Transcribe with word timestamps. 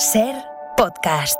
Ser 0.00 0.34
podcast. 0.78 1.38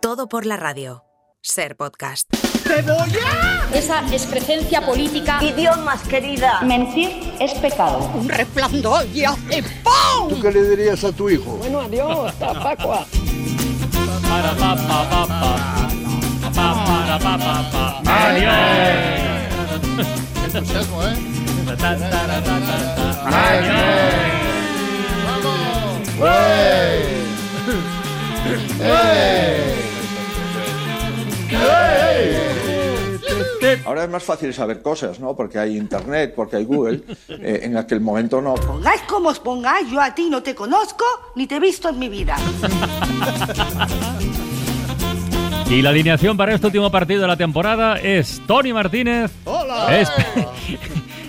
Todo 0.00 0.26
por 0.30 0.46
la 0.46 0.56
radio. 0.56 1.04
Ser 1.42 1.76
podcast. 1.76 2.34
¡Cebolla! 2.34 3.68
Esa 3.74 4.06
es 4.10 4.24
presencia 4.24 4.80
política. 4.86 5.38
Idiomas, 5.44 6.00
querida. 6.08 6.62
Mentir 6.62 7.34
es 7.38 7.52
pecado. 7.60 8.10
Un 8.14 8.26
resplandor 8.26 9.04
y 9.12 9.24
hace 9.24 9.62
¡pum! 9.84 10.30
¿Tú 10.30 10.40
qué 10.40 10.50
le 10.50 10.62
dirías 10.62 11.04
a 11.04 11.12
tu 11.12 11.28
hijo? 11.28 11.58
Bueno, 11.58 11.80
adiós, 11.80 12.32
Pascua. 12.36 13.04
Para 14.30 14.52
pa 14.52 14.76
pa 14.76 15.10
pa 15.10 15.26
pa. 15.26 15.56
Pa 16.54 16.84
para 16.86 17.18
pa 17.18 17.36
pa 17.36 17.70
pa. 17.70 18.00
Mario. 18.02 18.48
entusiasmo, 20.46 21.02
¿eh? 21.02 21.27
Ahora 33.84 34.04
es 34.04 34.10
más 34.10 34.22
fácil 34.22 34.52
saber 34.54 34.82
cosas, 34.82 35.18
¿no? 35.18 35.34
Porque 35.34 35.58
hay 35.58 35.76
internet, 35.76 36.32
porque 36.34 36.56
hay 36.56 36.64
Google. 36.64 37.02
Eh, 37.28 37.60
en 37.64 37.76
aquel 37.76 38.00
momento 38.00 38.40
no. 38.40 38.54
Pongáis 38.54 39.00
como 39.02 39.28
os 39.30 39.38
pongáis, 39.40 39.90
yo 39.90 40.00
a 40.00 40.14
ti 40.14 40.28
no 40.30 40.42
te 40.42 40.54
conozco 40.54 41.04
ni 41.34 41.46
te 41.46 41.56
he 41.56 41.60
visto 41.60 41.88
en 41.88 41.98
mi 41.98 42.08
vida. 42.08 42.36
Y 45.70 45.82
la 45.82 45.90
alineación 45.90 46.36
para 46.36 46.54
este 46.54 46.66
último 46.66 46.90
partido 46.90 47.20
de 47.22 47.26
la 47.28 47.36
temporada 47.36 47.96
es 47.98 48.40
Tony 48.46 48.72
Martínez. 48.72 49.30
¡Hola! 49.44 50.00
espe- 50.00 50.48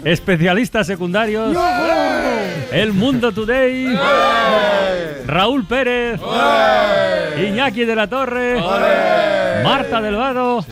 especialistas 0.03 0.87
secundarios. 0.87 1.55
El 2.71 2.93
Mundo 2.93 3.31
Today. 3.31 3.97
Raúl 5.25 5.65
Pérez. 5.65 6.19
Iñaki 7.37 7.85
de 7.85 7.95
la 7.95 8.07
Torre. 8.07 8.61
Marta 9.63 10.01
del 10.01 10.15
Vado. 10.15 10.65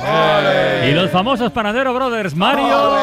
Y 0.88 0.92
los 0.92 1.10
famosos 1.12 1.52
Panadero 1.52 1.94
Brothers. 1.94 2.36
Mario. 2.36 2.98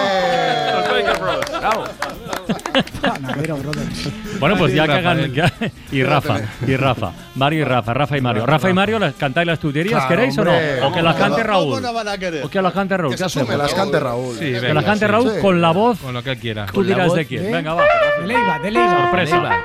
Bueno, 4.40 4.56
pues 4.56 4.74
ya 4.74 4.86
que 4.86 4.92
hagan. 4.92 5.32
ya- 5.32 5.52
y 5.92 6.02
Rafa, 6.02 6.40
y 6.66 6.76
Rafa. 6.76 7.12
Mario 7.36 7.60
y 7.60 7.64
Rafa, 7.64 7.94
Rafa 7.94 8.16
y 8.18 8.20
Mario. 8.20 8.46
Rafa 8.46 8.70
y 8.70 8.72
Mario, 8.72 8.98
¿las 8.98 9.14
cantáis 9.14 9.46
las 9.46 9.58
tuterías? 9.58 10.04
Claro, 10.04 10.08
¿Queréis 10.08 10.38
o 10.38 10.44
no? 10.44 10.52
O 10.86 10.92
que 10.92 11.02
las 11.02 11.16
cante 11.16 11.42
¿Cómo 11.42 11.44
Raúl. 11.44 11.84
O 12.44 12.48
que 12.50 12.62
las 12.62 12.72
cante 12.72 12.96
Raúl. 12.96 13.10
Que 13.10 13.14
¿Qué 13.14 13.18
se 13.18 13.24
asume, 13.24 13.44
hacemos? 13.44 13.62
las 13.62 13.74
cante 13.74 14.00
Raúl. 14.00 14.34
Sí, 14.34 14.44
Que 14.52 14.60
venga, 14.60 14.74
las 14.74 14.84
cante 14.84 15.06
sí. 15.06 15.12
Raúl 15.12 15.30
sí. 15.34 15.40
con 15.40 15.60
la 15.60 15.70
voz. 15.72 15.98
Con 16.00 16.14
lo 16.14 16.22
que 16.22 16.30
él 16.32 16.38
quiera. 16.38 16.66
Tú 16.66 16.82
dirás 16.82 17.12
de 17.14 17.26
quién. 17.26 17.50
Venga, 17.52 17.74
va. 17.74 17.84
De 18.20 18.26
Leiva, 18.26 18.58
de 18.58 18.70
Leiva. 18.70 19.02
Sorpresa. 19.02 19.64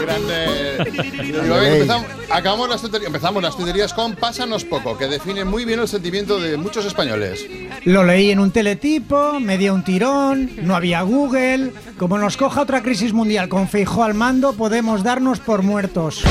Grande. 0.00 0.93
Digo, 1.24 1.56
empezamos, 1.56 2.06
acabamos 2.30 2.68
las 2.68 2.82
tuterías, 2.82 3.06
empezamos 3.06 3.42
las 3.42 3.92
con 3.94 4.14
Pásanos 4.14 4.64
Poco, 4.64 4.96
que 4.98 5.06
define 5.06 5.44
muy 5.44 5.64
bien 5.64 5.80
el 5.80 5.88
sentimiento 5.88 6.38
de 6.38 6.56
muchos 6.56 6.84
españoles. 6.84 7.46
Lo 7.84 8.04
leí 8.04 8.30
en 8.30 8.38
un 8.38 8.50
teletipo, 8.50 9.40
me 9.40 9.58
dio 9.58 9.74
un 9.74 9.84
tirón, 9.84 10.50
no 10.62 10.76
había 10.76 11.02
Google. 11.02 11.72
Como 11.98 12.18
nos 12.18 12.36
coja 12.36 12.62
otra 12.62 12.82
crisis 12.82 13.12
mundial 13.12 13.48
con 13.48 13.68
Feijó 13.68 14.04
al 14.04 14.14
mando, 14.14 14.52
podemos 14.52 15.02
darnos 15.02 15.40
por 15.40 15.62
muertos. 15.62 16.22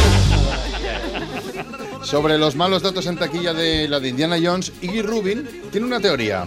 Sobre 2.03 2.38
los 2.38 2.55
malos 2.55 2.83
datos 2.83 3.08
en 3.08 3.17
taquilla 3.17 3.53
de 3.53 3.88
la 3.88 3.99
de 3.99 4.09
Indiana 4.09 4.38
Jones, 4.41 4.73
Iggy 4.81 5.02
Rubin 5.02 5.47
tiene 5.71 5.88
una 5.88 5.99
teoría. 5.99 6.45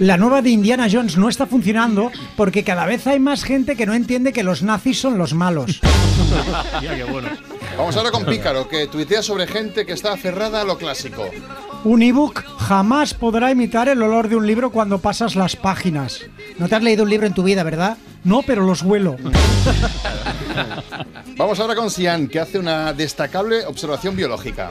La 0.00 0.16
nueva 0.16 0.42
de 0.42 0.50
Indiana 0.50 0.86
Jones 0.90 1.16
no 1.16 1.28
está 1.28 1.46
funcionando 1.46 2.10
porque 2.36 2.62
cada 2.62 2.84
vez 2.84 3.06
hay 3.06 3.18
más 3.18 3.42
gente 3.42 3.76
que 3.76 3.86
no 3.86 3.94
entiende 3.94 4.32
que 4.32 4.42
los 4.42 4.62
nazis 4.62 5.00
son 5.00 5.16
los 5.16 5.34
malos. 5.34 5.80
Vamos 7.76 7.96
ahora 7.96 8.10
con 8.10 8.24
Pícaro, 8.24 8.68
que 8.68 8.86
tuitea 8.86 9.22
sobre 9.22 9.46
gente 9.46 9.86
que 9.86 9.92
está 9.92 10.12
aferrada 10.12 10.60
a 10.60 10.64
lo 10.64 10.76
clásico. 10.76 11.28
Un 11.84 12.02
ebook 12.02 12.44
jamás 12.58 13.14
podrá 13.14 13.50
imitar 13.50 13.88
el 13.88 14.02
olor 14.02 14.28
de 14.28 14.36
un 14.36 14.46
libro 14.46 14.70
cuando 14.70 14.98
pasas 14.98 15.36
las 15.36 15.56
páginas. 15.56 16.20
No 16.58 16.68
te 16.68 16.74
has 16.74 16.82
leído 16.82 17.04
un 17.04 17.10
libro 17.10 17.26
en 17.26 17.34
tu 17.34 17.44
vida, 17.44 17.62
¿verdad? 17.62 17.96
No, 18.24 18.42
pero 18.42 18.64
los 18.64 18.82
huelo. 18.82 19.16
Vamos 21.36 21.60
ahora 21.60 21.76
con 21.76 21.90
Sian, 21.90 22.26
que 22.26 22.40
hace 22.40 22.58
una 22.58 22.92
destacable 22.92 23.64
observación 23.64 24.16
biológica. 24.16 24.70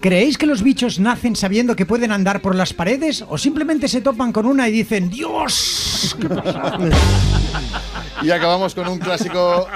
¿Creéis 0.00 0.38
que 0.38 0.46
los 0.46 0.62
bichos 0.62 0.98
nacen 0.98 1.36
sabiendo 1.36 1.76
que 1.76 1.84
pueden 1.84 2.12
andar 2.12 2.40
por 2.40 2.54
las 2.54 2.72
paredes 2.72 3.24
o 3.28 3.36
simplemente 3.36 3.88
se 3.88 4.00
topan 4.00 4.32
con 4.32 4.46
una 4.46 4.68
y 4.68 4.72
dicen 4.72 5.10
¡Dios! 5.10 6.16
¿Qué 6.18 6.28
pasa?". 6.28 6.78
Y 8.22 8.30
acabamos 8.30 8.74
con 8.74 8.88
un 8.88 8.98
clásico. 8.98 9.68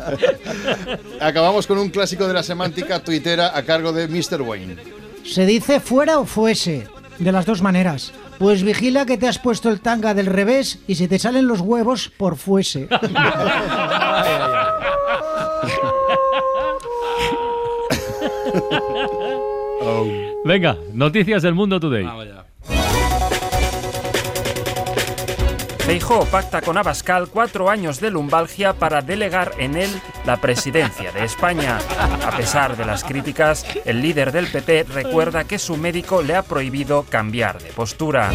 acabamos 1.20 1.66
con 1.66 1.78
un 1.78 1.90
clásico 1.90 2.26
de 2.26 2.34
la 2.34 2.42
semántica 2.42 3.00
tuitera 3.00 3.56
a 3.56 3.62
cargo 3.64 3.92
de 3.92 4.08
Mr. 4.08 4.42
Wayne. 4.42 4.76
Se 5.24 5.46
dice 5.46 5.80
fuera 5.80 6.18
o 6.18 6.26
fuese, 6.26 6.86
de 7.18 7.32
las 7.32 7.46
dos 7.46 7.62
maneras. 7.62 8.12
Pues 8.38 8.62
vigila 8.62 9.06
que 9.06 9.16
te 9.16 9.28
has 9.28 9.38
puesto 9.38 9.70
el 9.70 9.80
tanga 9.80 10.14
del 10.14 10.26
revés 10.26 10.80
y 10.86 10.96
si 10.96 11.08
te 11.08 11.18
salen 11.18 11.46
los 11.46 11.60
huevos, 11.60 12.10
por 12.16 12.36
fuese. 12.36 12.88
Venga, 20.44 20.76
noticias 20.92 21.42
del 21.42 21.54
Mundo 21.54 21.80
Today. 21.80 22.06
Feijóo 25.84 26.24
pacta 26.24 26.62
con 26.62 26.78
Abascal 26.78 27.28
cuatro 27.28 27.68
años 27.68 28.00
de 28.00 28.10
lumbalgia 28.10 28.72
para 28.72 29.02
delegar 29.02 29.52
en 29.58 29.76
él 29.76 29.90
la 30.24 30.38
presidencia 30.38 31.12
de 31.12 31.24
España. 31.24 31.78
A 32.26 32.34
pesar 32.34 32.74
de 32.78 32.86
las 32.86 33.04
críticas, 33.04 33.66
el 33.84 34.00
líder 34.00 34.32
del 34.32 34.46
PP 34.46 34.84
recuerda 34.84 35.44
que 35.44 35.58
su 35.58 35.76
médico 35.76 36.22
le 36.22 36.36
ha 36.36 36.42
prohibido 36.42 37.02
cambiar 37.02 37.62
de 37.62 37.70
postura. 37.70 38.30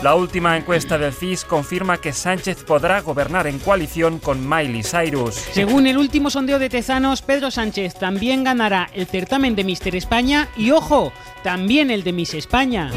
La 0.00 0.14
última 0.14 0.56
encuesta 0.56 0.96
del 0.96 1.12
CIS 1.12 1.44
confirma 1.44 1.96
que 1.96 2.12
Sánchez 2.12 2.62
podrá 2.62 3.00
gobernar 3.00 3.48
en 3.48 3.58
coalición 3.58 4.20
con 4.20 4.48
Miley 4.48 4.84
Cyrus. 4.84 5.34
Según 5.34 5.88
el 5.88 5.98
último 5.98 6.30
sondeo 6.30 6.60
de 6.60 6.68
Tezanos, 6.68 7.20
Pedro 7.20 7.50
Sánchez 7.50 7.94
también 7.94 8.44
ganará 8.44 8.90
el 8.94 9.08
certamen 9.08 9.56
de 9.56 9.64
Mister 9.64 9.96
España 9.96 10.48
y, 10.56 10.70
ojo, 10.70 11.12
también 11.42 11.90
el 11.90 12.04
de 12.04 12.12
Miss 12.12 12.34
España. 12.34 12.92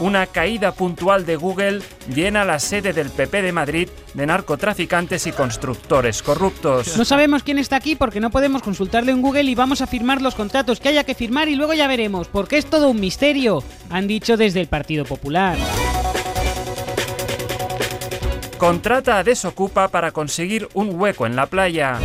Una 0.00 0.26
caída 0.26 0.72
puntual 0.72 1.24
de 1.24 1.36
Google 1.36 1.82
llena 2.12 2.44
la 2.44 2.58
sede 2.58 2.92
del 2.92 3.10
PP 3.10 3.42
de 3.42 3.52
Madrid 3.52 3.88
de 4.14 4.26
narcotraficantes 4.26 5.26
y 5.28 5.32
constructores 5.32 6.22
corruptos. 6.22 6.96
No 6.96 7.04
sabemos 7.04 7.44
quién 7.44 7.58
está 7.58 7.76
aquí 7.76 7.94
porque 7.94 8.18
no 8.18 8.30
podemos 8.30 8.62
consultarlo 8.62 9.12
en 9.12 9.22
Google 9.22 9.44
y 9.44 9.54
vamos 9.54 9.82
a 9.82 9.86
firmar 9.86 10.20
los 10.20 10.34
contratos 10.34 10.80
que 10.80 10.88
haya 10.88 11.04
que 11.04 11.14
firmar 11.14 11.48
y 11.48 11.54
luego 11.54 11.74
ya 11.74 11.86
veremos, 11.86 12.26
porque 12.26 12.58
es 12.58 12.66
todo 12.66 12.90
un 12.90 12.98
misterio, 12.98 13.62
han 13.90 14.08
dicho 14.08 14.36
desde 14.36 14.60
el 14.60 14.66
Partido 14.66 15.04
Popular. 15.04 15.56
Contrata 18.58 19.18
a 19.18 19.24
Desocupa 19.24 19.86
para 19.86 20.10
conseguir 20.10 20.68
un 20.74 21.00
hueco 21.00 21.26
en 21.26 21.36
la 21.36 21.46
playa. 21.46 21.98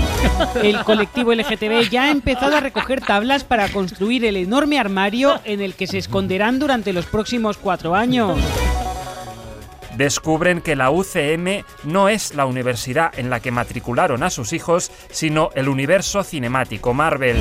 El 0.62 0.84
colectivo 0.84 1.34
LGTB 1.34 1.90
ya 1.90 2.04
ha 2.04 2.12
empezado 2.12 2.56
a 2.56 2.60
recoger 2.60 3.02
tablas 3.02 3.44
para 3.44 3.70
construir 3.70 4.24
el 4.24 4.38
enorme 4.38 4.80
armario 4.80 5.40
en 5.46 5.62
el 5.62 5.74
que 5.74 5.88
se 5.88 5.98
esconderán 5.98 6.60
durante 6.60 6.94
los 6.94 7.08
próximos 7.08 7.58
cuatro 7.58 7.96
años. 7.96 8.38
Descubren 9.98 10.62
que 10.62 10.76
la 10.76 10.90
UCM 10.90 11.64
no 11.84 12.10
es 12.10 12.34
la 12.34 12.46
universidad 12.46 13.18
en 13.18 13.30
la 13.30 13.40
que 13.40 13.52
matricularon 13.52 14.24
a 14.24 14.30
sus 14.30 14.54
hijos, 14.54 14.92
sino 15.12 15.50
el 15.56 15.70
universo 15.70 16.24
cinemático 16.24 16.94
Marvel. 16.94 17.38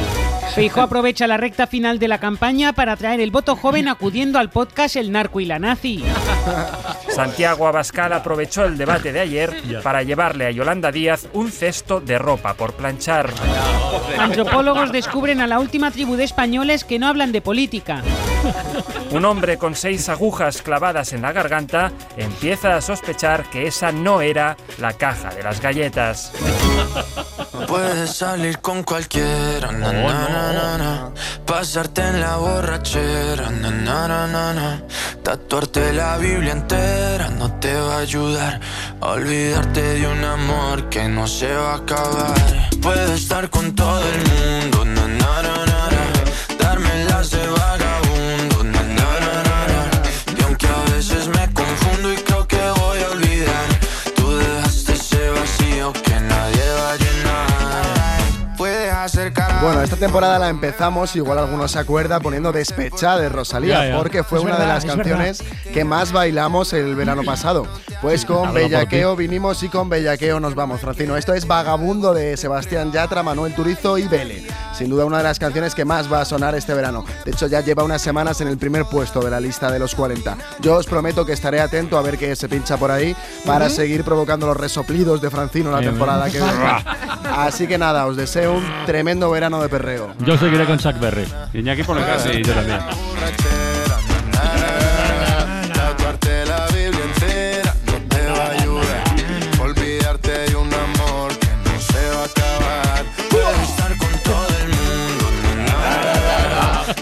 Feijóo 0.54 0.82
aprovecha 0.82 1.26
la 1.26 1.38
recta 1.38 1.66
final 1.66 1.98
de 1.98 2.08
la 2.08 2.18
campaña 2.18 2.74
para 2.74 2.92
atraer 2.92 3.20
el 3.20 3.30
voto 3.30 3.56
joven 3.56 3.88
acudiendo 3.88 4.38
al 4.38 4.50
podcast 4.50 4.96
El 4.96 5.10
Narco 5.10 5.40
y 5.40 5.46
la 5.46 5.58
Nazi. 5.58 6.04
Santiago 7.08 7.66
Abascal 7.66 8.12
aprovechó 8.12 8.64
el 8.64 8.76
debate 8.76 9.12
de 9.12 9.20
ayer 9.20 9.54
para 9.82 10.02
llevarle 10.02 10.46
a 10.46 10.50
Yolanda 10.50 10.92
Díaz 10.92 11.28
un 11.32 11.50
cesto 11.50 12.00
de 12.00 12.18
ropa 12.18 12.54
por 12.54 12.74
planchar. 12.74 13.30
Antropólogos 14.18 14.92
descubren 14.92 15.40
a 15.40 15.46
la 15.46 15.58
última 15.58 15.90
tribu 15.90 16.16
de 16.16 16.24
españoles 16.24 16.84
que 16.84 16.98
no 16.98 17.06
hablan 17.06 17.32
de 17.32 17.40
política. 17.40 18.02
Un 19.10 19.24
hombre 19.24 19.58
con 19.58 19.74
seis 19.74 20.08
agujas 20.08 20.62
clavadas 20.62 21.12
en 21.12 21.22
la 21.22 21.32
garganta 21.32 21.92
empieza 22.42 22.74
a 22.74 22.80
sospechar 22.80 23.48
que 23.50 23.68
esa 23.68 23.92
no 23.92 24.20
era 24.20 24.56
la 24.80 24.92
caja 24.94 25.30
de 25.30 25.44
las 25.44 25.60
galletas. 25.60 26.32
Puedes 27.68 28.16
salir 28.16 28.58
con 28.58 28.82
cualquiera, 28.82 29.70
na, 29.70 29.92
na, 29.92 30.28
na, 30.28 30.52
na, 30.52 30.78
na. 30.78 31.12
pasarte 31.46 32.02
en 32.02 32.20
la 32.20 32.38
borrachera, 32.38 33.48
na, 33.48 33.70
na, 33.70 34.08
na, 34.08 34.26
na, 34.26 34.52
na. 34.54 34.82
tatuarte 35.22 35.92
la 35.92 36.18
Biblia 36.18 36.50
entera 36.50 37.30
no 37.30 37.48
te 37.60 37.74
va 37.74 37.98
a 37.98 38.00
ayudar 38.00 38.60
a 39.00 39.06
olvidarte 39.06 39.80
de 39.80 40.08
un 40.08 40.24
amor 40.24 40.88
que 40.88 41.08
no 41.08 41.28
se 41.28 41.54
va 41.54 41.74
a 41.74 41.76
acabar. 41.76 42.34
Puedes 42.82 43.22
estar 43.22 43.50
con 43.50 43.72
todo 43.76 44.02
el 44.02 44.18
mundo, 44.18 44.84
na, 44.84 45.06
Bueno, 59.72 59.84
esta 59.84 59.96
temporada 59.96 60.38
la 60.38 60.50
empezamos, 60.50 61.16
igual 61.16 61.38
algunos 61.38 61.70
se 61.72 61.78
acuerda, 61.78 62.20
poniendo 62.20 62.52
Despechá 62.52 63.16
de 63.16 63.30
Rosalía, 63.30 63.84
Ya, 63.84 63.88
ya. 63.88 63.96
porque 63.96 64.22
fue 64.22 64.36
Es 64.36 64.44
una 64.44 64.56
de 64.56 64.58
verdad, 64.58 64.74
las 64.74 64.84
es 64.84 64.90
canciones 64.94 65.44
que 65.72 65.82
más 65.82 66.12
bailamos 66.12 66.74
el 66.74 66.94
verano 66.94 67.22
pasado. 67.22 67.66
Pues 68.02 68.26
con 68.26 68.52
Bellaqueo 68.52 69.16
vinimos 69.16 69.62
y 69.62 69.70
con 69.70 69.88
Bellaqueo 69.88 70.40
nos 70.40 70.54
vamos, 70.54 70.82
Francino. 70.82 71.16
Esto 71.16 71.32
es 71.32 71.46
Vagabundo 71.46 72.12
de 72.12 72.36
Sebastián 72.36 72.92
Yatra, 72.92 73.22
Manuel 73.22 73.54
Turizo 73.54 73.96
y 73.96 74.06
Vele. 74.08 74.46
Sin 74.74 74.90
duda 74.90 75.06
una 75.06 75.18
de 75.18 75.22
las 75.22 75.38
canciones 75.38 75.74
que 75.74 75.86
más 75.86 76.12
va 76.12 76.20
a 76.20 76.24
sonar 76.26 76.54
este 76.54 76.74
verano. 76.74 77.06
De 77.24 77.30
hecho, 77.30 77.46
ya 77.46 77.60
lleva 77.60 77.82
unas 77.82 78.02
semanas 78.02 78.42
en 78.42 78.48
el 78.48 78.58
primer 78.58 78.84
puesto 78.84 79.20
de 79.20 79.30
la 79.30 79.40
lista 79.40 79.70
de 79.70 79.78
los 79.78 79.94
40. 79.94 80.36
Yo 80.60 80.76
os 80.76 80.86
prometo 80.86 81.24
que 81.24 81.32
estaré 81.32 81.60
atento 81.60 81.96
a 81.96 82.02
ver 82.02 82.18
qué 82.18 82.36
se 82.36 82.48
pincha 82.48 82.76
por 82.76 82.90
ahí 82.90 83.16
para 83.46 83.70
seguir 83.70 84.04
provocando 84.04 84.46
los 84.46 84.56
resoplidos 84.56 85.22
de 85.22 85.30
Francino 85.30 85.70
la 85.70 85.80
temporada 85.80 86.28
que 86.28 86.38
viene. 86.38 86.52
Así 87.34 87.66
que 87.66 87.78
nada, 87.78 88.06
os 88.06 88.16
deseo 88.16 88.54
un 88.54 88.64
tremendo 88.84 89.30
verano 89.30 89.61
de 89.62 89.68
perreo. 89.68 90.14
Yo 90.20 90.36
seguiré 90.36 90.64
con 90.64 90.78
Chuck 90.78 90.98
Berry. 90.98 91.26
Iñaki 91.54 91.82
pone 91.82 92.00
cara. 92.02 92.18
Sí, 92.18 92.42
yo 92.42 92.52
también. 92.52 92.80
Tatuarte 95.72 96.46
la 96.46 96.66
Biblia 96.68 97.04
entera 97.04 97.74
no 97.86 97.92
te 98.08 98.26
va 98.26 98.44
a 98.46 98.50
ayudar. 98.50 99.04
Olvidarte 99.60 100.30
de 100.30 100.56
un 100.56 100.72
amor 100.72 101.38
que 101.38 101.48
no 101.64 101.80
se 101.80 102.08
va 102.10 102.22
a 102.22 102.24
acabar. 102.24 103.04
Puedes 103.30 103.68
estar 103.68 103.96
con 103.96 104.12
todo 104.24 104.48
el 104.58 104.68
mundo, 104.68 105.26
na, 105.44 105.64
na, 105.64 106.92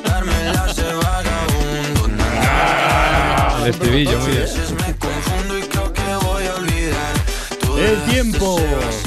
tiempo, 8.41 8.59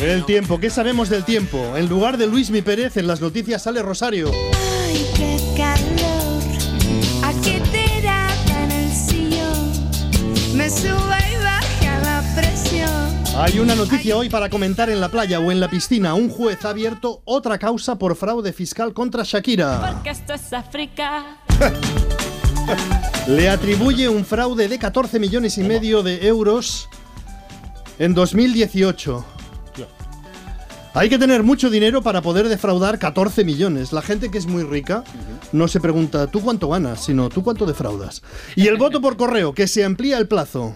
el 0.02 0.26
tiempo. 0.26 0.60
¿Qué 0.60 0.70
sabemos 0.70 1.10
del 1.10 1.24
tiempo? 1.24 1.76
En 1.76 1.90
lugar 1.90 2.18
de 2.18 2.28
Luis 2.28 2.52
Mi 2.52 2.62
Pérez, 2.62 2.98
en 2.98 3.08
las 3.08 3.20
noticias 3.20 3.64
sale 3.64 3.82
Rosario. 3.82 4.32
Ay, 4.86 5.06
qué 5.16 5.38
calor. 5.58 6.44
¿A 7.24 7.34
qué 7.42 7.60
te 7.72 8.02
da 8.04 8.28
en 8.62 8.72
el 8.72 8.92
sillón? 8.92 10.56
Me 10.56 10.70
sube 10.70 11.18
y 11.32 11.44
baja 11.44 12.00
la 12.04 12.24
presión. 12.36 12.92
Hay 13.36 13.58
una 13.60 13.74
noticia 13.74 14.16
hoy 14.16 14.30
para 14.30 14.50
comentar 14.50 14.92
en 14.92 15.02
la 15.02 15.10
playa 15.10 15.40
o 15.40 15.52
en 15.52 15.60
la 15.60 15.70
piscina. 15.70 16.14
Un 16.14 16.30
juez 16.30 16.64
ha 16.66 16.70
abierto 16.70 17.24
otra 17.26 17.58
causa 17.58 17.98
por 17.98 18.16
fraude 18.16 18.54
fiscal 18.54 18.94
contra 18.94 19.24
Shakira. 19.24 19.94
Porque 19.94 20.12
esto 20.12 20.34
es 20.34 20.54
África. 20.54 21.38
Le 23.28 23.50
atribuye 23.50 24.10
un 24.10 24.26
fraude 24.26 24.68
de 24.68 24.78
14 24.78 25.20
millones 25.20 25.58
y 25.58 25.64
medio 25.64 26.04
de 26.04 26.28
euros 26.28 26.88
en 28.00 28.13
2018. 28.13 29.25
Hay 30.95 31.10
que 31.10 31.18
tener 31.18 31.42
mucho 31.42 31.72
dinero 31.72 32.04
para 32.04 32.22
poder 32.22 32.48
defraudar 32.48 33.00
14 33.00 33.44
millones. 33.44 33.94
La 33.94 34.04
gente 34.04 34.30
que 34.30 34.38
es 34.38 34.45
muy 34.45 34.63
rica 34.63 35.04
no 35.51 35.68
se 35.68 35.80
pregunta 35.80 36.28
tú 36.28 36.42
cuánto 36.42 36.69
ganas, 36.69 37.04
sino 37.04 37.30
tú 37.30 37.44
cuánto 37.44 37.66
defraudas. 37.66 38.22
Y 38.56 38.68
el 38.68 38.78
voto 38.78 39.01
por 39.01 39.18
correo, 39.18 39.54
que 39.54 39.68
se 39.68 39.84
amplía 39.84 40.19
el 40.19 40.28
plazo. 40.28 40.75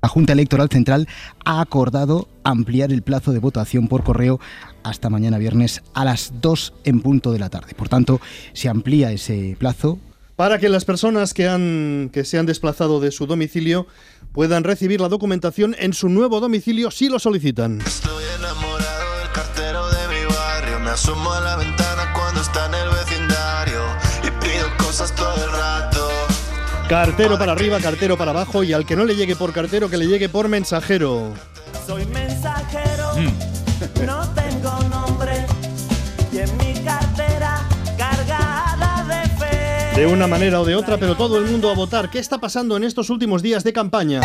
La 0.00 0.08
Junta 0.08 0.32
Electoral 0.32 0.70
Central 0.70 1.08
ha 1.44 1.60
acordado 1.60 2.26
ampliar 2.42 2.90
el 2.90 3.02
plazo 3.02 3.32
de 3.32 3.38
votación 3.38 3.86
por 3.86 4.02
correo 4.02 4.40
hasta 4.82 5.10
mañana 5.10 5.36
viernes 5.36 5.82
a 5.92 6.06
las 6.06 6.32
2 6.40 6.72
en 6.84 7.02
punto 7.02 7.30
de 7.30 7.38
la 7.38 7.50
tarde. 7.50 7.74
Por 7.74 7.90
tanto, 7.90 8.18
se 8.54 8.70
amplía 8.70 9.12
ese 9.12 9.56
plazo 9.58 9.98
Para 10.36 10.58
que 10.58 10.70
las 10.70 10.86
personas 10.86 11.34
que, 11.34 11.48
han, 11.48 12.08
que 12.14 12.24
se 12.24 12.38
han 12.38 12.46
desplazado 12.46 12.98
de 12.98 13.10
su 13.10 13.26
domicilio 13.26 13.86
puedan 14.32 14.64
recibir 14.64 15.00
la 15.00 15.08
documentación 15.08 15.74
en 15.78 15.92
su 15.92 16.08
nuevo 16.08 16.40
domicilio 16.40 16.90
si 16.90 17.08
lo 17.08 17.18
solicitan. 17.18 17.80
Estoy 17.80 18.24
enamorado 18.38 19.18
del 19.18 19.32
cartero 19.32 19.88
de 19.90 20.08
mi 20.08 20.24
barrio. 20.34 20.80
Me 20.80 20.90
asomo 20.90 21.32
a 21.32 21.40
la 21.40 21.56
ventana 21.56 22.12
cuando 22.14 22.40
está 22.40 22.66
en 22.66 22.74
el 22.74 22.88
vecindario. 22.90 23.80
Y 24.22 24.30
pido 24.44 24.68
cosas 24.78 25.14
todo 25.14 25.34
el 25.44 25.50
rato. 25.52 26.08
Cartero 26.88 27.38
para 27.38 27.52
arriba, 27.52 27.78
cartero 27.78 28.18
para 28.18 28.32
abajo 28.32 28.64
y 28.64 28.72
al 28.72 28.84
que 28.84 28.96
no 28.96 29.04
le 29.04 29.14
llegue 29.14 29.36
por 29.36 29.52
cartero, 29.52 29.88
que 29.88 29.96
le 29.96 30.06
llegue 30.08 30.28
por 30.28 30.48
mensajero. 30.48 31.32
Soy 31.86 32.04
mensajero, 32.06 33.14
no 34.04 34.28
tengo 34.34 34.49
De 40.00 40.06
una 40.06 40.26
manera 40.26 40.62
o 40.62 40.64
de 40.64 40.74
otra, 40.76 40.96
pero 40.96 41.14
todo 41.14 41.36
el 41.36 41.44
mundo 41.44 41.68
a 41.68 41.74
votar. 41.74 42.08
¿Qué 42.08 42.18
está 42.20 42.38
pasando 42.38 42.74
en 42.74 42.84
estos 42.84 43.10
últimos 43.10 43.42
días 43.42 43.64
de 43.64 43.74
campaña? 43.74 44.22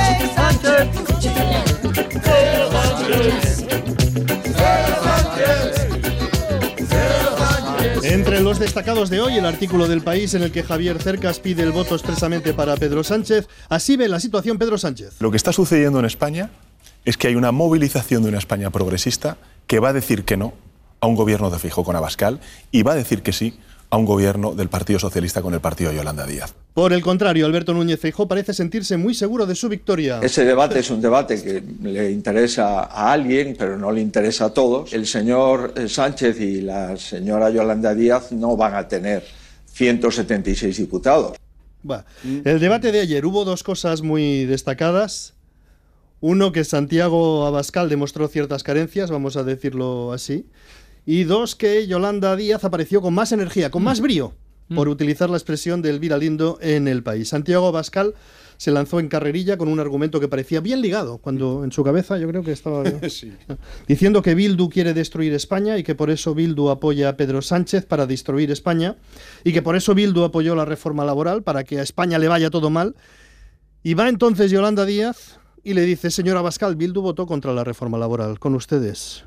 Entre 8.04 8.40
los 8.40 8.58
destacados 8.58 9.10
de 9.10 9.20
hoy, 9.20 9.34
el 9.38 9.46
artículo 9.46 9.90
del 9.90 10.00
país 10.00 10.34
en 10.34 10.44
el 10.44 10.54
que 10.54 10.64
Javier 10.64 11.02
Cercas 11.02 11.42
pide 11.42 11.64
el 11.64 11.74
voto 11.74 11.96
expresamente 11.96 12.54
para 12.54 12.78
Pedro 12.78 13.04
Sánchez. 13.04 13.50
Así 13.68 13.98
ve 13.98 14.08
la 14.08 14.22
situación 14.22 14.58
Pedro 14.58 14.78
Sánchez. 14.78 15.18
Lo 15.20 15.30
que 15.30 15.36
está 15.36 15.52
sucediendo 15.52 16.00
en 16.00 16.06
España 16.06 16.52
es 17.04 17.18
que 17.18 17.28
hay 17.28 17.36
una 17.36 17.52
movilización 17.52 18.24
de 18.24 18.30
una 18.30 18.38
España 18.38 18.70
progresista 18.70 19.36
que 19.68 19.80
va 19.80 19.90
a 19.90 19.94
decir 19.94 20.24
que 20.24 20.38
no 20.38 20.54
a 21.02 21.08
un 21.08 21.16
gobierno 21.16 21.50
de 21.50 21.60
Fijo 21.60 21.84
con 21.84 21.98
Abascal 21.98 22.40
y 22.72 22.84
va 22.84 22.94
a 22.94 22.96
decir 22.96 23.24
que 23.24 23.34
sí 23.34 23.60
a 23.96 23.98
un 23.98 24.06
gobierno 24.06 24.54
del 24.54 24.68
Partido 24.68 25.00
Socialista 25.00 25.42
con 25.42 25.54
el 25.54 25.62
partido 25.62 25.90
de 25.90 25.96
Yolanda 25.96 26.26
Díaz. 26.26 26.54
Por 26.74 26.92
el 26.92 27.02
contrario, 27.02 27.46
Alberto 27.46 27.74
Núñez 27.74 27.98
Feijóo 27.98 28.28
parece 28.28 28.54
sentirse 28.54 28.98
muy 28.98 29.14
seguro 29.14 29.46
de 29.46 29.56
su 29.56 29.70
victoria. 29.70 30.20
Ese 30.22 30.44
debate 30.44 30.80
es 30.80 30.90
un 30.92 31.02
debate 31.02 31.42
que 31.42 31.64
le 31.82 32.12
interesa 32.12 32.84
a 32.84 33.14
alguien, 33.14 33.56
pero 33.58 33.78
no 33.78 33.92
le 33.92 34.02
interesa 34.02 34.46
a 34.46 34.50
todos. 34.54 34.92
El 34.92 35.08
señor 35.08 35.74
eh, 35.78 35.88
Sánchez 35.88 36.42
y 36.42 36.62
la 36.62 36.98
señora 36.98 37.50
Yolanda 37.50 37.96
Díaz 37.96 38.34
no 38.34 38.58
van 38.58 38.76
a 38.76 38.86
tener 38.86 39.24
176 39.72 40.76
diputados. 40.76 41.38
Va. 41.90 42.06
El 42.24 42.60
debate 42.60 42.92
de 42.92 43.00
ayer 43.00 43.26
hubo 43.26 43.46
dos 43.46 43.64
cosas 43.64 44.02
muy 44.02 44.46
destacadas. 44.46 45.36
Uno, 46.20 46.52
que 46.52 46.66
Santiago 46.66 47.46
Abascal 47.46 47.88
demostró 47.88 48.28
ciertas 48.28 48.64
carencias, 48.64 49.10
vamos 49.10 49.38
a 49.38 49.44
decirlo 49.44 50.12
así. 50.12 50.48
Y 51.06 51.24
dos, 51.24 51.56
que 51.56 51.86
Yolanda 51.86 52.36
Díaz 52.36 52.64
apareció 52.64 53.02
con 53.02 53.14
más 53.14 53.32
energía, 53.32 53.70
con 53.70 53.84
más 53.84 54.02
brío, 54.02 54.34
por 54.74 54.90
utilizar 54.90 55.30
la 55.30 55.38
expresión 55.38 55.82
del 55.82 56.00
Lindo 56.20 56.58
en 56.62 56.88
el 56.88 57.04
país. 57.04 57.30
Santiago 57.30 57.68
Abascal 57.68 58.16
se 58.58 58.72
lanzó 58.72 59.00
en 59.00 59.08
carrerilla 59.08 59.58
con 59.58 59.68
un 59.68 59.80
argumento 59.80 60.20
que 60.20 60.28
parecía 60.28 60.62
bien 60.62 60.82
ligado, 60.82 61.18
cuando 61.20 61.64
en 61.64 61.72
su 61.72 61.84
cabeza 61.84 62.18
yo 62.18 62.28
creo 62.28 62.44
que 62.44 62.52
estaba 62.52 62.84
diciendo 63.88 64.22
que 64.22 64.34
Bildu 64.34 64.70
quiere 64.70 64.94
destruir 64.94 65.34
España 65.34 65.78
y 65.78 65.84
que 65.84 65.94
por 65.94 66.10
eso 66.10 66.34
Bildu 66.34 66.70
apoya 66.70 67.10
a 67.10 67.18
Pedro 67.18 67.42
Sánchez 67.42 67.86
para 67.86 68.08
destruir 68.08 68.50
España 68.52 68.96
y 69.44 69.54
que 69.54 69.62
por 69.62 69.76
eso 69.76 69.94
Bildu 69.94 70.24
apoyó 70.24 70.56
la 70.56 70.66
reforma 70.66 71.06
laboral 71.06 71.44
para 71.44 71.64
que 71.64 71.80
a 71.80 71.84
España 71.84 72.18
le 72.18 72.28
vaya 72.28 72.50
todo 72.50 72.70
mal. 72.70 72.96
Y 73.84 73.94
va 73.94 74.10
entonces 74.10 74.50
Yolanda 74.50 74.86
Díaz 74.86 75.38
y 75.66 75.74
le 75.74 75.82
dice, 75.82 76.12
señora 76.12 76.40
Abascal, 76.42 76.76
Bildu 76.76 77.02
votó 77.02 77.26
contra 77.26 77.52
la 77.52 77.64
reforma 77.64 77.98
laboral, 77.98 78.38
con 78.38 78.54
ustedes. 78.54 79.24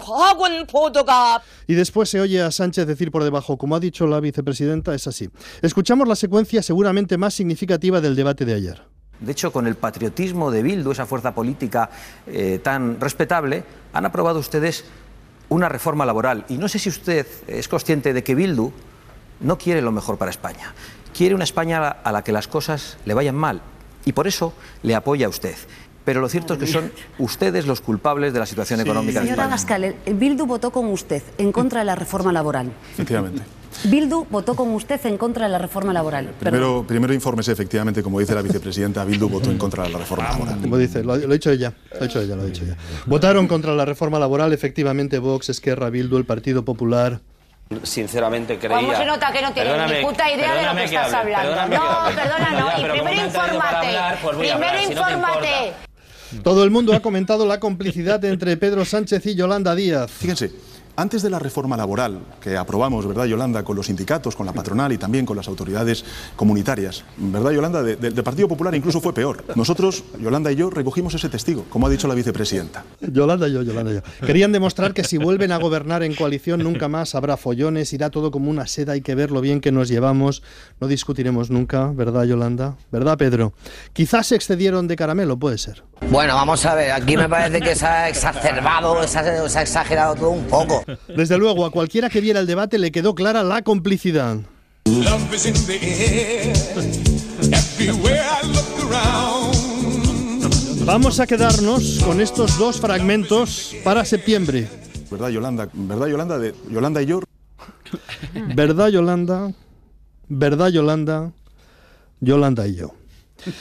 Y 1.67 1.75
después 1.75 2.09
se 2.09 2.21
oye 2.21 2.41
a 2.41 2.53
Sánchez 2.53 2.87
decir 2.87 3.11
por 3.11 3.25
debajo, 3.25 3.59
como 3.59 3.75
ha 3.75 3.81
dicho 3.81 4.07
la 4.07 4.21
vicepresidenta, 4.21 4.95
es 4.95 5.09
así. 5.09 5.29
Escuchamos 5.63 6.07
la 6.07 6.15
secuencia 6.15 6.63
seguramente 6.63 7.19
más 7.19 7.35
significativa 7.35 8.01
del 8.01 8.15
debate 8.15 8.45
de 8.45 8.55
ayer. 8.55 8.83
De 9.19 9.33
hecho, 9.33 9.51
con 9.51 9.67
el 9.67 9.75
patriotismo 9.75 10.53
de 10.53 10.63
Bildu, 10.63 10.93
esa 10.93 11.07
fuerza 11.07 11.35
política 11.35 11.91
eh, 12.29 12.61
tan 12.63 13.01
respetable, 13.01 13.65
han 13.93 14.07
aprobado 14.07 14.39
ustedes 14.39 14.85
una 15.49 15.69
reforma 15.69 16.07
laboral. 16.07 16.45
Y 16.49 16.57
no 16.57 16.69
sé 16.69 16.79
si 16.79 16.89
usted 16.89 17.27
es 17.49 17.67
consciente 17.67 18.13
de 18.13 18.23
que 18.23 18.37
Bildu 18.37 18.71
no 19.41 19.59
quiere 19.59 19.83
lo 19.83 19.91
mejor 19.91 20.19
para 20.19 20.31
España. 20.31 20.73
Quiere 21.13 21.35
una 21.35 21.43
España 21.43 21.79
a 21.79 21.81
la, 21.81 21.89
a 21.89 22.13
la 22.13 22.23
que 22.23 22.31
las 22.31 22.47
cosas 22.47 22.97
le 23.07 23.15
vayan 23.15 23.35
mal. 23.35 23.61
Y 24.05 24.13
por 24.13 24.29
eso 24.29 24.55
le 24.85 24.95
apoya 24.95 25.27
a 25.27 25.29
usted. 25.29 25.57
Pero 26.09 26.23
lo 26.23 26.29
cierto 26.31 26.55
es 26.55 26.59
que 26.59 26.67
son 26.67 26.91
ustedes 27.19 27.67
los 27.67 27.83
culpables 27.83 28.33
de 28.33 28.39
la 28.39 28.47
situación 28.47 28.81
económica 28.81 29.21
de 29.21 29.27
Señora 29.27 29.55
España. 29.55 29.93
El 30.07 30.15
Bildu 30.15 30.47
votó 30.47 30.71
con 30.71 30.87
usted 30.87 31.23
en 31.37 31.53
contra 31.53 31.81
de 31.81 31.85
la 31.85 31.97
reforma 31.97 32.33
laboral. 32.33 32.73
Efectivamente. 32.95 33.43
Bildu 33.85 34.25
votó 34.31 34.57
con 34.57 34.71
usted 34.71 35.05
en 35.05 35.19
contra 35.19 35.45
de 35.45 35.53
la 35.53 35.59
reforma 35.59 35.93
laboral. 35.93 36.33
Primero, 36.41 36.83
primero 36.89 37.13
infórmese, 37.13 37.53
efectivamente, 37.53 38.03
como 38.03 38.21
dice 38.21 38.35
la 38.35 38.41
vicepresidenta, 38.41 39.05
Bildu 39.05 39.29
votó 39.29 39.51
en 39.51 39.59
contra 39.59 39.83
de 39.83 39.91
la 39.91 39.99
reforma 39.99 40.31
laboral. 40.31 40.59
Como 40.63 40.79
dice, 40.79 41.05
lo, 41.05 41.15
lo 41.15 41.29
ha 41.29 41.33
dicho 41.35 41.51
ella, 41.51 41.75
lo 41.93 41.99
ha 41.99 42.03
dicho 42.05 42.23
ella, 42.23 42.37
lo 42.37 42.41
ha 42.41 42.47
dicho 42.47 42.65
ella. 42.65 42.79
Votaron 43.05 43.47
contra 43.47 43.75
la 43.75 43.85
reforma 43.85 44.19
laboral, 44.19 44.55
efectivamente, 44.55 45.19
Vox, 45.19 45.51
Esquerra, 45.51 45.91
Bildu, 45.91 46.17
el 46.17 46.25
Partido 46.25 46.65
Popular. 46.65 47.21
Sinceramente 47.83 48.59
creía. 48.59 48.79
¿Cómo 48.79 48.95
se 48.95 49.05
nota 49.05 49.31
que 49.31 49.43
no 49.43 49.53
tienes 49.53 49.73
Perdóname, 49.73 49.99
ni 49.99 50.07
puta 50.07 50.33
idea 50.33 50.55
de 50.55 50.67
lo 50.67 50.75
que 50.75 50.85
estás 50.85 51.13
hable, 51.13 51.35
hablando? 51.35 51.77
que 51.77 51.77
No, 51.77 52.23
perdona, 52.23 52.51
Ya, 52.51 52.61
no. 52.61 52.81
Y 52.81 52.91
primero 52.91 53.27
infórmate. 53.27 53.99
pues 54.23 54.37
Primero 54.37 54.55
hablar, 54.55 54.79
si 54.81 54.95
no 54.95 55.01
infórmate. 55.11 55.88
Todo 56.43 56.65
el 56.65 56.71
mundo 56.71 56.93
ha 56.95 57.01
comentado 57.01 57.47
la 57.47 57.61
complicidad 57.61 58.25
entre 58.25 58.57
Pedro 58.57 58.85
Sánchez 58.85 59.25
y 59.27 59.35
Yolanda 59.35 59.75
Díaz. 59.75 60.11
Fíjense, 60.11 60.53
antes 60.99 61.23
de 61.23 61.31
la 61.31 61.39
reforma 61.39 61.77
laboral 61.77 62.19
que 62.41 62.57
aprobamos, 62.57 63.07
¿verdad, 63.07 63.25
Yolanda, 63.27 63.63
con 63.63 63.77
los 63.77 63.87
sindicatos, 63.87 64.35
con 64.35 64.47
la 64.47 64.53
patronal 64.53 64.91
y 64.93 64.99
también 64.99 65.25
con 65.25 65.37
las 65.37 65.47
autoridades 65.47 66.05
comunitarias, 66.35 67.05
¿verdad, 67.17 67.53
Yolanda? 67.53 67.83
De- 67.85 67.95
de- 67.95 68.11
del 68.11 68.25
Partido 68.25 68.49
Popular 68.49 68.75
incluso 68.75 69.01
fue 69.01 69.13
peor. 69.15 69.45
Nosotros, 69.55 70.03
Yolanda 70.21 70.51
y 70.51 70.57
yo, 70.57 70.71
recogimos 70.71 71.15
ese 71.15 71.29
testigo, 71.29 71.65
como 71.71 71.87
ha 71.87 71.91
dicho 71.91 72.09
la 72.09 72.15
vicepresidenta. 72.15 72.85
Yolanda 73.01 73.47
y 73.49 73.53
yo, 73.53 73.63
Yolanda 73.63 73.93
y 73.93 73.95
yo. 73.95 74.01
Querían 74.27 74.51
demostrar 74.51 74.93
que 74.93 75.05
si 75.05 75.19
vuelven 75.19 75.53
a 75.53 75.59
gobernar 75.59 76.03
en 76.03 76.17
coalición 76.17 76.65
nunca 76.65 76.89
más 76.89 77.15
habrá 77.15 77.37
follones, 77.37 77.93
irá 77.93 78.11
todo 78.11 78.33
como 78.33 78.51
una 78.51 78.67
seda, 78.67 78.95
hay 78.95 79.01
que 79.01 79.15
ver 79.15 79.31
lo 79.31 79.41
bien 79.41 79.61
que 79.61 79.71
nos 79.71 79.89
llevamos, 79.89 80.43
no 80.81 80.89
discutiremos 80.89 81.49
nunca, 81.51 81.93
¿verdad 81.95 82.25
Yolanda? 82.25 82.75
¿Verdad 82.91 83.17
Pedro? 83.17 83.53
Quizás 83.93 84.27
se 84.27 84.35
excedieron 84.35 84.89
de 84.89 84.97
caramelo, 84.97 85.37
puede 85.39 85.59
ser. 85.59 85.85
Bueno, 86.11 86.35
vamos 86.35 86.65
a 86.67 86.75
ver, 86.75 86.91
aquí 86.93 87.17
me 87.17 87.29
parece 87.29 87.61
que 87.61 87.75
se 87.77 87.87
ha 87.87 88.09
exacerbado, 88.09 89.07
se 89.07 89.19
ha, 89.19 89.49
se 89.49 89.59
ha 89.59 89.63
exagerado 89.63 90.15
todo 90.15 90.31
un 90.31 90.45
poco. 90.45 90.85
Desde 91.09 91.39
luego, 91.39 91.65
a 91.67 91.71
cualquiera 91.71 92.09
que 92.11 92.21
viera 92.21 92.41
el 92.41 92.47
debate 92.47 92.79
le 92.79 92.91
quedó 92.91 93.15
clara 93.15 93.43
la 93.43 93.63
complicidad. 93.63 94.39
Vamos 100.85 101.21
a 101.21 101.27
quedarnos 101.27 101.99
con 102.05 102.21
estos 102.21 102.59
dos 102.59 102.81
fragmentos 102.81 103.75
para 103.85 104.05
septiembre. 104.05 104.69
¿Verdad, 105.11 105.29
Yolanda? 105.29 105.69
¿Verdad, 105.73 106.07
Yolanda? 106.07 106.39
De 106.39 106.55
Yolanda 106.71 107.03
y 107.03 107.07
yo. 107.07 107.21
¿Verdad, 108.55 108.89
Yolanda? 108.89 109.53
¿Verdad, 110.29 110.69
Yolanda? 110.69 111.33
Yolanda 112.21 112.67
y 112.67 112.75
yo. 112.77 112.98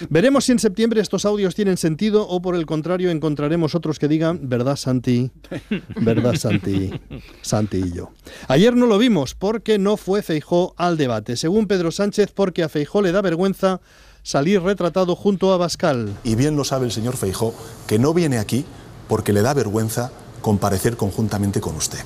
Veremos 0.09 0.45
si 0.45 0.51
en 0.51 0.59
septiembre 0.59 1.01
estos 1.01 1.25
audios 1.25 1.55
tienen 1.55 1.77
sentido 1.77 2.27
o 2.27 2.41
por 2.41 2.55
el 2.55 2.65
contrario 2.65 3.11
encontraremos 3.11 3.75
otros 3.75 3.99
que 3.99 4.07
digan, 4.07 4.39
¿verdad, 4.43 4.75
Santi? 4.75 5.31
¿Verdad, 6.01 6.35
Santi? 6.35 6.91
Santi 7.41 7.77
y 7.77 7.91
yo. 7.93 8.11
Ayer 8.47 8.75
no 8.75 8.87
lo 8.87 8.97
vimos 8.97 9.35
porque 9.35 9.77
no 9.77 9.97
fue 9.97 10.21
Feijó 10.21 10.73
al 10.77 10.97
debate. 10.97 11.35
Según 11.35 11.67
Pedro 11.67 11.91
Sánchez, 11.91 12.31
porque 12.33 12.63
a 12.63 12.69
Feijó 12.69 13.01
le 13.01 13.11
da 13.11 13.21
vergüenza 13.21 13.81
salir 14.23 14.61
retratado 14.61 15.15
junto 15.15 15.53
a 15.53 15.57
Bascal. 15.57 16.13
Y 16.23 16.35
bien 16.35 16.55
lo 16.55 16.63
sabe 16.63 16.85
el 16.85 16.91
señor 16.91 17.15
Feijó, 17.15 17.53
que 17.87 17.99
no 17.99 18.13
viene 18.13 18.39
aquí 18.39 18.65
porque 19.07 19.33
le 19.33 19.41
da 19.41 19.53
vergüenza 19.53 20.11
comparecer 20.41 20.97
conjuntamente 20.97 21.61
con 21.61 21.75
usted. 21.75 21.99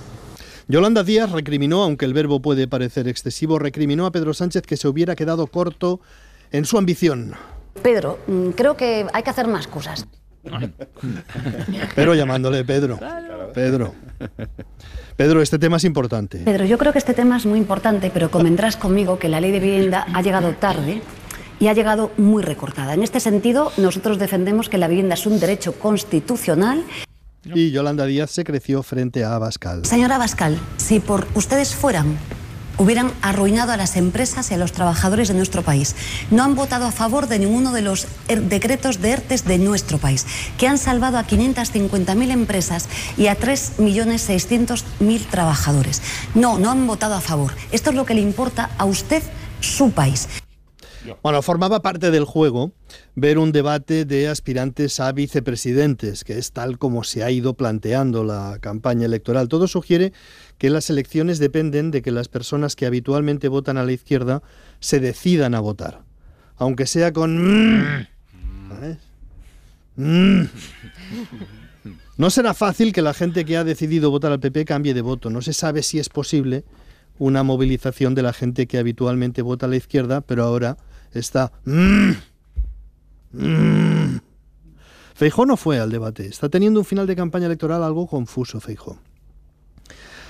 Yolanda 0.67 1.03
Díaz 1.03 1.31
recriminó, 1.31 1.83
aunque 1.83 2.05
el 2.05 2.13
verbo 2.13 2.41
puede 2.41 2.67
parecer 2.67 3.07
excesivo, 3.07 3.59
recriminó 3.59 4.05
a 4.05 4.11
Pedro 4.11 4.33
Sánchez 4.33 4.61
que 4.63 4.77
se 4.77 4.87
hubiera 4.87 5.15
quedado 5.15 5.47
corto 5.47 5.99
en 6.51 6.65
su 6.65 6.77
ambición. 6.77 7.33
Pedro, 7.81 8.19
mm, 8.27 8.49
creo 8.49 8.75
que 8.75 9.07
hay 9.13 9.23
que 9.23 9.29
hacer 9.29 9.47
más 9.47 9.67
cosas. 9.67 10.07
Pero 11.95 12.15
llamándole 12.15 12.63
Pedro. 12.63 12.99
Pedro. 13.53 13.93
Pedro, 15.15 15.41
este 15.41 15.59
tema 15.59 15.77
es 15.77 15.83
importante. 15.83 16.39
Pedro, 16.39 16.65
yo 16.65 16.77
creo 16.77 16.91
que 16.91 16.99
este 16.99 17.13
tema 17.13 17.37
es 17.37 17.45
muy 17.45 17.59
importante, 17.59 18.09
pero 18.11 18.31
convendrás 18.31 18.75
conmigo 18.75 19.19
que 19.19 19.29
la 19.29 19.39
ley 19.39 19.51
de 19.51 19.59
vivienda 19.59 20.05
ha 20.13 20.21
llegado 20.21 20.53
tarde 20.53 21.01
y 21.59 21.67
ha 21.67 21.73
llegado 21.73 22.11
muy 22.17 22.41
recortada. 22.41 22.95
En 22.95 23.03
este 23.03 23.19
sentido, 23.19 23.71
nosotros 23.77 24.17
defendemos 24.17 24.67
que 24.67 24.79
la 24.79 24.87
vivienda 24.87 25.13
es 25.13 25.25
un 25.27 25.39
derecho 25.39 25.73
constitucional. 25.73 26.83
Y 27.43 27.71
Yolanda 27.71 28.05
Díaz 28.05 28.31
se 28.31 28.43
creció 28.43 28.81
frente 28.83 29.23
a 29.23 29.35
Abascal. 29.35 29.85
Señora 29.85 30.17
Bascal, 30.17 30.57
si 30.77 30.99
por 30.99 31.27
ustedes 31.35 31.75
fueran, 31.75 32.17
hubieran 32.81 33.11
arruinado 33.21 33.71
a 33.71 33.77
las 33.77 33.95
empresas 33.95 34.49
y 34.49 34.55
a 34.55 34.57
los 34.57 34.71
trabajadores 34.71 35.27
de 35.27 35.35
nuestro 35.35 35.61
país. 35.61 35.95
No 36.31 36.43
han 36.43 36.55
votado 36.55 36.87
a 36.87 36.91
favor 36.91 37.27
de 37.27 37.37
ninguno 37.37 37.73
de 37.73 37.83
los 37.83 38.07
er- 38.27 38.41
decretos 38.41 38.99
de 39.01 39.11
ERTES 39.11 39.45
de 39.45 39.59
nuestro 39.59 39.99
país, 39.99 40.25
que 40.57 40.67
han 40.67 40.79
salvado 40.79 41.19
a 41.19 41.27
550.000 41.27 42.31
empresas 42.31 42.87
y 43.17 43.27
a 43.27 43.37
3.600.000 43.37 45.25
trabajadores. 45.29 46.01
No, 46.33 46.57
no 46.57 46.71
han 46.71 46.87
votado 46.87 47.13
a 47.13 47.21
favor. 47.21 47.53
Esto 47.71 47.91
es 47.91 47.95
lo 47.95 48.05
que 48.05 48.15
le 48.15 48.21
importa 48.21 48.71
a 48.79 48.85
usted, 48.85 49.21
su 49.59 49.91
país. 49.91 50.27
Bueno, 51.23 51.41
formaba 51.41 51.81
parte 51.81 52.11
del 52.11 52.25
juego 52.25 52.71
ver 53.15 53.37
un 53.37 53.51
debate 53.51 54.05
de 54.05 54.27
aspirantes 54.27 54.99
a 54.99 55.11
vicepresidentes, 55.11 56.23
que 56.23 56.37
es 56.37 56.51
tal 56.51 56.77
como 56.77 57.03
se 57.03 57.23
ha 57.23 57.31
ido 57.31 57.55
planteando 57.55 58.23
la 58.23 58.57
campaña 58.61 59.05
electoral. 59.05 59.47
Todo 59.47 59.67
sugiere 59.67 60.13
que 60.57 60.69
las 60.69 60.89
elecciones 60.89 61.39
dependen 61.39 61.91
de 61.91 62.01
que 62.01 62.11
las 62.11 62.27
personas 62.27 62.75
que 62.75 62.85
habitualmente 62.85 63.47
votan 63.47 63.77
a 63.77 63.83
la 63.83 63.91
izquierda 63.91 64.43
se 64.79 64.99
decidan 64.99 65.55
a 65.55 65.59
votar, 65.59 66.01
aunque 66.57 66.85
sea 66.85 67.11
con... 67.13 67.99
mm, 67.99 68.07
¿sabes? 68.69 68.97
Mm. 69.95 70.43
No 72.17 72.29
será 72.29 72.53
fácil 72.53 72.93
que 72.93 73.01
la 73.01 73.15
gente 73.15 73.45
que 73.45 73.57
ha 73.57 73.63
decidido 73.63 74.11
votar 74.11 74.31
al 74.31 74.39
PP 74.39 74.65
cambie 74.65 74.93
de 74.93 75.01
voto. 75.01 75.31
No 75.31 75.41
se 75.41 75.53
sabe 75.53 75.81
si 75.81 75.97
es 75.97 76.09
posible 76.09 76.63
una 77.19 77.43
movilización 77.43 78.15
de 78.15 78.23
la 78.23 78.33
gente 78.33 78.67
que 78.67 78.77
habitualmente 78.77 79.41
vota 79.41 79.65
a 79.65 79.69
la 79.69 79.75
izquierda, 79.75 80.21
pero 80.21 80.43
ahora 80.43 80.77
está... 81.13 81.51
mm, 81.65 82.11
mm. 83.33 84.19
Feijó 85.13 85.45
no 85.45 85.55
fue 85.55 85.79
al 85.79 85.91
debate. 85.91 86.25
Está 86.25 86.49
teniendo 86.49 86.79
un 86.79 86.85
final 86.85 87.05
de 87.05 87.15
campaña 87.15 87.45
electoral 87.45 87.83
algo 87.83 88.07
confuso, 88.07 88.59
Feijó. 88.59 88.99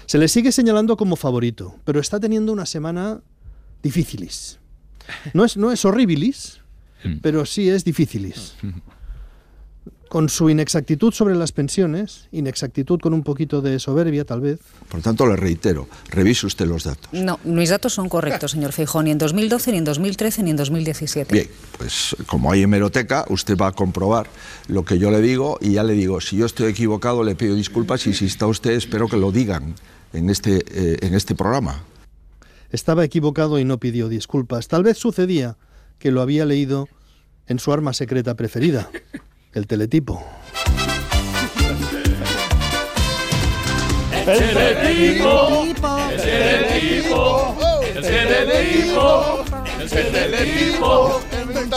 Se 0.05 0.17
le 0.17 0.27
sigue 0.27 0.51
señalando 0.51 0.97
como 0.97 1.15
favorito, 1.15 1.75
pero 1.85 2.01
está 2.01 2.19
teniendo 2.19 2.51
una 2.51 2.65
semana 2.65 3.21
difícilis. 3.81 4.59
No 5.33 5.45
es, 5.45 5.55
no 5.55 5.71
es 5.71 5.85
horribilis, 5.85 6.59
pero 7.21 7.45
sí 7.45 7.69
es 7.69 7.85
difícilis. 7.85 8.55
Con 10.11 10.27
su 10.27 10.49
inexactitud 10.49 11.13
sobre 11.13 11.35
las 11.35 11.53
pensiones, 11.53 12.27
inexactitud 12.33 12.99
con 12.99 13.13
un 13.13 13.23
poquito 13.23 13.61
de 13.61 13.79
soberbia 13.79 14.25
tal 14.25 14.41
vez, 14.41 14.59
Por 14.89 14.99
tanto, 15.01 15.25
le 15.25 15.37
reitero, 15.37 15.87
revise 16.09 16.45
usted 16.45 16.65
los 16.65 16.83
datos. 16.83 17.07
No, 17.13 17.39
mis 17.45 17.69
datos 17.69 17.93
son 17.93 18.09
correctos, 18.09 18.51
señor 18.51 18.73
Feijón, 18.73 19.05
ni 19.05 19.11
en 19.11 19.17
2012, 19.17 19.71
ni 19.71 19.77
en 19.77 19.85
2013, 19.85 20.43
ni 20.43 20.49
en 20.49 20.57
2017. 20.57 21.33
Bien, 21.33 21.47
pues 21.77 22.13
como 22.25 22.51
hay 22.51 22.63
hemeroteca, 22.63 23.23
usted 23.29 23.55
va 23.55 23.67
a 23.67 23.71
comprobar 23.71 24.27
lo 24.67 24.83
que 24.83 24.99
yo 24.99 25.11
le 25.11 25.21
digo 25.21 25.57
y 25.61 25.75
ya 25.75 25.83
le 25.85 25.93
digo, 25.93 26.19
si 26.19 26.35
yo 26.35 26.45
estoy 26.45 26.69
equivocado 26.69 27.23
le 27.23 27.35
pido 27.35 27.55
disculpas 27.55 28.05
y 28.05 28.13
si 28.13 28.25
está 28.25 28.47
usted 28.47 28.71
espero 28.71 29.07
que 29.07 29.15
lo 29.15 29.31
digan 29.31 29.75
en 30.11 30.29
este, 30.29 30.57
eh, 30.57 30.97
en 31.03 31.13
este 31.13 31.35
programa. 31.35 31.85
estaba 32.69 33.05
equivocado 33.05 33.59
y 33.59 33.63
no 33.63 33.77
pidió 33.77 34.09
disculpas. 34.09 34.67
Tal 34.67 34.83
vez 34.83 34.97
sucedía 34.97 35.55
que 35.99 36.11
lo 36.11 36.21
había 36.21 36.43
leído 36.43 36.89
en 37.47 37.59
su 37.59 37.71
arma 37.71 37.93
secreta 37.93 38.35
preferida, 38.35 38.89
el 39.53 39.67
teletipo. 39.67 40.23
El 44.25 44.37
teletipo, 44.53 45.63
el 45.63 46.17
teletipo, 46.21 47.57
el 47.95 48.01
teletipo, 48.01 49.43
el 49.79 49.89
teletipo, 49.89 51.21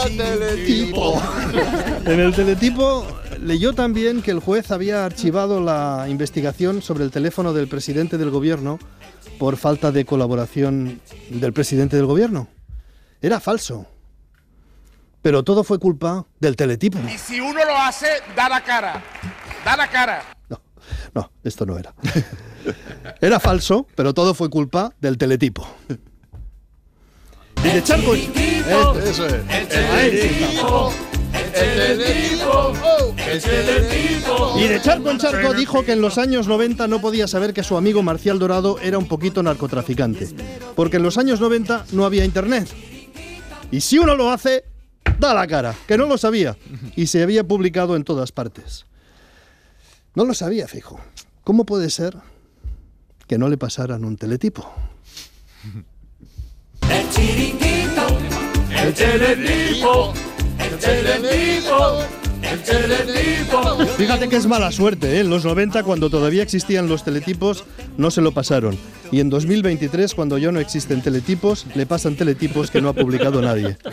el 0.05 0.17
teletipo. 0.17 1.21
En 2.05 2.19
el 2.19 2.33
teletipo 2.33 3.05
leyó 3.41 3.73
también 3.73 4.21
que 4.21 4.31
el 4.31 4.39
juez 4.39 4.71
había 4.71 5.05
archivado 5.05 5.59
la 5.59 6.05
investigación 6.07 6.81
sobre 6.81 7.03
el 7.03 7.11
teléfono 7.11 7.51
del 7.51 7.67
presidente 7.67 8.17
del 8.17 8.29
gobierno 8.29 8.79
por 9.39 9.57
falta 9.57 9.91
de 9.91 10.05
colaboración 10.05 11.01
del 11.29 11.51
presidente 11.51 11.97
del 11.97 12.05
gobierno. 12.05 12.47
Era 13.21 13.39
falso. 13.39 13.87
Pero 15.25 15.41
todo 15.43 15.63
fue 15.63 15.79
culpa 15.79 16.23
del 16.39 16.55
teletipo. 16.55 16.99
Y 17.11 17.17
si 17.17 17.39
uno 17.39 17.65
lo 17.65 17.75
hace, 17.75 18.05
da 18.35 18.47
la 18.47 18.63
cara. 18.63 19.03
Da 19.65 19.75
la 19.75 19.89
cara. 19.89 20.21
No, 21.15 21.31
esto 21.43 21.65
no 21.65 21.79
era. 21.79 21.95
Era 23.21 23.39
falso, 23.39 23.87
pero 23.95 24.13
todo 24.13 24.35
fue 24.35 24.51
culpa 24.51 24.93
del 25.01 25.17
teletipo. 25.17 25.67
Y 27.63 27.69
de 27.69 27.81
Charco. 27.81 28.13
Eso 28.13 29.25
es. 29.25 29.33
El 29.49 29.67
teletipo, 29.67 30.93
el 31.33 31.51
teletipo, 31.51 32.73
el 33.27 33.41
teletipo. 33.41 34.59
Y 34.59 34.67
de 34.67 34.79
charco 34.79 35.09
en 35.09 35.17
charco 35.17 35.55
dijo 35.55 35.83
que 35.83 35.93
en 35.93 36.01
los 36.01 36.19
años 36.19 36.47
90 36.47 36.87
no 36.87 37.01
podía 37.01 37.27
saber 37.27 37.55
que 37.55 37.63
su 37.63 37.75
amigo 37.77 38.03
Marcial 38.03 38.37
Dorado 38.37 38.77
era 38.79 38.99
un 38.99 39.07
poquito 39.07 39.41
narcotraficante. 39.41 40.29
Porque 40.75 40.97
en 40.97 41.03
los 41.03 41.17
años 41.17 41.41
90 41.41 41.85
no 41.93 42.05
había 42.05 42.23
internet. 42.25 42.69
Y 43.71 43.81
si 43.81 43.97
uno 43.97 44.15
lo 44.15 44.29
hace, 44.29 44.65
da 45.19 45.33
la 45.33 45.47
cara, 45.47 45.75
que 45.87 45.97
no 45.97 46.05
lo 46.05 46.17
sabía. 46.17 46.57
Y 46.95 47.07
se 47.07 47.23
había 47.23 47.43
publicado 47.43 47.95
en 47.95 48.03
todas 48.03 48.31
partes. 48.31 48.85
No 50.13 50.25
lo 50.25 50.33
sabía, 50.33 50.67
fijo. 50.67 50.99
¿Cómo 51.43 51.65
puede 51.65 51.89
ser 51.89 52.17
que 53.27 53.37
no 53.37 53.49
le 53.49 53.57
pasaran 53.57 54.05
un 54.05 54.17
teletipo? 54.17 54.71
El 56.89 57.09
chiringuito, 57.09 58.07
el 58.69 58.93
teletipo, 58.93 60.13
el 60.59 60.79
teletipo, 60.79 61.97
el 61.99 61.99
teletipo. 61.99 62.24
Fíjate 63.97 64.29
que 64.29 64.35
es 64.35 64.47
mala 64.47 64.71
suerte, 64.71 65.17
¿eh? 65.17 65.19
En 65.21 65.29
los 65.29 65.45
90, 65.45 65.83
cuando 65.83 66.09
todavía 66.09 66.43
existían 66.43 66.87
los 66.87 67.03
teletipos, 67.03 67.63
no 67.97 68.11
se 68.11 68.21
lo 68.21 68.31
pasaron. 68.31 68.77
Y 69.11 69.19
en 69.19 69.29
2023, 69.29 70.13
cuando 70.15 70.37
ya 70.37 70.51
no 70.51 70.59
existen 70.59 71.01
teletipos, 71.01 71.65
le 71.75 71.85
pasan 71.85 72.15
teletipos 72.15 72.71
que 72.71 72.81
no 72.81 72.89
ha 72.89 72.93
publicado 72.93 73.41
nadie. 73.41 73.77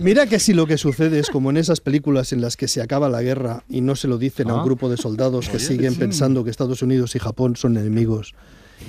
Mira 0.00 0.26
que 0.26 0.38
si 0.38 0.52
lo 0.52 0.66
que 0.66 0.78
sucede 0.78 1.18
es 1.18 1.30
como 1.30 1.50
en 1.50 1.56
esas 1.56 1.80
películas 1.80 2.32
en 2.32 2.40
las 2.40 2.56
que 2.56 2.68
se 2.68 2.82
acaba 2.82 3.08
la 3.08 3.22
guerra 3.22 3.64
y 3.68 3.80
no 3.80 3.96
se 3.96 4.08
lo 4.08 4.18
dicen 4.18 4.50
a 4.50 4.54
Ah. 4.54 4.56
un 4.58 4.64
grupo 4.64 4.88
de 4.88 4.96
soldados 4.96 5.48
que 5.48 5.58
siguen 5.58 5.96
pensando 5.96 6.44
que 6.44 6.50
Estados 6.50 6.82
Unidos 6.82 7.16
y 7.16 7.18
Japón 7.18 7.56
son 7.56 7.76
enemigos 7.76 8.34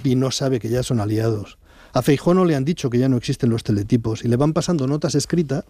y 0.03 0.15
no 0.15 0.31
sabe 0.31 0.59
que 0.59 0.69
ya 0.69 0.83
son 0.83 0.99
aliados. 0.99 1.57
A 1.95 2.01
Feijó 2.01 2.33
no 2.33 2.43
le 2.43 2.57
han 2.57 2.65
dicho 2.65 2.89
que 2.89 2.99
ya 2.99 3.07
no 3.07 3.15
existen 3.15 3.49
los 3.49 3.63
teletipos 3.63 4.25
y 4.25 4.27
le 4.27 4.35
van 4.35 4.51
pasando 4.51 4.85
notas 4.85 5.15
escritas 5.15 5.63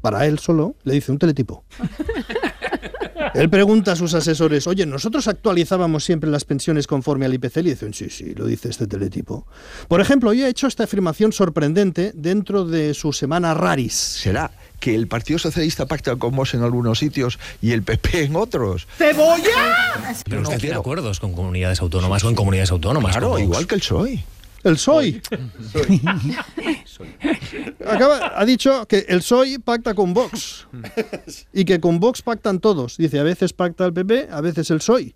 para 0.00 0.26
él 0.26 0.40
solo, 0.40 0.74
le 0.82 0.94
dice 0.94 1.12
un 1.12 1.18
teletipo. 1.18 1.62
Él 3.34 3.50
pregunta 3.50 3.92
a 3.92 3.96
sus 3.96 4.14
asesores, 4.14 4.66
oye, 4.66 4.86
nosotros 4.86 5.28
actualizábamos 5.28 6.02
siempre 6.02 6.30
las 6.30 6.44
pensiones 6.44 6.86
conforme 6.86 7.26
al 7.26 7.34
IPC 7.34 7.58
y 7.58 7.62
dicen, 7.62 7.94
sí, 7.94 8.08
sí, 8.10 8.34
lo 8.34 8.46
dice 8.46 8.70
este 8.70 8.86
teletipo. 8.86 9.46
Por 9.86 10.00
ejemplo, 10.00 10.30
hoy 10.30 10.42
ha 10.42 10.48
hecho 10.48 10.66
esta 10.66 10.84
afirmación 10.84 11.32
sorprendente 11.32 12.12
dentro 12.14 12.64
de 12.64 12.94
su 12.94 13.12
semana 13.12 13.54
raris. 13.54 13.92
¿Será 13.92 14.50
que 14.80 14.94
el 14.94 15.06
Partido 15.08 15.38
Socialista 15.38 15.86
pacta 15.86 16.16
con 16.16 16.34
Vox 16.34 16.54
en 16.54 16.62
algunos 16.62 16.98
sitios 16.98 17.38
y 17.60 17.72
el 17.72 17.82
PP 17.82 18.24
en 18.24 18.36
otros? 18.36 18.88
¡Cebolla! 18.96 20.14
Pero 20.24 20.40
no 20.40 20.48
usted 20.48 20.60
tiene 20.60 20.76
acuerdos 20.76 21.20
con 21.20 21.34
comunidades 21.34 21.80
autónomas 21.80 22.24
o 22.24 22.30
en 22.30 22.34
comunidades 22.34 22.70
autónomas. 22.70 23.12
Claro, 23.12 23.38
igual 23.38 23.66
que 23.66 23.74
el 23.74 23.80
PSOE. 23.80 24.24
El. 24.76 25.22
Acaba, 27.86 28.38
ha 28.38 28.44
dicho 28.44 28.86
que 28.86 29.06
el 29.08 29.18
PSOE 29.18 29.60
pacta 29.60 29.94
con 29.94 30.14
Vox 30.14 30.66
y 31.52 31.64
que 31.64 31.80
con 31.80 32.00
Vox 32.00 32.22
pactan 32.22 32.60
todos. 32.60 32.96
Dice, 32.96 33.18
a 33.18 33.22
veces 33.22 33.52
pacta 33.52 33.84
el 33.86 33.92
PP, 33.92 34.28
a 34.30 34.40
veces 34.40 34.70
el 34.70 34.78
PSOE. 34.78 35.14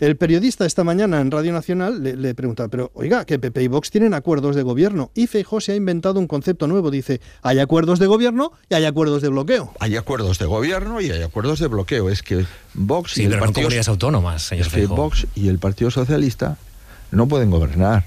El 0.00 0.16
periodista 0.16 0.66
esta 0.66 0.82
mañana 0.82 1.20
en 1.20 1.30
Radio 1.30 1.52
Nacional 1.52 2.02
le, 2.02 2.16
le 2.16 2.34
pregunta, 2.34 2.66
pero 2.68 2.90
oiga, 2.94 3.24
que 3.24 3.38
PP 3.38 3.62
y 3.62 3.68
Vox 3.68 3.90
tienen 3.90 4.12
acuerdos 4.12 4.56
de 4.56 4.62
gobierno. 4.62 5.12
Y 5.14 5.28
Feijóo 5.28 5.60
se 5.60 5.72
ha 5.72 5.76
inventado 5.76 6.18
un 6.18 6.26
concepto 6.26 6.66
nuevo. 6.66 6.90
Dice, 6.90 7.20
hay 7.42 7.60
acuerdos 7.60 8.00
de 8.00 8.06
gobierno 8.06 8.52
y 8.68 8.74
hay 8.74 8.84
acuerdos 8.86 9.22
de 9.22 9.28
bloqueo. 9.28 9.72
Hay 9.78 9.96
acuerdos 9.96 10.38
de 10.38 10.46
gobierno 10.46 11.00
y 11.00 11.10
hay 11.10 11.22
acuerdos 11.22 11.60
de 11.60 11.68
bloqueo. 11.68 12.10
Es 12.10 12.22
que 12.22 12.44
Vox 12.74 13.12
Sí, 13.12 13.22
y 13.22 13.24
el 13.24 13.30
pero 13.30 13.40
no 13.40 13.46
Partido 13.46 13.62
comunidades 13.66 13.88
autónomas, 13.88 14.42
señor 14.42 14.66
es 14.66 14.72
que. 14.72 14.86
Vox 14.86 15.26
y 15.36 15.48
el 15.48 15.58
Partido 15.58 15.90
Socialista 15.90 16.58
no 17.12 17.28
pueden 17.28 17.50
gobernar. 17.50 18.04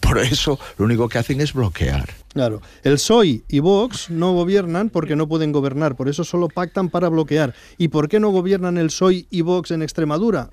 Por 0.00 0.18
eso 0.18 0.58
lo 0.78 0.84
único 0.84 1.08
que 1.08 1.18
hacen 1.18 1.40
es 1.40 1.52
bloquear. 1.52 2.08
Claro, 2.32 2.62
el 2.84 2.94
PSOE 2.94 3.42
y 3.48 3.58
Vox 3.60 4.10
no 4.10 4.32
gobiernan 4.32 4.90
porque 4.90 5.16
no 5.16 5.26
pueden 5.28 5.50
gobernar, 5.52 5.96
por 5.96 6.08
eso 6.08 6.24
solo 6.24 6.48
pactan 6.48 6.88
para 6.88 7.08
bloquear. 7.08 7.54
¿Y 7.78 7.88
por 7.88 8.08
qué 8.08 8.20
no 8.20 8.30
gobiernan 8.30 8.78
el 8.78 8.86
PSOE 8.86 9.26
y 9.30 9.40
Vox 9.42 9.70
en 9.70 9.82
Extremadura? 9.82 10.50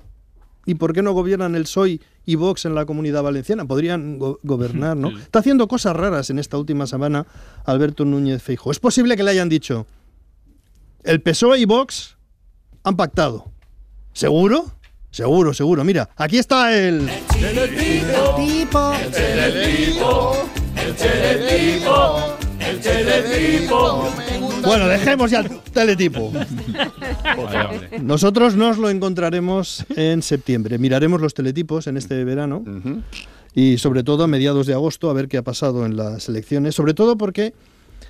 ¿Y 0.64 0.74
por 0.74 0.92
qué 0.92 1.00
no 1.02 1.12
gobiernan 1.12 1.54
el 1.54 1.62
PSOE 1.62 2.00
y 2.24 2.34
Vox 2.34 2.64
en 2.64 2.74
la 2.74 2.86
Comunidad 2.86 3.22
Valenciana? 3.22 3.64
Podrían 3.66 4.18
go- 4.18 4.40
gobernar, 4.42 4.96
¿no? 4.96 5.16
Está 5.16 5.38
haciendo 5.38 5.68
cosas 5.68 5.94
raras 5.94 6.28
en 6.30 6.40
esta 6.40 6.58
última 6.58 6.88
semana 6.88 7.24
Alberto 7.64 8.04
Núñez 8.04 8.42
Feijóo. 8.42 8.72
Es 8.72 8.80
posible 8.80 9.16
que 9.16 9.22
le 9.22 9.30
hayan 9.30 9.48
dicho, 9.48 9.86
el 11.04 11.20
PSOE 11.22 11.60
y 11.60 11.64
Vox 11.66 12.16
han 12.82 12.96
pactado. 12.96 13.52
¿Seguro? 14.12 14.72
Seguro, 15.10 15.54
seguro. 15.54 15.84
Mira, 15.84 16.08
aquí 16.16 16.38
está 16.38 16.76
el... 16.76 17.08
Tipo. 18.36 18.92
El 18.92 19.10
teletipo, 19.10 20.36
el 20.76 20.94
teletipo, 20.94 22.36
el 22.58 22.80
teletipo. 22.80 24.12
Bueno, 24.62 24.88
dejemos 24.88 25.30
ya 25.30 25.40
el 25.40 25.60
teletipo. 25.72 26.32
Nosotros 28.00 28.56
nos 28.56 28.78
lo 28.78 28.90
encontraremos 28.90 29.86
en 29.96 30.22
septiembre. 30.22 30.78
Miraremos 30.78 31.20
los 31.20 31.34
teletipos 31.34 31.86
en 31.86 31.96
este 31.96 32.24
verano 32.24 32.64
y 33.54 33.78
sobre 33.78 34.02
todo 34.02 34.24
a 34.24 34.26
mediados 34.26 34.66
de 34.66 34.74
agosto 34.74 35.08
a 35.08 35.12
ver 35.14 35.28
qué 35.28 35.38
ha 35.38 35.42
pasado 35.42 35.86
en 35.86 35.96
las 35.96 36.28
elecciones. 36.28 36.74
Sobre 36.74 36.92
todo 36.94 37.16
porque 37.16 37.54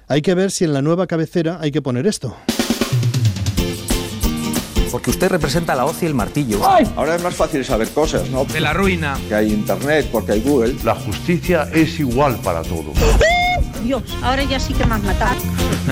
hay 0.09 0.23
que 0.23 0.35
ver 0.35 0.51
si 0.51 0.65
en 0.65 0.73
la 0.73 0.83
nueva 0.83 1.07
cabecera 1.07 1.59
hay 1.61 1.71
que 1.71 1.83
poner 1.83 2.07
esto. 2.07 2.37
Porque 4.97 5.11
usted 5.11 5.29
representa 5.29 5.75
la 5.75 5.85
hoz 5.85 6.03
y 6.03 6.07
el 6.07 6.15
martillo. 6.15 6.59
Ahora 6.97 7.17
es 7.17 7.23
más 7.23 7.35
fácil 7.35 7.63
saber 7.67 7.91
cosas, 7.91 8.31
¿no? 8.31 8.47
De 8.47 8.63
la 8.63 8.73
ruina. 8.73 9.19
Que 9.29 9.35
hay 9.35 9.53
internet, 9.53 10.09
porque 10.11 10.33
hay 10.33 10.41
Google. 10.41 10.75
La 10.85 10.95
justicia 10.95 11.69
es 11.71 12.01
igual 12.01 12.37
para 12.37 12.63
todos. 12.63 12.97
Dios, 13.85 14.03
ahora 14.23 14.43
ya 14.45 14.59
sí 14.59 14.73
que 14.73 14.87
me 14.87 14.95
has 14.95 15.03
matado. 15.03 15.37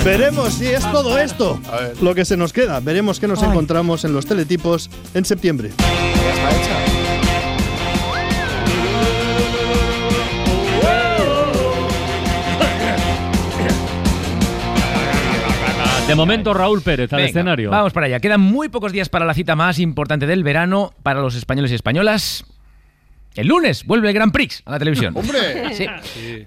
Veremos 0.02 0.54
si 0.54 0.68
es 0.68 0.90
todo 0.90 1.18
esto 1.18 1.61
lo 2.00 2.14
que 2.14 2.24
se 2.24 2.38
nos 2.38 2.55
queda. 2.55 2.81
Veremos 2.81 3.20
qué 3.20 3.29
nos 3.29 3.42
encontramos 3.42 4.07
en 4.07 4.14
los 4.14 4.24
teletipos 4.24 4.88
en 5.12 5.26
septiembre. 5.26 5.72
De 16.14 16.16
momento, 16.16 16.55
Raúl 16.55 16.81
Pérez 16.81 17.12
al 17.12 17.16
Venga, 17.16 17.29
escenario. 17.29 17.70
Vamos 17.70 17.92
para 17.92 18.07
allá. 18.07 18.20
Quedan 18.20 18.40
muy 18.40 18.68
pocos 18.68 18.92
días 18.92 19.09
para 19.09 19.24
la 19.24 19.35
cita 19.35 19.57
más 19.57 19.81
importante 19.81 20.29
del 20.29 20.44
verano 20.44 20.92
para 21.03 21.20
los 21.20 21.35
españoles 21.35 21.72
y 21.72 21.74
españolas. 21.74 22.44
El 23.35 23.48
lunes 23.48 23.85
vuelve 23.85 24.07
el 24.07 24.14
Grand 24.14 24.31
Prix 24.31 24.62
a 24.64 24.70
la 24.70 24.79
televisión. 24.79 25.12
¡Hombre! 25.16 25.74
Sí. 25.74 25.87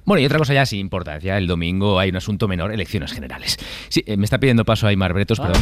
Bueno, 0.06 0.22
y 0.22 0.26
otra 0.26 0.38
cosa 0.38 0.54
ya 0.54 0.66
sin 0.66 0.80
importancia. 0.80 1.38
El 1.38 1.48
domingo 1.48 2.00
hay 2.00 2.12
un 2.12 2.16
asunto 2.16 2.48
menor, 2.48 2.72
elecciones 2.72 3.12
generales. 3.12 3.58
Sí, 3.90 4.06
eh, 4.08 4.16
me 4.16 4.24
está 4.24 4.40
pidiendo 4.40 4.64
paso 4.64 4.88
Aymar 4.88 5.12
Bretos, 5.12 5.38
perdón. 5.38 5.62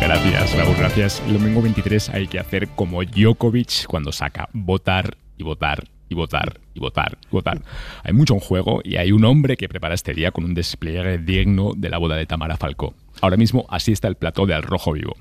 Gracias, 0.00 0.56
Raúl, 0.56 0.76
gracias. 0.78 1.22
El 1.26 1.34
domingo 1.34 1.60
23 1.60 2.08
hay 2.08 2.26
que 2.26 2.38
hacer 2.38 2.68
como 2.68 3.04
Djokovic 3.04 3.84
cuando 3.84 4.12
saca 4.12 4.48
votar 4.54 5.18
y 5.38 5.44
votar 5.44 5.84
y 6.08 6.14
votar 6.14 6.60
y 6.74 6.80
votar 6.80 7.18
y 7.24 7.30
votar. 7.30 7.62
Hay 8.02 8.12
mucho 8.12 8.34
en 8.34 8.40
juego 8.40 8.80
y 8.84 8.96
hay 8.96 9.12
un 9.12 9.24
hombre 9.24 9.56
que 9.56 9.68
prepara 9.68 9.94
este 9.94 10.14
día 10.14 10.30
con 10.30 10.44
un 10.44 10.54
despliegue 10.54 11.18
digno 11.18 11.72
de 11.76 11.90
la 11.90 11.98
boda 11.98 12.16
de 12.16 12.26
Tamara 12.26 12.56
Falcó. 12.56 12.94
Ahora 13.20 13.36
mismo 13.36 13.66
así 13.68 13.92
está 13.92 14.08
el 14.08 14.16
plató 14.16 14.46
de 14.46 14.54
Al 14.54 14.62
Rojo 14.62 14.92
Vivo. 14.92 15.16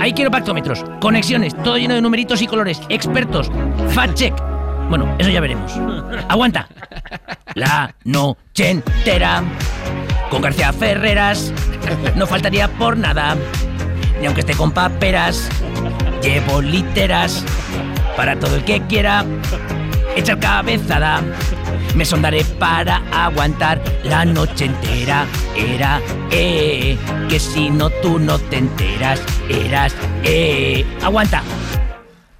Ahí 0.00 0.12
quiero 0.12 0.30
pactómetros, 0.30 0.84
conexiones, 1.00 1.54
todo 1.62 1.76
lleno 1.76 1.94
de 1.94 2.02
numeritos 2.02 2.42
y 2.42 2.46
colores, 2.46 2.80
expertos, 2.88 3.50
fact 3.90 4.14
check. 4.14 4.34
Bueno, 4.88 5.14
eso 5.18 5.30
ya 5.30 5.40
veremos. 5.40 5.72
Aguanta. 6.28 6.68
La 7.54 7.94
noche 8.04 8.70
entera. 8.70 9.42
Con 10.30 10.42
García 10.42 10.72
Ferreras. 10.72 11.52
No 12.14 12.26
faltaría 12.26 12.68
por 12.68 12.96
nada. 12.96 13.36
Ni 14.20 14.26
aunque 14.26 14.40
esté 14.40 14.54
con 14.54 14.70
paperas. 14.70 15.48
Llevo 16.22 16.62
literas. 16.62 17.44
Para 18.16 18.38
todo 18.38 18.56
el 18.56 18.64
que 18.64 18.80
quiera 18.82 19.24
echar 20.16 20.38
cabezada. 20.40 21.22
Me 21.94 22.04
sondaré 22.04 22.44
para 22.58 23.02
aguantar 23.12 23.80
la 24.04 24.24
noche 24.24 24.66
entera. 24.66 25.26
Era, 25.56 26.00
eh, 26.30 26.96
que 27.28 27.38
si 27.38 27.70
no 27.70 27.90
tú 27.90 28.18
no 28.18 28.38
te 28.38 28.58
enteras, 28.58 29.20
eras, 29.48 29.94
eh. 30.24 30.84
Aguanta. 31.02 31.42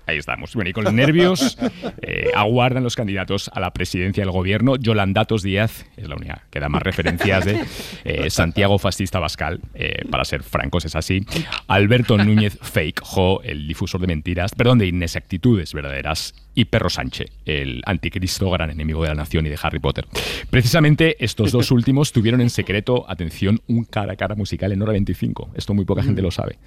Ahí 0.06 0.18
estamos. 0.18 0.54
Bueno, 0.54 0.70
y 0.70 0.72
con 0.72 0.84
los 0.84 0.92
nervios 0.92 1.58
eh, 2.02 2.30
aguardan 2.34 2.84
los 2.84 2.94
candidatos 2.94 3.50
a 3.52 3.58
la 3.58 3.72
presidencia 3.72 4.22
del 4.22 4.30
gobierno. 4.30 4.76
Yolandatos 4.76 5.42
Díaz 5.42 5.84
es 5.96 6.08
la 6.08 6.14
unidad 6.14 6.42
que 6.50 6.60
da 6.60 6.68
más 6.68 6.82
referencias 6.82 7.44
de 7.44 7.64
eh, 8.04 8.30
Santiago 8.30 8.78
Fascista 8.78 9.18
Bascal, 9.18 9.60
eh, 9.74 10.04
para 10.08 10.24
ser 10.24 10.44
francos 10.44 10.84
es 10.84 10.94
así. 10.94 11.26
Alberto 11.66 12.16
Núñez 12.16 12.56
Fake 12.62 13.00
Jo, 13.02 13.42
el 13.42 13.66
difusor 13.66 14.00
de 14.00 14.06
mentiras, 14.06 14.54
perdón, 14.54 14.78
de 14.78 14.86
inexactitudes 14.86 15.74
verdaderas. 15.74 16.34
Y 16.54 16.66
Perro 16.66 16.88
Sánchez, 16.88 17.30
el 17.44 17.82
anticristo 17.84 18.48
gran 18.50 18.70
enemigo 18.70 19.02
de 19.02 19.08
la 19.08 19.14
nación 19.14 19.44
y 19.44 19.50
de 19.50 19.58
Harry 19.60 19.78
Potter. 19.78 20.06
Precisamente 20.48 21.22
estos 21.22 21.52
dos 21.52 21.70
últimos 21.72 22.12
tuvieron 22.12 22.40
en 22.40 22.48
secreto, 22.48 23.04
atención, 23.08 23.60
un 23.66 23.84
cara 23.84 24.14
a 24.14 24.16
cara 24.16 24.36
musical 24.36 24.72
en 24.72 24.80
hora 24.80 24.92
25. 24.92 25.50
Esto 25.54 25.74
muy 25.74 25.84
poca 25.84 26.02
gente 26.02 26.22
lo 26.22 26.30
sabe 26.30 26.58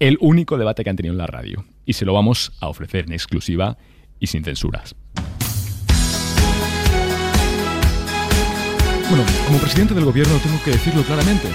el 0.00 0.16
único 0.20 0.58
debate 0.58 0.82
que 0.82 0.90
han 0.90 0.96
tenido 0.96 1.12
en 1.12 1.18
la 1.18 1.26
radio. 1.26 1.64
Y 1.90 1.92
se 1.92 2.04
lo 2.04 2.12
vamos 2.12 2.52
a 2.60 2.68
ofrecer 2.68 3.06
en 3.06 3.12
exclusiva 3.14 3.76
y 4.20 4.28
sin 4.28 4.44
censuras. 4.44 4.94
Bueno, 9.08 9.24
como 9.44 9.58
presidente 9.58 9.94
del 9.94 10.04
gobierno 10.04 10.38
tengo 10.38 10.62
que 10.62 10.70
decirlo 10.70 11.02
claramente. 11.02 11.48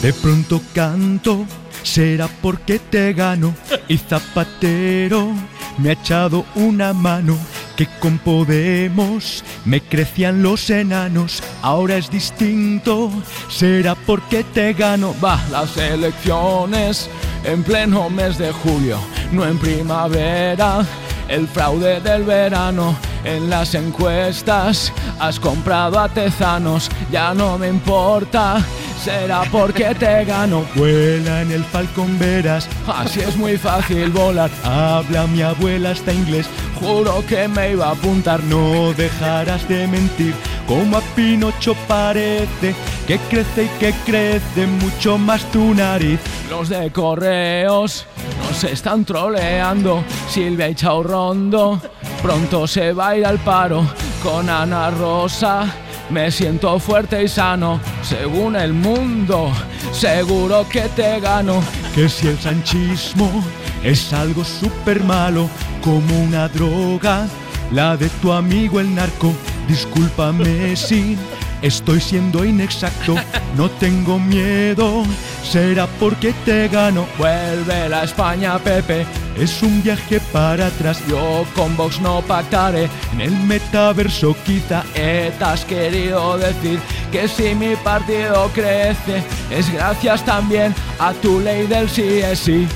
De 0.00 0.14
pronto 0.14 0.62
canto, 0.74 1.44
será 1.82 2.28
porque 2.42 2.78
te 2.78 3.12
gano. 3.12 3.54
Y 3.88 3.98
Zapatero 3.98 5.32
me 5.78 5.90
ha 5.90 5.92
echado 5.92 6.44
una 6.54 6.92
mano. 6.92 7.36
Que 7.76 7.86
con 8.00 8.18
Podemos 8.18 9.44
me 9.64 9.80
crecían 9.80 10.42
los 10.42 10.68
enanos. 10.68 11.42
Ahora 11.62 11.96
es 11.96 12.10
distinto, 12.10 13.10
será 13.48 13.94
porque 13.94 14.42
te 14.42 14.72
gano. 14.72 15.14
Va, 15.22 15.40
las 15.52 15.76
elecciones 15.76 17.08
en 17.44 17.62
pleno 17.62 18.10
mes 18.10 18.36
de 18.36 18.50
julio, 18.50 18.98
no 19.30 19.46
en 19.46 19.58
primavera. 19.58 20.84
El 21.28 21.46
fraude 21.46 22.00
del 22.00 22.24
verano 22.24 22.96
en 23.24 23.48
las 23.48 23.74
encuestas. 23.74 24.92
Has 25.20 25.38
comprado 25.38 25.98
artesanos, 26.00 26.90
ya 27.12 27.34
no 27.34 27.58
me 27.58 27.68
importa 27.68 28.64
será 28.98 29.42
porque 29.50 29.94
te 29.94 30.24
gano. 30.24 30.64
Vuela 30.74 31.42
en 31.42 31.52
el 31.52 31.64
falcón 31.64 32.18
verás, 32.18 32.68
así 32.86 33.20
es 33.20 33.36
muy 33.36 33.56
fácil 33.56 34.10
volar. 34.10 34.50
Habla 34.64 35.26
mi 35.26 35.42
abuela 35.42 35.90
hasta 35.90 36.12
inglés, 36.12 36.46
juro 36.80 37.24
que 37.26 37.48
me 37.48 37.72
iba 37.72 37.88
a 37.88 37.92
apuntar. 37.92 38.42
No 38.44 38.92
dejarás 38.94 39.68
de 39.68 39.86
mentir, 39.86 40.34
como 40.66 40.98
a 40.98 41.00
Pinocho 41.14 41.74
parece, 41.86 42.74
que 43.06 43.18
crece 43.30 43.64
y 43.64 43.78
que 43.78 43.94
crece 44.04 44.66
mucho 44.66 45.18
más 45.18 45.44
tu 45.50 45.74
nariz. 45.74 46.20
Los 46.50 46.68
de 46.68 46.90
correos 46.90 48.06
nos 48.42 48.64
están 48.64 49.04
troleando, 49.04 50.02
Silvia 50.28 50.68
y 50.68 50.74
Chao 50.74 51.02
Rondo, 51.02 51.80
pronto 52.22 52.66
se 52.66 52.92
va 52.92 53.10
a 53.10 53.16
ir 53.16 53.26
al 53.26 53.38
paro 53.38 53.84
con 54.22 54.48
Ana 54.48 54.90
Rosa. 54.90 55.66
Me 56.10 56.30
siento 56.30 56.78
fuerte 56.78 57.22
y 57.22 57.28
sano, 57.28 57.80
según 58.02 58.56
el 58.56 58.72
mundo, 58.72 59.52
seguro 59.92 60.66
que 60.68 60.82
te 60.96 61.20
gano. 61.20 61.62
Que 61.94 62.08
si 62.08 62.28
el 62.28 62.38
sanchismo 62.38 63.44
es 63.82 64.12
algo 64.14 64.42
súper 64.42 65.04
malo, 65.04 65.50
como 65.84 66.18
una 66.22 66.48
droga, 66.48 67.26
la 67.72 67.96
de 67.96 68.08
tu 68.22 68.32
amigo 68.32 68.80
el 68.80 68.94
narco, 68.94 69.34
discúlpame 69.68 70.74
si 70.76 71.18
estoy 71.62 72.00
siendo 72.00 72.44
inexacto, 72.44 73.14
no 73.56 73.70
tengo 73.70 74.18
miedo, 74.18 75.04
será 75.42 75.86
porque 75.98 76.32
te 76.44 76.68
gano. 76.68 77.06
Vuelve 77.18 77.88
la 77.88 78.04
España, 78.04 78.58
Pepe, 78.58 79.06
es 79.36 79.62
un 79.62 79.82
viaje 79.82 80.20
para 80.32 80.66
atrás. 80.66 81.00
Yo 81.08 81.44
con 81.54 81.76
Vox 81.76 82.00
no 82.00 82.22
pactaré, 82.22 82.88
en 83.12 83.20
el 83.20 83.32
metaverso 83.32 84.36
quizá 84.44 84.82
te 84.94 85.32
has 85.40 85.64
querido 85.64 86.38
decir 86.38 86.78
que 87.10 87.28
si 87.28 87.54
mi 87.54 87.74
partido 87.76 88.50
crece, 88.54 89.22
es 89.50 89.72
gracias 89.72 90.24
también 90.24 90.74
a 90.98 91.12
tu 91.12 91.40
ley 91.40 91.66
del 91.66 91.88
sí 91.88 92.20
es 92.20 92.38
sí. 92.38 92.66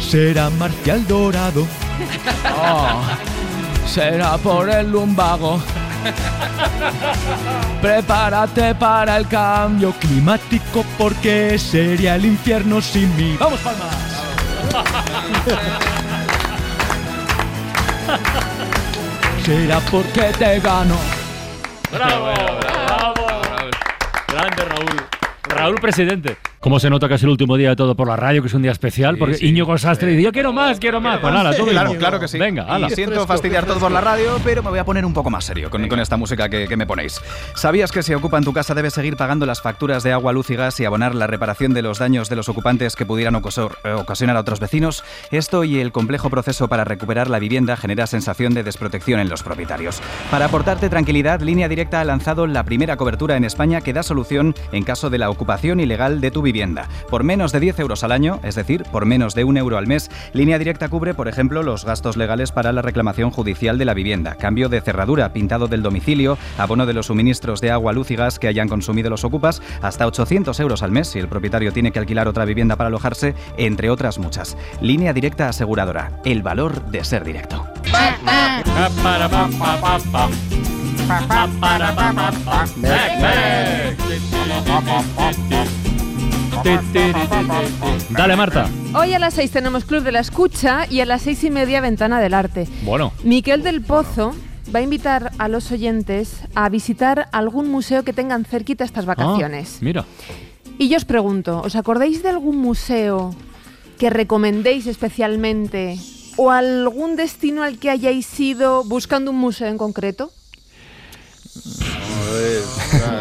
Será 0.00 0.50
Marcial 0.50 1.06
Dorado. 1.06 1.66
Oh, 2.60 3.02
será 3.86 4.36
por 4.38 4.68
el 4.68 4.90
lumbago. 4.90 5.60
Prepárate 7.82 8.74
para 8.74 9.16
el 9.16 9.28
cambio 9.28 9.92
climático 9.92 10.84
porque 10.96 11.58
sería 11.58 12.16
el 12.16 12.24
infierno 12.24 12.80
sin 12.80 13.14
mí. 13.16 13.36
¡Vamos, 13.38 13.60
Palmas! 13.60 13.94
Será 19.44 19.80
porque 19.90 20.32
te 20.38 20.60
gano. 20.60 20.96
¡Bravo! 21.90 22.32
¡Bravo! 22.60 23.26
Grande 24.28 24.64
Raúl. 24.64 25.02
Raúl, 25.48 25.80
presidente. 25.80 26.36
¿Cómo 26.60 26.80
se 26.80 26.90
nota 26.90 27.06
que 27.06 27.14
es 27.14 27.22
el 27.22 27.28
último 27.28 27.56
día 27.56 27.70
de 27.70 27.76
todo 27.76 27.94
por 27.94 28.08
la 28.08 28.16
radio, 28.16 28.42
que 28.42 28.48
es 28.48 28.54
un 28.54 28.62
día 28.62 28.72
especial? 28.72 29.16
Porque 29.16 29.34
sí. 29.36 29.46
Íñigo 29.46 29.78
Sastre 29.78 30.08
dice, 30.08 30.22
yo 30.24 30.32
quiero 30.32 30.52
más, 30.52 30.80
quiero 30.80 31.00
más. 31.00 31.20
Pues 31.20 31.32
nada, 31.32 31.54
todo 31.54 31.66
Claro, 31.68 31.94
claro 31.94 32.18
que 32.18 32.26
sí. 32.26 32.36
Venga, 32.36 32.64
ala. 32.64 32.88
Y 32.88 32.90
siento 32.90 33.24
fastidiar 33.28 33.64
todo 33.64 33.78
por 33.78 33.92
la 33.92 34.00
radio, 34.00 34.40
pero 34.42 34.62
me 34.64 34.70
voy 34.70 34.80
a 34.80 34.84
poner 34.84 35.04
un 35.04 35.14
poco 35.14 35.30
más 35.30 35.44
serio 35.44 35.70
con, 35.70 35.86
con 35.86 36.00
esta 36.00 36.16
música 36.16 36.48
que, 36.48 36.66
que 36.66 36.76
me 36.76 36.84
ponéis. 36.84 37.20
¿Sabías 37.54 37.92
que 37.92 38.02
si 38.02 38.12
ocupan 38.12 38.42
tu 38.42 38.52
casa 38.52 38.74
debes 38.74 38.92
seguir 38.92 39.16
pagando 39.16 39.46
las 39.46 39.62
facturas 39.62 40.02
de 40.02 40.12
agua, 40.12 40.32
luz 40.32 40.50
y 40.50 40.56
gas 40.56 40.80
y 40.80 40.84
abonar 40.84 41.14
la 41.14 41.28
reparación 41.28 41.74
de 41.74 41.82
los 41.82 42.00
daños 42.00 42.28
de 42.28 42.34
los 42.34 42.48
ocupantes 42.48 42.96
que 42.96 43.06
pudieran 43.06 43.34
ocosor- 43.34 43.76
eh, 43.84 43.92
ocasionar 43.92 44.36
a 44.36 44.40
otros 44.40 44.58
vecinos? 44.58 45.04
Esto 45.30 45.62
y 45.62 45.78
el 45.78 45.92
complejo 45.92 46.28
proceso 46.28 46.66
para 46.66 46.82
recuperar 46.82 47.30
la 47.30 47.38
vivienda 47.38 47.76
genera 47.76 48.08
sensación 48.08 48.52
de 48.54 48.64
desprotección 48.64 49.20
en 49.20 49.28
los 49.28 49.44
propietarios. 49.44 50.02
Para 50.30 50.46
aportarte 50.46 50.88
tranquilidad, 50.88 51.40
Línea 51.40 51.68
Directa 51.68 52.00
ha 52.00 52.04
lanzado 52.04 52.48
la 52.48 52.64
primera 52.64 52.96
cobertura 52.96 53.36
en 53.36 53.44
España 53.44 53.80
que 53.80 53.92
da 53.92 54.02
solución 54.02 54.56
en 54.72 54.82
caso 54.82 55.08
de 55.08 55.18
la 55.18 55.30
ocupación 55.30 55.78
ilegal 55.78 56.20
de 56.20 56.32
tu 56.32 56.42
vivienda. 56.48 56.88
Por 57.10 57.24
menos 57.24 57.52
de 57.52 57.60
10 57.60 57.78
euros 57.80 58.04
al 58.04 58.12
año, 58.12 58.40
es 58.42 58.54
decir, 58.54 58.84
por 58.84 59.04
menos 59.04 59.34
de 59.34 59.44
un 59.44 59.58
euro 59.58 59.76
al 59.76 59.86
mes, 59.86 60.10
Línea 60.32 60.58
Directa 60.58 60.88
cubre, 60.88 61.12
por 61.12 61.28
ejemplo, 61.28 61.62
los 61.62 61.84
gastos 61.84 62.16
legales 62.16 62.52
para 62.52 62.72
la 62.72 62.80
reclamación 62.80 63.30
judicial 63.30 63.76
de 63.76 63.84
la 63.84 63.92
vivienda, 63.92 64.36
cambio 64.36 64.70
de 64.70 64.80
cerradura, 64.80 65.34
pintado 65.34 65.68
del 65.68 65.82
domicilio, 65.82 66.38
abono 66.56 66.86
de 66.86 66.94
los 66.94 67.06
suministros 67.06 67.60
de 67.60 67.70
agua, 67.70 67.92
luz 67.92 68.10
y 68.10 68.16
gas 68.16 68.38
que 68.38 68.48
hayan 68.48 68.68
consumido 68.68 69.10
los 69.10 69.24
ocupas, 69.24 69.60
hasta 69.82 70.06
800 70.06 70.58
euros 70.60 70.82
al 70.82 70.90
mes 70.90 71.08
si 71.08 71.18
el 71.18 71.28
propietario 71.28 71.70
tiene 71.70 71.92
que 71.92 71.98
alquilar 71.98 72.28
otra 72.28 72.46
vivienda 72.46 72.76
para 72.76 72.88
alojarse, 72.88 73.34
entre 73.58 73.90
otras 73.90 74.18
muchas. 74.18 74.56
Línea 74.80 75.12
Directa 75.12 75.50
Aseguradora, 75.50 76.12
el 76.24 76.42
valor 76.42 76.86
de 76.86 77.04
ser 77.04 77.24
directo. 77.24 77.66
Dale, 88.10 88.36
Marta. 88.36 88.68
Hoy 88.94 89.12
a 89.12 89.18
las 89.18 89.34
6 89.34 89.50
tenemos 89.50 89.84
Club 89.84 90.02
de 90.02 90.12
la 90.12 90.20
Escucha 90.20 90.86
y 90.90 91.00
a 91.00 91.06
las 91.06 91.22
seis 91.22 91.44
y 91.44 91.50
media 91.50 91.80
Ventana 91.80 92.20
del 92.20 92.34
Arte. 92.34 92.66
Bueno. 92.82 93.12
Miquel 93.22 93.62
del 93.62 93.82
Pozo 93.82 94.34
va 94.74 94.80
a 94.80 94.82
invitar 94.82 95.32
a 95.38 95.48
los 95.48 95.70
oyentes 95.72 96.40
a 96.54 96.68
visitar 96.68 97.28
algún 97.32 97.70
museo 97.70 98.02
que 98.02 98.12
tengan 98.12 98.44
cerquita 98.44 98.84
estas 98.84 99.06
vacaciones. 99.06 99.76
Ah, 99.76 99.78
mira. 99.82 100.04
Y 100.78 100.88
yo 100.88 100.96
os 100.96 101.04
pregunto, 101.04 101.62
¿os 101.64 101.76
acordáis 101.76 102.22
de 102.22 102.30
algún 102.30 102.56
museo 102.56 103.34
que 103.98 104.10
recomendéis 104.10 104.86
especialmente 104.86 105.98
o 106.36 106.50
algún 106.50 107.16
destino 107.16 107.62
al 107.62 107.78
que 107.78 107.90
hayáis 107.90 108.38
ido 108.38 108.84
buscando 108.84 109.30
un 109.30 109.38
museo 109.38 109.68
en 109.68 109.78
concreto? 109.78 110.30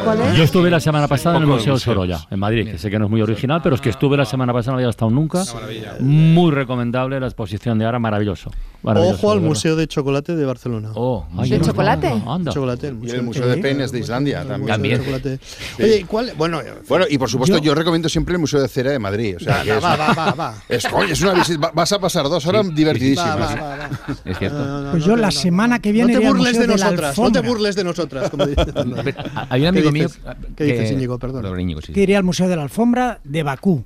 ¿Cuál 0.03 0.21
es? 0.21 0.37
Yo 0.37 0.43
estuve 0.43 0.69
la 0.69 0.79
semana 0.79 1.07
pasada 1.07 1.37
en 1.37 1.43
el 1.43 1.49
de 1.49 1.55
Museo. 1.55 1.77
Sorolla, 1.77 2.19
en 2.29 2.39
Madrid, 2.39 2.71
que 2.71 2.77
sé 2.77 2.89
que 2.89 2.97
no 2.99 3.05
es 3.05 3.11
muy 3.11 3.21
original, 3.21 3.61
pero 3.63 3.75
es 3.75 3.81
que 3.81 3.89
estuve 3.89 4.17
la 4.17 4.25
semana 4.25 4.53
pasada, 4.53 4.73
no 4.73 4.77
había 4.79 4.89
estado 4.89 5.11
nunca. 5.11 5.43
Muy 5.99 6.51
recomendable 6.51 7.19
la 7.19 7.27
exposición 7.27 7.77
de 7.79 7.85
ahora, 7.85 7.99
maravilloso. 7.99 8.51
maravilloso, 8.83 9.17
Ojo 9.17 9.31
al 9.31 9.37
de 9.37 9.41
verdad. 9.41 9.49
Museo 9.49 9.75
de 9.75 9.87
Chocolate 9.87 10.35
de 10.35 10.45
Barcelona. 10.45 10.89
Oh, 10.93 11.25
ay, 11.37 11.49
¿De 11.49 11.59
no, 11.59 11.65
chocolate? 11.65 12.09
no, 12.09 12.33
anda. 12.33 12.51
Chocolate, 12.53 12.87
el 12.87 12.93
Y 12.93 12.97
museo, 12.97 13.15
el 13.15 13.23
Museo 13.23 13.47
de 13.47 13.55
Sí. 13.55 13.61
Penes 13.61 13.91
de 13.91 13.99
Islandia 13.99 14.41
El 14.41 14.47
también. 14.47 14.77
Museo 14.79 14.89
de 14.89 14.97
Chocolate. 14.97 15.39
Oye, 15.83 16.05
¿cuál? 16.07 16.31
Bueno, 16.37 16.61
Bueno, 16.87 17.05
y 17.09 17.17
por 17.17 17.29
supuesto, 17.29 17.57
Yo- 17.57 17.63
yo, 17.63 17.75
recomiendo 17.75 18.07
siempre 18.09 18.33
el 18.35 18.39
Museo 18.39 18.61
de 18.61 18.67
Cera 18.67 18.91
de 18.91 18.99
Madrid. 18.99 19.35
O 19.37 19.39
sea, 19.39 19.57
Va, 19.57 19.63
que 19.63 19.77
es, 19.77 19.83
va, 19.83 19.95
va, 19.95 20.13
va, 20.13 20.31
va. 20.33 20.53
Es, 20.69 20.85
oye, 20.93 21.13
es 21.13 21.21
una 21.21 21.33
visita. 21.33 21.59
va- 21.59 21.71
Vas 21.73 21.91
a 21.91 21.99
pasar 21.99 22.23
dos 22.29 22.45
horas 22.45 22.73
divertidísimas. 22.73 23.35
Va, 23.39 23.55
va, 23.55 23.55
va, 23.55 23.77
va. 23.77 23.89
Es 24.25 24.37
cierto. 24.37 24.87
Pues 24.91 25.03
yo 25.03 25.15
la 25.15 25.31
semana 25.31 25.79
que 25.79 25.91
viene 25.91 26.13
No 26.13 26.19
te 26.19 26.27
burles 26.27 26.57
de 26.59 26.67
nosotras, 26.67 27.17
no 27.17 27.31
te 27.31 27.39
burles 27.41 27.75
de 27.75 27.83
nosotras, 27.83 28.29
como 28.29 28.45
dice. 28.47 28.65
Hay 29.49 29.61
un 29.61 29.67
amigo 29.67 29.87
¿Qué 29.87 29.91
mío. 29.91 30.07
¿Qué 30.55 30.63
dices, 30.65 30.91
Íñigo? 30.91 31.17
Perdón. 31.19 31.59
Íñigo, 31.59 31.81
sí. 31.81 31.93
Que 31.93 32.01
iré 32.03 32.15
al 32.17 32.23
Museo 32.23 32.47
de 32.47 32.55
la 32.55 32.63
Alfombra 32.63 33.19
de 33.23 33.43
Bakú. 33.43 33.83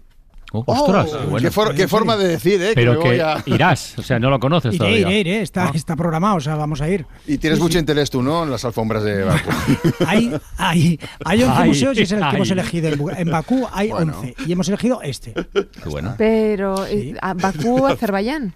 Oh, 0.54 0.66
Ostras. 0.68 1.06
qué 1.06 1.18
Qué, 1.18 1.26
bueno. 1.28 1.52
for- 1.52 1.74
qué 1.76 1.88
forma 1.88 2.18
de 2.18 2.28
decir, 2.28 2.62
¿eh? 2.62 2.72
Pero 2.76 3.00
que 3.00 3.12
que 3.12 3.22
a- 3.22 3.42
irás, 3.46 3.98
o 3.98 4.02
sea, 4.02 4.20
no 4.20 4.30
lo 4.30 4.38
conoces 4.38 4.72
Iré, 4.74 4.78
todavía. 4.80 5.00
iré, 5.00 5.20
iré. 5.20 5.42
Está, 5.44 5.72
está 5.74 5.96
programado, 5.96 6.36
o 6.36 6.40
sea, 6.42 6.56
vamos 6.56 6.82
a 6.82 6.90
ir. 6.90 7.06
Y 7.26 7.38
tienes 7.38 7.58
Sí, 7.58 7.64
mucho 7.64 7.74
sí. 7.74 7.80
interés 7.80 8.10
tú, 8.10 8.22
¿no? 8.22 8.44
En 8.44 8.52
las 8.52 8.66
alfombras 8.66 9.02
de 9.04 9.24
Bakú. 9.24 9.50
Hay, 10.06 10.30
hay, 10.58 11.00
hay 11.24 11.44
11 11.44 11.56
Ay, 11.58 11.68
museos 11.70 11.98
y 11.98 12.02
es 12.02 12.12
el 12.12 12.20
que 12.20 12.26
ay. 12.26 12.36
hemos 12.36 12.52
elegido. 12.52 12.90
En 13.16 13.32
Bakú 13.32 13.66
hay 13.72 13.92
Bueno. 13.92 14.14
11 14.20 14.36
y 14.46 14.52
hemos 14.52 14.68
elegido 14.68 15.02
este. 15.02 15.34
Qué 15.34 15.88
bueno. 15.90 16.16
Pero, 16.18 16.76
¿a 17.22 17.34
Bakú, 17.34 17.86
Azerbaiyán. 17.88 18.54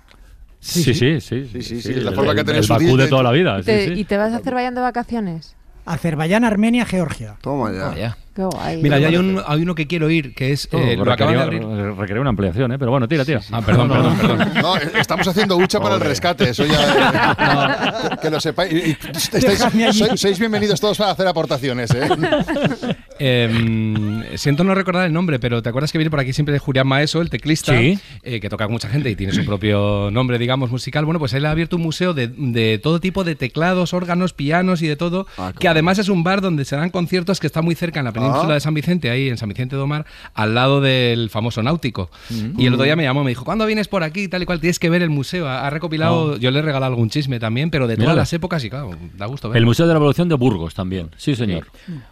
Sí, 0.59 0.83
sí, 0.83 0.93
sí. 0.95 1.21
sí, 1.21 1.47
Sí, 1.49 1.61
sí, 1.61 1.81
sí, 1.81 1.93
la 1.93 2.09
el- 2.09 2.15
forma 2.15 2.35
que 2.35 2.43
tenés 2.43 2.69
el 2.69 2.75
Bakú 2.77 2.97
de 2.97 3.07
toda 3.07 3.23
la 3.23 3.31
vida. 3.31 3.59
sí, 3.59 3.65
Te- 3.67 3.85
sí. 3.87 4.01
¿Y 4.01 4.03
te 4.03 4.17
vas 4.17 4.33
a 4.33 4.37
Azerbaiyán 4.37 4.75
de 4.75 4.81
vacaciones? 4.81 5.55
Azerbaiyán, 5.85 6.43
Armenia, 6.43 6.85
Georgia. 6.85 7.35
Toma 7.41 7.71
ya. 7.71 7.85
Vaya. 7.89 8.17
Qué 8.35 8.43
guay. 8.43 8.81
Mira, 8.83 8.99
ya 8.99 9.07
hay, 9.07 9.15
un, 9.15 9.41
hay 9.47 9.61
uno 9.61 9.75
que 9.75 9.87
quiero 9.87 10.09
ir, 10.09 10.33
que 10.35 10.51
es. 10.51 10.67
Oh, 10.73 10.77
eh, 10.77 10.97
lo 10.97 11.09
acaban 11.09 11.35
de 11.35 11.41
abrir. 11.41 11.61
requería, 11.63 11.91
requería 11.93 12.21
una 12.21 12.29
ampliación, 12.31 12.71
¿eh? 12.73 12.77
pero 12.77 12.91
bueno, 12.91 13.07
tira, 13.07 13.23
tira. 13.23 13.39
Ah, 13.51 13.61
perdón, 13.61 13.87
perdón, 13.87 14.17
perdón. 14.17 14.51
No, 14.61 14.75
estamos 14.77 15.25
haciendo 15.25 15.55
hucha 15.55 15.79
para 15.79 15.95
el 15.95 16.01
rescate, 16.01 16.49
eso 16.49 16.65
ya. 16.65 18.09
que, 18.11 18.17
que 18.17 18.29
lo 18.29 18.41
sepáis. 18.41 18.73
Y- 18.73 18.75
y 18.89 18.91
estáis- 19.13 19.93
sois, 19.93 20.19
sois 20.19 20.37
bienvenidos 20.39 20.81
todos 20.81 20.97
para 20.97 21.11
hacer 21.11 21.27
aportaciones, 21.27 21.89
¿eh? 21.91 22.09
Eh, 23.19 24.33
siento 24.35 24.63
no 24.63 24.75
recordar 24.75 25.05
el 25.05 25.13
nombre, 25.13 25.39
pero 25.39 25.61
¿te 25.61 25.69
acuerdas 25.69 25.91
que 25.91 25.97
viene 25.97 26.09
por 26.11 26.19
aquí 26.19 26.33
siempre 26.33 26.57
Julián 26.59 26.87
Maeso, 26.87 27.21
el 27.21 27.29
teclista, 27.29 27.77
Sí. 27.77 27.97
eh, 28.23 28.39
que 28.39 28.49
toca 28.49 28.65
con 28.65 28.73
mucha 28.73 28.89
gente 28.89 29.09
y 29.09 29.15
tiene 29.15 29.33
su 29.33 29.45
propio 29.45 30.09
nombre, 30.11 30.37
digamos, 30.37 30.69
musical? 30.71 31.05
Bueno, 31.05 31.19
pues 31.19 31.33
él 31.33 31.45
ha 31.45 31.51
abierto 31.51 31.75
un 31.77 31.81
museo 31.83 32.13
de, 32.13 32.27
de 32.27 32.79
todo 32.81 32.99
tipo 32.99 33.23
de 33.23 33.35
teclados, 33.35 33.93
órganos, 33.93 34.33
pianos 34.33 34.81
y 34.81 34.87
de 34.87 34.95
todo, 34.95 35.27
Ah, 35.37 35.53
que 35.57 35.67
además 35.67 35.97
es 35.99 36.09
un 36.09 36.23
bar 36.23 36.41
donde 36.41 36.65
se 36.65 36.75
dan 36.75 36.89
conciertos 36.89 37.39
que 37.39 37.47
está 37.47 37.61
muy 37.61 37.75
cerca 37.75 37.99
en 37.99 38.05
la 38.05 38.11
península 38.11 38.51
Ah. 38.51 38.53
de 38.55 38.59
San 38.59 38.73
Vicente, 38.73 39.09
ahí 39.09 39.29
en 39.29 39.37
San 39.37 39.49
Vicente 39.49 39.75
de 39.75 39.81
Omar, 39.81 40.05
al 40.33 40.53
lado 40.55 40.81
del 40.81 41.29
famoso 41.29 41.63
náutico. 41.63 42.09
Mm. 42.29 42.59
Y 42.59 42.65
el 42.67 42.73
otro 42.73 42.83
día 42.83 42.95
me 42.95 43.03
llamó, 43.03 43.23
me 43.23 43.29
dijo, 43.31 43.45
¿cuándo 43.45 43.65
vienes 43.65 43.87
por 43.87 44.03
aquí? 44.03 44.27
Tal 44.27 44.43
y 44.43 44.45
cual, 44.45 44.59
tienes 44.59 44.79
que 44.79 44.89
ver 44.89 45.01
el 45.01 45.09
museo. 45.09 45.47
Ha, 45.47 45.65
ha 45.65 45.69
recopilado, 45.69 46.37
yo 46.37 46.51
le 46.51 46.59
he 46.59 46.61
regalado 46.61 46.91
algún 46.93 47.09
chisme 47.09 47.39
también, 47.39 47.69
pero 47.69 47.87
de 47.87 47.95
todas 47.95 48.07
Mírala. 48.07 48.21
las 48.21 48.33
épocas 48.33 48.63
y 48.63 48.69
claro, 48.69 48.91
da 49.17 49.25
gusto 49.25 49.49
ver. 49.49 49.57
El 49.57 49.65
Museo 49.65 49.87
de 49.87 49.93
la 49.93 49.97
Evolución 49.97 50.27
de 50.29 50.35
Burgos 50.35 50.73
también. 50.73 51.09
Sí, 51.17 51.35
señor. 51.35 51.67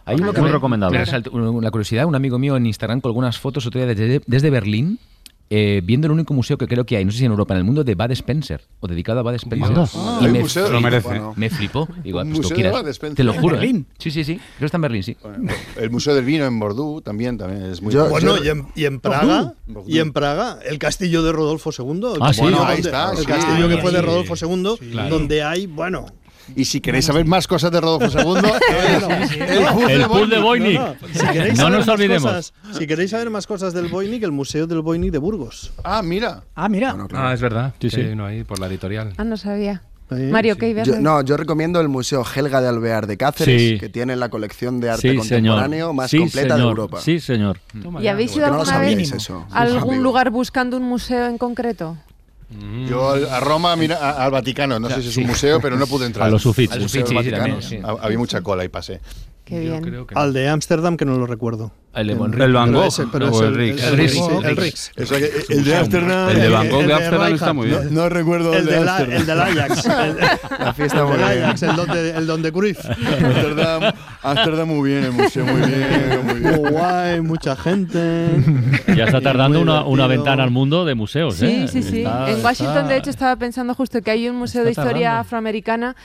Hay 0.06 0.16
uno 0.16 0.32
que 0.34 0.40
Muy 0.42 0.50
me, 0.50 0.54
recomendable. 0.56 0.93
Me 0.94 1.06
resaltó 1.06 1.32
una 1.32 1.72
curiosidad. 1.72 2.06
Un 2.06 2.16
amigo 2.16 2.40
mío 2.40 2.56
en 2.58 2.66
Instagram 2.66 3.02
colgó 3.02 3.20
unas 3.20 3.38
fotos 3.40 3.66
otro 3.66 3.80
día 3.84 3.88
desde, 3.94 4.22
desde 4.26 4.50
Berlín. 4.50 5.00
eh, 5.50 5.82
viendo 5.84 6.08
el 6.08 6.14
único 6.14 6.34
museo 6.34 6.58
que 6.58 6.66
creo 6.68 6.84
que 6.84 6.98
hay, 6.98 7.06
no 7.06 7.12
sé 7.12 7.20
si 7.20 7.26
en 7.26 7.32
Europa, 7.32 7.54
en 7.54 7.60
el 7.60 7.64
mundo, 7.64 7.84
de 7.84 7.94
Bud 7.94 8.10
Spencer, 8.12 8.62
o 8.80 8.88
dedicado 8.88 9.20
a 9.20 9.24
Bud 9.24 9.34
Spencer. 9.36 9.72
Ah, 9.96 10.20
y 10.22 10.28
me, 10.30 10.40
museo 10.40 10.64
flipó, 10.66 10.74
Lo 10.74 10.82
merece. 10.82 11.22
me 11.36 11.50
flipó. 11.52 11.88
Digo, 12.04 12.24
pues 12.24 12.42
tú 12.42 12.50
quieras. 12.56 13.00
Te 13.14 13.24
lo 13.24 13.34
¿En 13.36 13.42
juro. 13.42 13.56
¿eh? 13.58 13.60
Berlín? 13.60 13.86
Sí, 14.00 14.10
sí, 14.10 14.24
sí. 14.24 14.38
Creo 14.38 14.60
que 14.60 14.66
está 14.66 14.78
en 14.78 14.82
Berlín, 14.82 15.04
sí. 15.04 15.16
El 15.78 15.92
Museo 15.92 16.16
del 16.16 16.26
Vino 16.26 16.46
en 16.46 16.60
Bordeaux 16.60 17.04
también, 17.04 17.38
también 17.38 17.66
es 17.66 17.84
muy 17.84 17.94
bueno, 17.94 18.44
y 18.44 18.48
en, 18.50 18.66
y 18.74 18.86
en 18.86 19.00
Praga, 19.00 19.54
y 19.86 20.00
en 20.00 20.12
Praga, 20.12 20.58
el 20.66 20.80
castillo 20.80 21.22
de 21.22 21.32
Rodolfo 21.34 21.70
II. 21.78 21.86
el 21.86 22.04
Ah, 22.22 22.34
sí. 22.34 22.42
castillo 22.42 22.42
Bueno, 22.44 22.58
donde- 22.60 22.74
ahí 22.74 22.80
está, 22.80 23.12
El 23.12 23.18
sí. 23.20 23.26
castillo 23.26 23.68
que 23.68 23.74
Ahí, 23.76 23.82
fue 23.82 23.92
de 23.92 24.00
sí. 24.00 24.06
Rodolfo 24.06 24.34
II, 24.36 24.90
claro. 24.92 25.10
donde 25.10 25.44
hay, 25.44 25.68
bueno. 25.68 26.06
Y 26.56 26.66
si 26.66 26.82
queréis 26.82 27.06
saber 27.06 27.26
más 27.26 27.48
cosas 27.48 27.72
de 27.72 27.80
Rodolfo 27.82 28.20
II, 28.20 28.42
El 29.88 30.06
pool 30.08 30.30
de 30.30 30.40
queréis 31.32 31.58
No 31.58 31.64
saber 31.64 31.78
nos 31.78 31.88
más 31.88 31.90
olvidemos. 31.96 32.24
cosas- 32.24 32.54
si 32.78 32.88
queréis 32.88 33.12
saber 33.12 33.30
más 33.30 33.48
cosas 33.48 33.74
del 33.74 33.88
Voynich, 33.88 34.24
el 34.24 34.32
Museo 34.32 34.68
del 34.68 34.82
Voynich 34.82 35.12
de 35.12 35.18
Burgos. 35.18 35.72
Ah, 35.84 36.02
mira. 36.04 36.44
Ah, 36.56 36.70
mira. 36.70 36.96
Ah, 37.14 37.34
es 37.34 37.42
verdad. 37.42 37.74
Sí, 37.80 37.90
Sí, 37.90 37.96
sí. 37.98 38.10
sí. 38.10 38.16
No, 38.16 38.26
ahí 38.26 38.44
por 38.44 38.60
la 38.60 38.68
editorial. 38.68 39.14
Ah, 39.18 39.24
no 39.24 39.38
sabía. 39.38 39.82
Mario, 40.12 40.58
¿qué 40.58 40.76
Yo, 40.86 41.00
no, 41.00 41.22
yo 41.24 41.38
recomiendo 41.38 41.82
el 41.82 41.88
Museo 41.90 42.24
Helga 42.24 42.62
de 42.62 42.68
Alvear 42.68 43.08
de 43.08 43.18
Cáceres, 43.18 43.60
Sí. 43.62 43.80
que 43.80 43.90
tiene 43.90 44.16
la 44.16 44.30
colección 44.30 44.80
de 44.80 44.92
arte 44.92 45.10
Sí, 45.10 45.18
contemporáneo 45.18 45.86
señor. 45.88 45.94
más 45.96 46.12
Sí, 46.12 46.20
completa 46.20 46.54
de 46.54 46.60
señor. 46.60 46.70
Europa. 46.70 47.02
Sí, 47.02 47.20
señor. 47.20 47.60
¿Y 48.00 48.08
habéis 48.08 48.32
¿Por 48.32 48.38
ido 48.42 48.46
qué 48.48 48.52
no 48.54 48.60
alguna 48.62 48.80
vez 48.80 49.14
a 49.52 49.62
algún 49.62 50.04
lugar 50.04 50.30
buscando 50.30 50.78
un 50.78 50.84
museo 50.84 51.26
en 51.26 51.40
concreto? 51.40 51.98
Yo 52.88 53.12
al- 53.12 53.30
a 53.30 53.40
Roma, 53.40 53.76
mira, 53.76 53.98
a- 53.98 54.24
al 54.26 54.32
Vaticano, 54.32 54.80
no 54.80 54.90
sé 54.90 55.02
si 55.02 55.10
es 55.10 55.18
un 55.18 55.28
museo, 55.28 55.60
pero 55.62 55.76
no 55.78 55.88
pude 55.88 56.06
entrar. 56.08 56.28
A 56.74 56.78
los. 56.84 56.92
Ha- 57.84 58.06
Había 58.06 58.18
mucha 58.18 58.42
cola 58.42 58.64
y 58.64 58.70
pasé. 58.70 59.00
Qué 59.54 59.60
bien. 59.60 60.06
Al 60.16 60.34
de 60.34 60.50
Ámsterdam, 60.50 60.98
que 60.98 61.06
no 61.06 61.18
lo 61.18 61.26
recuerdo. 61.28 61.72
El 61.94 62.08
de 62.08 62.14
El- 62.14 62.54
Van 62.54 62.74
Gogh, 62.74 62.92
pero 63.12 63.30
o 63.30 63.44
el 63.44 63.54
Rijks. 63.54 63.84
El. 63.84 63.98
Rijks. 63.98 64.92
El 64.96 65.08
que 65.08 65.32
el 65.50 65.64
de 65.64 65.76
Ámsterdam. 65.76 66.30
El 66.30 66.40
de 66.42 66.50
Van 66.50 66.70
Gogh 66.70 66.86
de 66.88 66.94
Ámsterdam 66.94 67.34
está 67.36 67.54
muy 67.54 67.68
bien. 67.68 67.94
No, 67.94 68.02
no 68.02 68.10
recuerdo 68.10 68.52
El, 68.56 68.66
de 68.66 68.72
del 68.80 68.88
A- 68.88 68.96
Ámsterdam. 68.98 69.20
el 69.22 69.26
del 69.28 69.42
Ajax. 69.42 69.86
El, 69.86 70.18
La 70.60 70.74
fiesta 70.74 71.04
del 71.06 71.18
bien. 71.18 71.44
Ajax, 71.44 71.64
el 71.64 71.76
donde, 71.76 72.10
el 72.18 72.26
donde 72.28 72.52
Cruyff. 72.52 72.80
Ámsterdam, 72.90 73.94
Ámsterdam 74.24 74.68
muy 74.70 74.90
bien, 74.90 75.04
el 75.04 75.12
museo 75.12 75.46
muy 75.46 75.62
bien, 75.70 76.26
muy 76.26 76.40
bien. 76.40 76.58
Guay, 76.58 77.22
mucha 77.22 77.56
gente. 77.56 78.28
Ya 78.96 79.04
está 79.06 79.22
tardando 79.22 79.62
una, 79.62 80.08
ventana 80.08 80.44
al 80.44 80.52
mundo 80.52 80.86
de 80.86 80.96
museos. 80.96 81.36
Sí, 81.36 81.46
¿eh? 81.46 81.68
sí, 81.72 81.84
sí. 81.84 82.00
Está- 82.00 82.32
en 82.32 82.44
Washington, 82.44 82.78
está- 82.78 82.88
de 82.90 82.98
hecho, 82.98 83.10
estaba 83.12 83.36
pensando 83.36 83.76
justo 83.76 84.02
que 84.02 84.10
hay 84.10 84.28
un 84.30 84.36
museo 84.38 84.64
de 84.64 84.72
historia 84.72 84.94
tardando. 85.10 85.22
afroamericana 85.22 85.96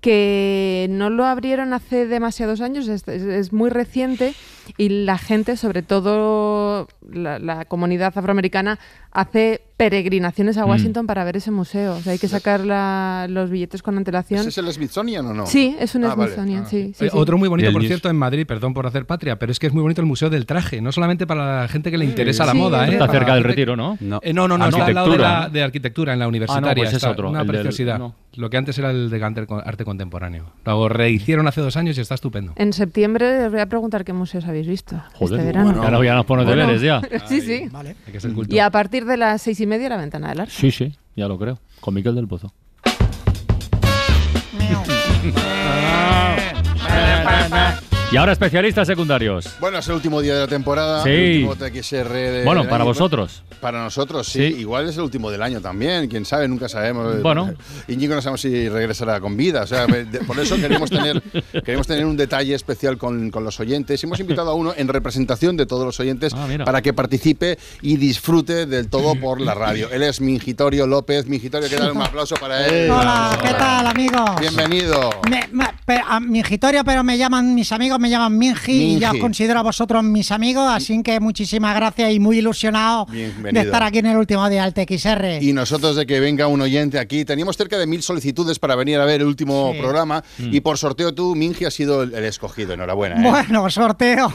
que 0.00 0.86
no 0.90 1.10
lo 1.10 1.24
abrieron 1.24 1.72
hace 1.72 2.06
demasiados 2.06 2.60
años, 2.60 2.88
es, 2.88 3.06
es- 3.08 3.52
muy 3.52 3.70
reciente 3.70 4.34
y 4.76 4.88
la 5.04 5.18
gente, 5.18 5.56
sobre 5.56 5.82
todo 5.82 6.88
la, 7.10 7.38
la 7.38 7.64
comunidad 7.64 8.12
afroamericana, 8.16 8.78
hace 9.12 9.62
peregrinaciones 9.76 10.58
a 10.58 10.66
Mm. 10.66 10.68
Washington 10.70 11.06
para 11.06 11.24
ver 11.24 11.36
ese 11.36 11.50
museo. 11.50 11.94
O 11.96 12.00
sea, 12.00 12.12
hay 12.12 12.18
que 12.18 12.28
sacar 12.28 12.60
la- 12.60 13.26
los 13.30 13.48
billetes 13.48 13.82
con 13.82 13.96
antelación. 13.96 14.40
¿Ese 14.40 14.48
es 14.50 14.58
el 14.58 14.70
Smithsonian 14.72 15.24
o 15.26 15.32
no? 15.34 15.46
Sí, 15.46 15.76
es 15.78 15.94
un 15.94 16.04
Ah, 16.04 16.14
vale. 16.14 16.32
Smithsonian, 16.32 16.66
sí. 16.66 16.92
sí, 16.94 17.04
Oye, 17.04 17.10
sí. 17.10 17.16
Otro 17.16 17.38
muy 17.38 17.48
bonito, 17.48 17.70
por 17.72 17.80
News. 17.80 17.88
cierto, 17.88 18.10
en 18.10 18.16
Madrid, 18.16 18.44
perdón 18.46 18.74
por 18.74 18.86
hacer 18.86 19.06
patria, 19.06 19.38
pero 19.38 19.52
es 19.52 19.58
que 19.58 19.68
es 19.68 19.72
muy 19.72 19.82
bonito 19.82 20.00
el 20.00 20.06
Museo 20.06 20.30
del 20.30 20.46
Traje, 20.46 20.80
no 20.80 20.90
solamente 20.92 21.26
para 21.26 21.62
la 21.62 21.68
gente 21.68 21.90
que 21.90 21.98
le 21.98 22.04
interesa 22.04 22.44
la 22.44 22.52
Sí, 22.52 22.58
moda. 22.58 22.84
es 22.84 22.90
¿eh? 22.90 22.92
Está 22.94 23.08
cerca 23.08 23.34
del 23.34 23.44
retiro, 23.44 23.76
¿no? 23.76 23.96
No, 24.00 24.20
eh, 24.22 24.32
no, 24.32 24.48
no, 24.48 24.58
no, 24.58 24.66
está 24.68 24.84
al 24.84 24.94
lado 24.94 25.06
de, 25.10 25.14
Arquitectura, 25.14 25.40
la, 25.40 25.46
¿no? 25.46 25.52
de 25.52 25.62
arquitectura 25.62 26.12
en 26.12 26.18
la 26.18 26.24
Ah, 26.24 26.26
no, 26.26 26.28
universitaria. 26.30 26.84
pues 26.84 26.94
es 26.94 27.04
otro, 27.04 27.30
Una 27.30 27.40
el 27.42 27.46
del- 27.46 27.56
preciosidad. 27.56 27.98
no. 27.98 28.14
Lo 28.34 28.50
que 28.50 28.56
antes 28.56 28.78
era 28.78 28.90
el 28.90 29.10
de 29.10 29.24
arte, 29.24 29.46
arte 29.64 29.84
contemporáneo. 29.84 30.52
Lo 30.64 30.88
rehicieron 30.88 31.48
hace 31.48 31.60
dos 31.60 31.76
años 31.76 31.98
y 31.98 32.00
está 32.02 32.14
estupendo. 32.14 32.52
En 32.56 32.72
septiembre 32.72 33.46
os 33.46 33.50
voy 33.52 33.60
a 33.60 33.66
preguntar 33.66 34.04
qué 34.04 34.12
museos 34.12 34.44
habéis 34.58 34.68
visto 34.68 35.02
Joder, 35.14 35.40
este 35.40 35.46
verano. 35.46 35.64
bueno. 35.72 35.82
Ahora 35.82 36.04
ya 36.04 36.14
nos 36.14 36.26
pones 36.26 36.46
Bueno, 36.46 36.62
deberes 36.62 36.82
ya. 36.82 37.00
sí, 37.26 37.40
sí. 37.40 37.68
Hay 38.06 38.12
que 38.12 38.20
ser 38.20 38.32
culto. 38.32 38.54
Y 38.54 38.58
a 38.58 38.70
partir 38.70 39.04
de 39.04 39.16
las 39.16 39.42
seis 39.42 39.60
y 39.60 39.66
media 39.66 39.88
la 39.88 39.96
ventana 39.96 40.28
del 40.30 40.40
arte. 40.40 40.52
Sí, 40.54 40.70
sí, 40.70 40.94
ya 41.16 41.28
lo 41.28 41.38
creo. 41.38 41.58
Con 41.80 41.94
Miquel 41.94 42.14
del 42.14 42.28
Pozo. 42.28 42.52
Y 48.10 48.16
ahora 48.16 48.32
especialistas 48.32 48.86
secundarios. 48.86 49.46
Bueno, 49.60 49.78
es 49.78 49.86
el 49.88 49.94
último 49.94 50.22
día 50.22 50.32
de 50.34 50.40
la 50.40 50.46
temporada. 50.46 51.02
Sí. 51.02 51.10
El 51.10 51.44
último 51.44 51.56
TXR 51.56 52.08
de- 52.08 52.42
Bueno, 52.44 52.62
para 52.64 52.76
año. 52.76 52.84
vosotros. 52.86 53.42
Para 53.60 53.82
nosotros, 53.82 54.26
sí. 54.26 54.38
Sí. 54.48 54.60
Igual 54.60 54.88
es 54.88 54.96
el 54.96 55.02
último 55.02 55.30
del 55.30 55.42
año 55.42 55.60
también. 55.60 56.08
Quién 56.08 56.24
sabe, 56.24 56.48
nunca 56.48 56.70
sabemos. 56.70 57.20
Bueno. 57.20 57.52
Íñigo 57.88 58.14
no 58.14 58.22
sabemos 58.22 58.40
si 58.40 58.66
regresará 58.70 59.20
con 59.20 59.36
vida. 59.36 59.62
O 59.62 59.66
sea, 59.66 59.86
por 60.26 60.38
eso 60.40 60.56
queremos 60.56 60.88
tener, 60.88 61.20
queremos 61.66 61.86
tener 61.86 62.06
un 62.06 62.16
detalle 62.16 62.54
especial 62.54 62.96
con, 62.96 63.30
con 63.30 63.44
los 63.44 63.60
oyentes. 63.60 64.02
Hemos 64.02 64.18
invitado 64.20 64.52
a 64.52 64.54
uno 64.54 64.72
en 64.74 64.88
representación 64.88 65.58
de 65.58 65.66
todos 65.66 65.84
los 65.84 66.00
oyentes 66.00 66.32
Ah, 66.34 66.46
para 66.64 66.80
que 66.80 66.94
participe 66.94 67.58
y 67.82 67.98
disfrute 67.98 68.64
del 68.64 68.88
todo 68.88 69.16
por 69.16 69.38
la 69.38 69.52
radio. 69.52 69.90
Él 69.90 70.02
es 70.02 70.22
Mingitorio 70.22 70.86
López. 70.86 71.26
Mingitorio, 71.26 71.68
¿qué 71.68 71.76
tal? 71.76 71.92
Un 71.92 72.00
aplauso 72.02 72.36
para 72.36 72.66
él. 72.66 72.90
Hola, 72.90 73.38
¿qué 73.42 73.52
tal, 73.52 73.86
amigos? 73.86 74.30
Bienvenido. 74.40 75.10
Me, 75.28 75.46
me- 75.52 75.68
pe- 75.84 76.00
a 76.08 76.20
Mingitorio, 76.20 76.82
pero 76.84 77.04
me 77.04 77.18
llaman 77.18 77.54
mis 77.54 77.70
amigos, 77.72 77.97
me 77.98 78.10
llaman 78.10 78.36
Mingi, 78.36 78.72
y 78.94 78.98
ya 78.98 79.12
os 79.12 79.18
considero 79.18 79.60
a 79.60 79.62
vosotros 79.62 80.02
mis 80.04 80.30
amigos, 80.32 80.68
así 80.70 81.02
que 81.02 81.20
muchísimas 81.20 81.74
gracias 81.74 82.12
y 82.12 82.20
muy 82.20 82.38
ilusionado 82.38 83.06
Bienvenido. 83.06 83.60
de 83.62 83.66
estar 83.68 83.82
aquí 83.82 83.98
en 83.98 84.06
el 84.06 84.16
último 84.16 84.48
día 84.48 84.64
del 84.68 84.74
TXR. 84.74 85.42
Y 85.42 85.52
nosotros 85.52 85.96
de 85.96 86.06
que 86.06 86.20
venga 86.20 86.46
un 86.46 86.60
oyente 86.60 86.98
aquí. 86.98 87.24
Teníamos 87.24 87.56
cerca 87.56 87.78
de 87.78 87.86
mil 87.86 88.02
solicitudes 88.02 88.58
para 88.58 88.74
venir 88.76 88.98
a 89.00 89.04
ver 89.04 89.20
el 89.20 89.26
último 89.26 89.72
Sí. 89.74 89.80
programa 89.80 90.22
Mm. 90.38 90.54
y 90.54 90.60
por 90.60 90.78
sorteo 90.78 91.14
tú, 91.14 91.34
Mingi, 91.34 91.64
has 91.64 91.74
sido 91.74 92.02
el, 92.02 92.14
el 92.14 92.24
escogido. 92.24 92.72
Enhorabuena. 92.74 93.16
¿eh? 93.16 93.30
Bueno, 93.30 93.68
sorteo. 93.70 94.32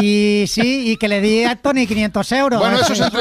Y 0.00 0.44
sí, 0.48 0.90
y 0.92 0.96
que 0.96 1.08
le 1.08 1.20
di 1.20 1.44
a 1.44 1.56
Tony 1.56 1.86
500 1.86 2.32
euros. 2.32 2.60
Bueno, 2.60 2.78
eso 2.80 2.92
es, 2.92 3.00
entre, 3.00 3.20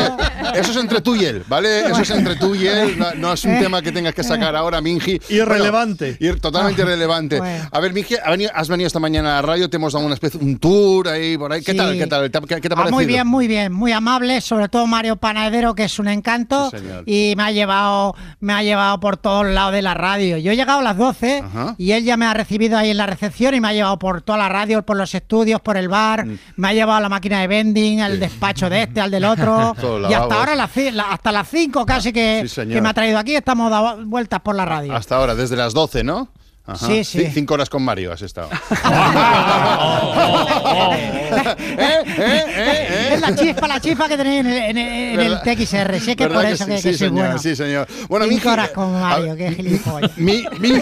eso 0.59 0.71
es 0.71 0.77
entre 0.77 1.01
tú 1.01 1.15
y 1.15 1.25
él, 1.25 1.43
¿vale? 1.47 1.81
Eso 1.89 2.01
es 2.01 2.09
entre 2.11 2.35
tú 2.35 2.55
y 2.55 2.67
él. 2.67 2.97
No, 2.97 3.13
no 3.15 3.33
es 3.33 3.43
un 3.45 3.51
Eh. 3.51 3.59
tema 3.61 3.81
que 3.81 3.91
tengas 3.91 4.13
que 4.13 4.23
sacar 4.23 4.55
ahora, 4.55 4.81
Mingi. 4.81 5.19
Irrelevante. 5.29 6.17
Bueno, 6.19 6.35
ir- 6.35 6.39
totalmente 6.41 6.81
Ah, 6.81 6.85
irrelevante. 6.85 7.39
bueno. 7.39 7.69
A 7.71 7.79
ver, 7.79 7.93
venido- 7.93 8.51
has 8.53 8.67
venido 8.69 8.87
esta 8.87 8.99
mañana 8.99 9.31
a 9.33 9.35
la 9.35 9.41
radio, 9.41 9.69
te 9.69 9.77
hemos 9.81 9.93
dado 9.93 10.05
una 10.05 10.13
especie, 10.13 10.39
un 10.39 10.57
tour 10.59 11.07
ahí 11.07 11.37
por 11.37 11.51
ahí. 11.51 11.61
¿Qué 11.63 11.71
Sí. 11.71 11.77
tal? 11.77 11.97
¿Qué 11.97 12.07
tal? 12.07 12.31
¿Qué, 12.31 12.61
qué 12.61 12.69
te 12.69 12.75
ha 12.75 12.77
Ah, 12.83 12.89
muy 12.91 13.05
bien, 13.05 13.27
muy 13.27 13.47
bien, 13.47 13.73
muy 13.73 13.91
amable, 13.91 14.39
sobre 14.41 14.69
todo 14.69 14.85
Mario 14.87 15.15
Panadero, 15.17 15.73
que 15.75 15.85
es 15.85 15.99
un 15.99 16.07
encanto, 16.07 16.69
Sí, 16.71 16.77
y 17.05 17.33
me 17.35 17.43
ha 17.43 17.51
llevado, 17.51 18.15
me 18.39 18.53
ha 18.53 18.63
llevado 18.63 18.99
por 18.99 19.17
todos 19.17 19.45
lados 19.47 19.73
de 19.73 19.81
la 19.81 19.93
radio. 19.93 20.37
Yo 20.37 20.51
he 20.51 20.55
llegado 20.55 20.79
a 20.79 20.83
las 20.83 20.97
12 20.97 21.39
Ajá. 21.43 21.75
y 21.77 21.91
él 21.91 22.03
ya 22.03 22.15
me 22.17 22.25
ha 22.25 22.33
recibido 22.33 22.77
ahí 22.77 22.91
en 22.91 22.97
la 22.97 23.05
recepción 23.07 23.53
y 23.55 23.59
me 23.59 23.67
ha 23.69 23.73
llevado 23.73 23.97
por 23.99 24.21
toda 24.21 24.37
la 24.37 24.49
radio, 24.49 24.83
por 24.83 24.97
los 24.97 25.13
estudios, 25.15 25.59
por 25.61 25.77
el 25.77 25.87
bar, 25.89 26.25
Mm. 26.25 26.37
me 26.57 26.67
ha 26.69 26.73
llevado 26.73 26.97
a 26.97 27.01
la 27.01 27.09
máquina 27.09 27.41
de 27.41 27.47
vending, 27.47 28.01
al 28.01 28.19
despacho 28.19 28.69
de 28.69 28.83
este, 28.83 29.01
al 29.01 29.09
del 29.11 29.25
otro, 29.25 29.75
y 30.09 30.13
hasta 30.13 30.35
ahora 30.35 30.55
las 30.55 30.69
hasta 31.09 31.31
las 31.31 31.47
5 31.49 31.85
casi 31.85 32.13
que, 32.13 32.41
Sí, 32.43 32.47
señor. 32.49 32.73
que 32.75 32.81
me 32.81 32.89
ha 32.89 32.93
traído 32.93 33.17
aquí, 33.17 33.35
estamos 33.35 33.69
dando 33.71 34.05
vueltas 34.05 34.39
por 34.41 34.55
la 34.55 34.65
radio. 34.65 34.93
Hasta 34.95 35.15
ahora, 35.17 35.35
desde 35.35 35.55
las 35.55 35.73
12, 35.73 36.03
¿no? 36.03 36.29
Ajá. 36.71 36.85
Sí, 36.87 37.03
sí. 37.03 37.19
Ci- 37.19 37.31
Cinco 37.33 37.53
horas 37.55 37.69
con 37.69 37.83
Mario 37.83 38.11
has 38.13 38.21
estado. 38.21 38.49
Es 42.21 43.21
la 43.21 43.35
chispa, 43.35 43.67
la 43.67 43.79
chispa 43.79 44.07
que 44.07 44.17
tenéis 44.17 44.39
en 44.41 44.47
el, 44.47 44.57
en 44.57 44.77
el- 44.77 45.19
en 45.19 45.19
el. 45.19 45.41
TXR, 45.41 45.99
sí 45.99 46.15
que 46.15 46.23
es 46.23 46.29
¿Verdad 46.29 46.35
por 46.35 46.45
que 46.45 46.51
eso 46.53 46.65
sí? 46.65 46.71
que, 46.71 46.77
Sí, 46.77 46.83
que 46.83 46.97
soy 46.97 47.07
señor, 47.09 47.25
bueno. 47.25 47.39
sí, 47.39 47.55
señor. 47.55 47.87
Bueno, 48.09 48.25
Cinco 48.25 48.35
Mingi, 48.37 48.47
horas 48.53 48.69
con 48.71 48.91
Mario, 48.93 49.33
a- 49.33 49.35
qué 49.35 49.51
gilipollas. 49.51 50.17
Mi, 50.17 50.43
Mingi, 50.59 50.81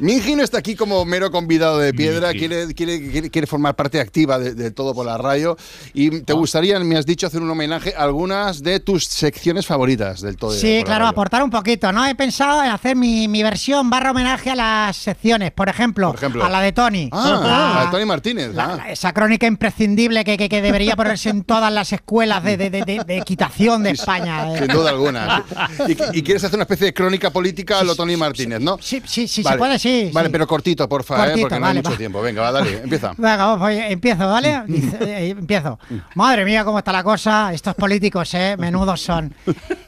Mingi 0.02 0.34
no 0.36 0.42
está 0.42 0.58
aquí 0.58 0.74
como 0.74 1.04
mero 1.04 1.30
convidado 1.30 1.78
de 1.78 1.92
piedra, 1.94 2.32
quiere, 2.32 2.72
quiere, 2.74 3.10
quiere, 3.10 3.30
quiere 3.30 3.46
formar 3.46 3.74
parte 3.76 4.00
activa 4.00 4.38
de, 4.38 4.54
de 4.54 4.70
todo 4.70 4.94
por 4.94 5.06
la 5.06 5.18
radio 5.18 5.56
y 5.92 6.20
te 6.22 6.32
gustaría, 6.32 6.78
me 6.80 6.96
has 6.96 7.06
dicho, 7.06 7.26
hacer 7.26 7.40
un 7.42 7.50
homenaje 7.50 7.94
a 7.96 8.02
algunas 8.02 8.62
de 8.62 8.80
tus 8.80 9.04
secciones 9.04 9.66
favoritas 9.66 10.20
del 10.20 10.36
todo. 10.36 10.52
Sí, 10.52 10.82
claro, 10.84 11.06
aportar 11.06 11.42
un 11.42 11.50
poquito, 11.50 11.92
¿no? 11.92 12.04
He 12.06 12.14
pensado 12.14 12.62
en 12.62 12.70
hacer 12.70 12.96
mi, 12.96 13.28
mi 13.28 13.42
versión 13.42 13.90
barra 13.90 14.10
homenaje 14.10 14.23
a 14.26 14.54
las 14.54 14.96
secciones, 14.96 15.50
por 15.52 15.68
ejemplo, 15.68 16.08
Por 16.08 16.16
ejemplo. 16.16 16.44
a 16.44 16.48
la 16.48 16.60
de 16.60 16.72
Tony. 16.72 17.08
Ah, 17.12 17.40
La- 17.42 17.82
a 17.82 17.90
Tony 17.90 18.04
Martínez. 18.04 18.54
la- 18.54 18.80
ah. 18.82 18.90
esa 18.90 19.12
crónica 19.12 19.46
imprescindible 19.46 20.24
que, 20.24 20.36
que- 20.36 20.48
que 20.48 20.62
debería 20.62 20.96
ponerse 20.96 21.30
en 21.30 21.44
todas 21.44 21.72
las 21.72 21.92
escuelas 21.92 22.42
de, 22.42 22.56
de- 22.56 22.70
de- 22.70 22.82
de- 23.04 23.18
equitación 23.18 23.82
de 23.82 23.90
España. 23.90 24.52
eh. 24.54 24.58
Sin 24.58 24.68
duda 24.68 24.90
alguna. 24.90 25.44
Y, 25.88 26.18
y 26.18 26.22
quieres 26.22 26.42
hacer 26.44 26.56
una 26.56 26.62
especie 26.64 26.86
de 26.86 26.94
crónica 26.94 27.30
política 27.30 27.80
a 27.80 27.84
lo 27.84 27.94
Tony 27.94 28.16
Martínez, 28.16 28.60
¿no? 28.60 28.78
Sí, 28.80 29.02
sí, 29.04 29.26
sí, 29.28 29.42
Vale. 29.42 29.54
se 29.54 29.58
puede, 29.58 29.78
sí. 29.78 30.10
Vale, 30.12 30.28
sí. 30.28 30.32
pero 30.32 30.46
cortito, 30.46 30.88
porfa, 30.88 31.14
¿eh? 31.14 31.18
Cortito, 31.18 31.40
porque 31.42 31.54
no 31.56 31.60
vale, 31.62 31.70
hay 31.78 31.82
mucho 31.82 31.90
va. 31.90 31.96
tiempo. 31.98 32.22
Venga, 32.22 32.42
va, 32.42 32.52
dale, 32.52 32.78
empieza. 32.82 33.12
Venga, 33.18 33.54
voy, 33.56 33.76
empiezo, 33.78 34.26
¿vale? 34.28 34.62
Eh, 35.00 35.34
empiezo. 35.38 35.78
Madre 36.14 36.44
mía, 36.44 36.64
cómo 36.64 36.78
está 36.78 36.92
la 36.92 37.02
cosa. 37.02 37.52
Estos 37.52 37.74
políticos, 37.74 38.32
¿eh? 38.34 38.56
Menudos 38.58 39.00
son. 39.02 39.34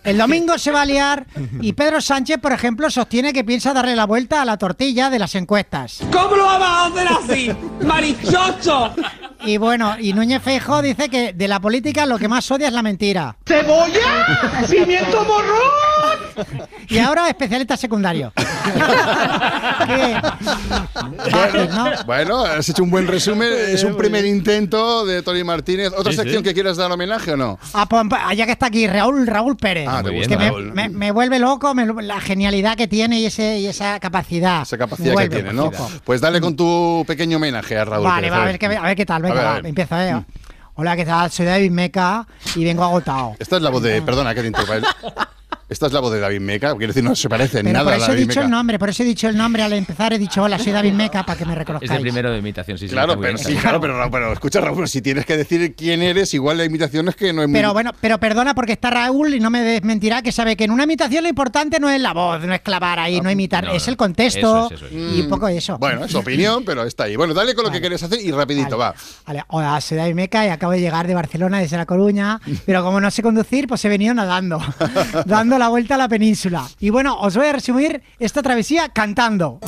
El 0.05 0.19
domingo 0.19 0.57
se 0.59 0.71
va 0.71 0.83
a 0.83 0.85
liar 0.85 1.27
y 1.61 1.73
Pedro 1.73 2.01
Sánchez, 2.01 2.39
por 2.41 2.53
ejemplo, 2.53 2.91
sostiene 2.91 3.33
que 3.33 3.45
piensa 3.45 3.73
darle 3.73 3.95
la 3.97 4.05
vuelta 4.07 4.16
a 4.17 4.45
la 4.47 4.57
tortilla 4.57 5.11
de 5.11 5.19
las 5.19 5.35
encuestas. 5.35 5.99
¿Cómo 6.11 6.37
lo 6.37 6.45
vamos 6.47 6.67
a 6.69 6.87
hacer 6.87 7.09
así? 7.09 7.53
¡Marichocho! 7.85 8.95
Y 9.45 9.59
bueno, 9.59 9.97
y 10.01 10.15
Núñez 10.15 10.43
Feijóo 10.43 10.81
dice 10.81 11.11
que 11.11 11.35
de 11.35 11.49
la 11.49 11.61
política 11.61 12.07
lo 12.07 12.19
que 12.19 12.27
más 12.27 12.51
odia 12.51 12.69
es 12.69 12.73
la 12.73 12.83
mentira. 12.83 13.37
¡Cebolla! 13.47 14.65
¡Pimiento 14.71 15.23
morrón! 15.25 15.96
y 16.89 16.99
ahora 16.99 17.29
especialista 17.29 17.77
secundario. 17.77 18.33
Qué 19.87 21.31
fácil, 21.31 21.69
¿no? 21.71 21.91
Bueno, 22.07 22.41
has 22.45 22.69
hecho 22.69 22.83
un 22.83 22.91
buen 22.91 23.07
resumen. 23.07 23.49
Es 23.69 23.85
un 23.85 23.97
primer 23.97 24.25
intento 24.25 25.05
de 25.07 25.23
Tony 25.23 25.45
Martínez. 25.45 25.93
¿Otra 25.97 26.13
Sí, 26.13 26.19
sección 26.19 26.39
sí. 26.39 26.45
que 26.45 26.55
quieras 26.55 26.77
dar 26.77 26.91
homenaje 26.91 27.33
o 27.33 27.37
no? 27.37 27.59
Ah, 27.75 27.87
pues, 27.89 28.05
ya 28.37 28.47
que 28.47 28.53
está 28.53 28.67
aquí 28.67 28.87
Raúl, 28.87 29.27
Raúl 29.27 29.57
Pérez. 29.57 29.89
Ah, 29.91 30.03
que 30.03 30.37
me, 30.37 30.49
Raúl. 30.49 30.73
me- 30.73 30.89
me 30.89 31.11
vuelve 31.13 31.39
loco 31.39 31.75
me 31.75 31.87
la 32.03 32.21
genialidad 32.21 32.77
que 32.77 32.87
tiene 32.89 33.21
y, 33.21 33.27
ese, 33.27 33.59
y 33.59 33.67
esa 33.67 33.99
capacidad. 34.01 34.63
Esa 34.63 34.79
capacidad 34.79 35.15
que 35.17 35.29
tiene, 35.29 35.53
¿no? 35.53 35.65
loco. 35.67 35.91
Pues 36.05 36.21
dale 36.21 36.41
con 36.41 36.57
tu 36.57 37.05
pequeño 37.07 37.37
homenaje 37.37 37.79
a 37.79 37.85
Raúl. 37.85 38.05
Vale, 38.05 38.29
Pérez, 38.29 38.33
va, 38.39 38.43
a 38.43 38.47
ver, 38.47 38.59
qué- 38.59 38.67
a 38.77 38.83
ver 38.83 38.97
qué 38.97 39.07
tal. 39.07 39.23
Venga, 39.23 39.35
A 39.35 39.39
ver, 39.39 39.47
a 39.47 39.51
va, 39.51 39.57
ver. 39.57 39.67
empiezo, 39.67 39.97
eh. 40.01 40.25
Hola, 40.79 40.95
¿qué 40.97 41.05
tal? 41.07 41.31
Soy 41.31 41.47
David 41.47 41.71
Meca 41.71 42.27
y 42.55 42.65
vengo 42.65 42.85
agotado. 42.85 43.35
Esta 43.39 43.57
es 43.57 43.63
la 43.63 43.71
voz 43.71 43.83
de. 43.83 44.03
Perdona 44.03 44.35
que 44.35 44.43
te 44.43 44.47
interrumpa. 44.49 44.95
Esta 45.69 45.87
es 45.87 45.93
la 45.93 45.99
voz 45.99 46.13
de 46.13 46.21
David 46.21 46.41
Meca. 46.41 46.77
Quiero 46.77 46.93
decir, 46.93 47.03
no 47.03 47.17
se 47.17 47.29
parece 47.29 47.59
en 47.59 47.65
Pero 47.67 47.73
nada 47.79 47.85
por 47.87 47.93
a 47.95 47.97
eso 47.97 48.07
he 48.07 48.09
David 48.15 48.29
dicho 48.29 48.41
el 48.41 48.51
nombre, 48.51 48.79
por 48.79 48.89
eso 48.89 49.03
he 49.03 49.07
dicho 49.07 49.29
el 49.29 49.37
nombre 49.37 49.63
al 49.65 49.73
empezar, 49.73 50.13
he 50.13 50.19
dicho 50.19 50.43
hola, 50.45 50.61
soy 50.61 50.71
David 50.73 50.93
Meca 50.93 51.27
para 51.27 51.37
que 51.37 51.45
me 51.45 51.53
Es 51.55 51.59
reconozcáis. 51.59 51.91
el 51.91 52.01
primero 52.03 52.31
de 52.31 52.39
imitación, 52.39 52.79
sí, 52.79 52.87
sí. 52.87 52.93
Claro, 52.93 53.19
pero, 53.21 53.37
sí, 53.37 53.57
claro, 53.57 53.81
pero, 53.81 54.09
pero 54.11 54.33
escucha, 54.33 54.61
Raúl, 54.61 54.89
si 54.89 55.03
tienes 55.03 55.27
que 55.27 55.37
decir 55.37 55.75
quién 55.75 56.03
eres, 56.03 56.33
igual 56.35 56.59
la 56.59 56.65
imitación 56.65 57.09
es 57.09 57.17
que 57.17 57.33
no 57.33 57.43
es 57.43 57.49
muy. 57.49 57.59
Pero 57.59 57.73
bueno, 57.73 57.91
pero 58.01 58.19
perdona 58.19 58.55
porque 58.55 58.73
está 58.75 58.91
Raúl 58.91 59.35
y 59.35 59.41
no 59.41 59.51
me 59.51 59.61
desmentirá 59.63 60.23
que 60.23 60.31
sabe 60.31 60.57
que 60.57 60.63
en 60.65 60.71
una 60.71 60.85
imitación 60.85 61.25
lo 61.25 61.29
importante 61.29 61.81
no 61.81 61.91
es 61.91 62.01
la 62.01 62.13
voz, 62.13 62.45
no 62.45 62.55
es 62.55 62.61
clavar 62.61 63.01
ahí, 63.01 63.21
no 63.21 63.29
imitar, 63.29 63.65
no, 63.65 63.73
es 63.73 63.89
el 63.89 63.97
contexto 63.97 64.67
Eso 64.67 64.75
es, 64.75 64.83
eso 64.83 64.87
es. 64.87 65.17
y 65.17 65.21
un 65.23 65.29
poco 65.29 65.49
eso. 65.49 65.79
Bueno, 65.79 66.05
es 66.05 66.13
tu 66.13 66.19
opinión, 66.19 66.65
pero 66.65 66.85
está 66.85 67.05
ahí. 67.05 67.17
Bueno, 67.17 67.35
dale 67.35 67.57
con 67.57 67.65
lo 67.65 67.73
que 67.73 67.81
quieres 67.81 68.01
hacer 68.05 68.21
y 68.21 68.31
rapidito, 68.31 68.79
va. 68.79 68.95
Vale, 69.27 69.43
hola, 69.49 69.81
soy 69.81 69.99
David 69.99 70.15
Meca 70.15 70.47
y 70.47 70.49
acabo 70.51 70.73
de 70.73 70.81
llegar 70.81 71.09
de 71.09 71.15
Barcelona 71.15 71.59
desde 71.59 71.77
La 71.77 71.87
Coruña, 71.87 72.41
pero 72.67 72.85
como 72.85 73.01
no 73.01 73.11
sé 73.11 73.21
conducir, 73.23 73.67
pues 73.67 73.85
he 73.85 73.89
venido 73.89 74.15
nadando, 74.15 74.61
dando 75.27 75.56
la 75.59 75.69
vuelta 75.69 75.95
a 75.95 75.99
la 75.99 76.09
península. 76.09 76.67
Y 76.81 76.91
bueno, 76.91 77.19
os 77.21 77.37
voy 77.37 77.47
a 77.47 77.53
resumir 77.53 78.03
esta 78.19 78.43
travesía 78.43 78.89
cantando. 78.89 79.61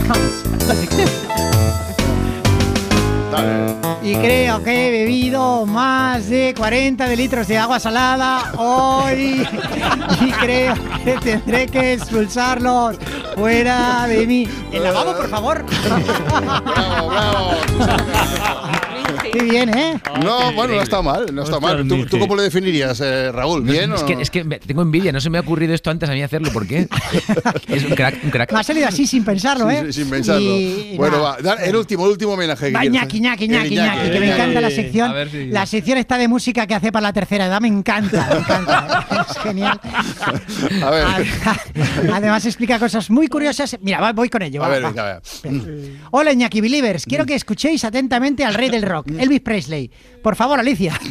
Y 4.03 4.14
creo 4.16 4.62
que 4.62 4.88
he 4.88 4.90
bebido 4.90 5.66
más 5.66 6.29
de 6.29 6.55
40 6.57 7.07
de 7.07 7.16
litros 7.16 7.46
de 7.46 7.59
agua 7.59 7.79
salada 7.79 8.53
hoy 8.57 9.46
y 10.20 10.31
creo 10.33 10.74
que 11.05 11.18
tendré 11.18 11.66
que 11.66 11.92
expulsarlos 11.94 12.96
fuera 13.37 14.07
de 14.07 14.27
mí. 14.27 14.48
El 14.72 14.83
lavabo, 14.83 15.14
por 15.14 15.29
favor. 15.29 15.64
bravo, 16.64 17.09
bravo. 17.11 17.51
Qué 19.33 19.43
bien, 19.43 19.77
¿eh? 19.77 20.01
No, 20.25 20.53
bueno, 20.53 20.75
no 20.75 20.83
está 20.83 21.03
mal, 21.03 21.27
no 21.35 21.43
está 21.43 21.61
mal. 21.61 21.87
¿Tú, 21.87 22.07
tú 22.07 22.19
cómo 22.19 22.35
lo 22.37 22.43
definirías, 22.43 23.01
eh, 23.01 23.31
Raúl? 23.33 23.62
¿Bien 23.62 23.93
es, 23.93 24.03
o 24.03 24.07
que, 24.07 24.14
no? 24.17 24.21
es 24.21 24.31
que 24.31 24.45
tengo 24.45 24.83
envidia, 24.83 25.12
no 25.12 25.21
se 25.21 25.31
me 25.31 25.38
ha 25.38 25.41
ocurrido 25.41 25.75
esto 25.75 25.91
antes 25.91 26.09
a 26.09 26.12
mí 26.12 26.23
hacerlo. 26.23 26.51
¿Por 26.53 26.67
qué? 26.67 26.88
es 27.69 27.85
un 27.85 27.91
crack, 27.95 28.17
un 28.25 28.31
crack. 28.31 28.53
Me 28.53 28.61
ha 28.61 28.62
salido 28.62 28.88
así 28.88 29.07
sin 29.07 29.25
pensarlo, 29.25 29.71
¿eh? 29.71 29.85
sí, 29.87 30.01
sin 30.03 30.11
pensarlo. 30.11 30.41
Y- 30.41 30.95
bueno, 30.97 31.21
va, 31.21 31.37
el 31.62 31.77
último, 31.77 32.05
el 32.07 32.12
último 32.12 32.33
homenaje. 32.33 32.71
Va, 32.73 32.81
quieres 32.81 32.93
ñaki, 32.95 33.07
hacer. 33.07 33.21
ñaki, 33.23 33.45
El 33.45 33.51
ñaki, 33.51 33.75
ñaki, 33.77 34.11
que 34.11 34.21
me 34.21 34.33
encanta 34.33 34.61
la 34.61 34.71
sección. 34.71 35.12
Si- 35.31 35.47
La 35.47 35.67
sección 35.67 35.99
está 35.99 36.19
de 36.19 36.29
música 36.29 36.67
que 36.67 36.75
hace 36.75 36.93
para 36.93 37.03
la 37.09 37.12
tercera 37.12 37.47
edad, 37.47 37.61
me 37.61 37.69
encanta, 37.69 38.29
me 38.33 38.38
encanta. 38.41 39.07
Es 39.29 39.38
genial. 39.38 39.81
A 40.83 40.91
ver. 40.91 41.05
Además 42.12 42.45
explica 42.47 42.79
cosas 42.79 43.11
muy 43.11 43.29
curiosas. 43.29 43.77
Mira, 43.83 44.12
voy 44.12 44.29
con 44.29 44.43
ello. 44.43 44.62
A 44.64 44.69
va, 44.69 44.75
ver, 44.75 44.85
va. 44.85 44.88
venga, 44.88 45.03
a 45.03 45.07
ver. 45.14 45.93
Hola, 46.11 46.33
Iñaki 46.33 46.61
Believers. 46.61 47.05
Quiero 47.05 47.27
que 47.27 47.35
escuchéis 47.35 47.85
atentamente 47.85 48.45
al 48.45 48.55
rey 48.55 48.71
del 48.71 48.83
rock, 48.83 49.09
Elvis 49.18 49.40
Presley. 49.40 49.90
Por 50.22 50.37
favor, 50.37 50.59
Alicia. 50.59 50.98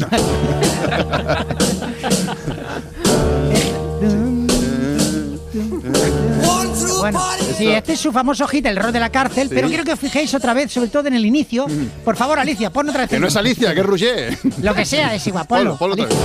Bueno, 7.00 7.20
sí, 7.58 7.68
este 7.68 7.94
es 7.94 8.00
su 8.00 8.12
famoso 8.12 8.48
hit, 8.48 8.66
el 8.66 8.76
rock 8.76 8.92
de 8.92 9.00
la 9.00 9.10
cárcel, 9.12 9.48
Sí. 9.50 9.56
pero 9.56 9.68
quiero 9.68 9.84
que 9.84 9.94
os 9.94 10.00
fijéis 10.00 10.34
otra 10.34 10.54
vez, 10.54 10.72
sobre 10.72 10.90
todo 10.90 11.08
en 11.08 11.14
el 11.14 11.26
inicio. 11.26 11.68
Por 12.04 12.16
favor, 12.16 12.40
Alicia, 12.40 12.72
pon 12.72 12.90
otra 12.90 13.02
vez. 13.02 13.10
Que 13.10 13.20
no 13.20 13.28
es 13.28 13.36
Alicia, 13.36 13.74
que 13.74 13.80
es 13.82 13.86
Roger. 13.86 14.38
Lo 14.62 14.74
que 14.74 14.86
sea, 14.86 15.14
es 15.16 15.26
igual, 15.28 15.46
ponlo. 15.48 15.78
Otra 15.80 16.06
vez. 16.06 16.16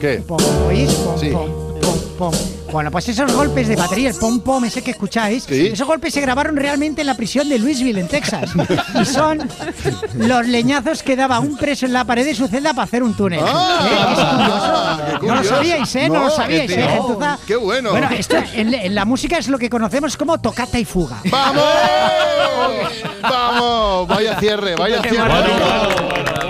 ¿Qué? 0.00 0.22
¿oís? 0.68 0.92
Pom, 0.92 1.50
pom, 1.80 1.98
pom. 2.18 2.57
Bueno, 2.70 2.90
pues 2.90 3.08
esos 3.08 3.32
golpes 3.32 3.66
de 3.68 3.76
batería, 3.76 4.10
el 4.10 4.14
pom 4.16 4.40
pom 4.40 4.64
ese 4.64 4.82
que 4.82 4.90
escucháis, 4.90 5.44
Sí. 5.44 5.68
esos 5.72 5.86
golpes 5.86 6.12
se 6.12 6.20
grabaron 6.20 6.54
realmente 6.56 7.00
en 7.00 7.06
la 7.06 7.14
prisión 7.14 7.48
de 7.48 7.58
Louisville, 7.58 7.98
en 8.00 8.08
Texas. 8.08 8.50
Y 9.00 9.04
son 9.06 9.48
los 10.14 10.46
leñazos 10.46 11.02
que 11.02 11.16
daba 11.16 11.40
un 11.40 11.56
preso 11.56 11.86
en 11.86 11.92
la 11.94 12.04
pared 12.04 12.24
de 12.24 12.34
su 12.34 12.46
celda 12.46 12.70
para 12.74 12.84
hacer 12.84 13.02
un 13.02 13.14
túnel. 13.14 13.40
Ah, 13.42 14.98
¿Eh? 15.02 15.12
Es 15.12 15.18
curioso. 15.18 15.26
No 15.28 15.34
lo 15.34 15.44
sabíais, 15.44 15.96
¿eh? 15.96 16.08
No, 16.08 16.14
No, 16.14 16.24
lo 16.24 16.30
sabíais, 16.30 16.70
qué 16.72 16.80
¿eh? 16.84 17.00
Qué 17.46 17.56
bueno. 17.56 17.90
Bueno, 17.90 18.08
esto 18.16 18.36
en, 18.54 18.74
en 18.74 18.94
la 18.94 19.04
música 19.04 19.38
es 19.38 19.48
lo 19.48 19.58
que 19.58 19.70
conocemos 19.70 20.16
como 20.16 20.38
tocata 20.38 20.78
y 20.78 20.84
fuga. 20.84 21.16
¡Vamos! 21.30 21.64
¡Vamos! 23.22 24.08
Vaya 24.08 24.38
cierre, 24.38 24.74
vaya 24.76 25.02
cierre. 25.02 26.47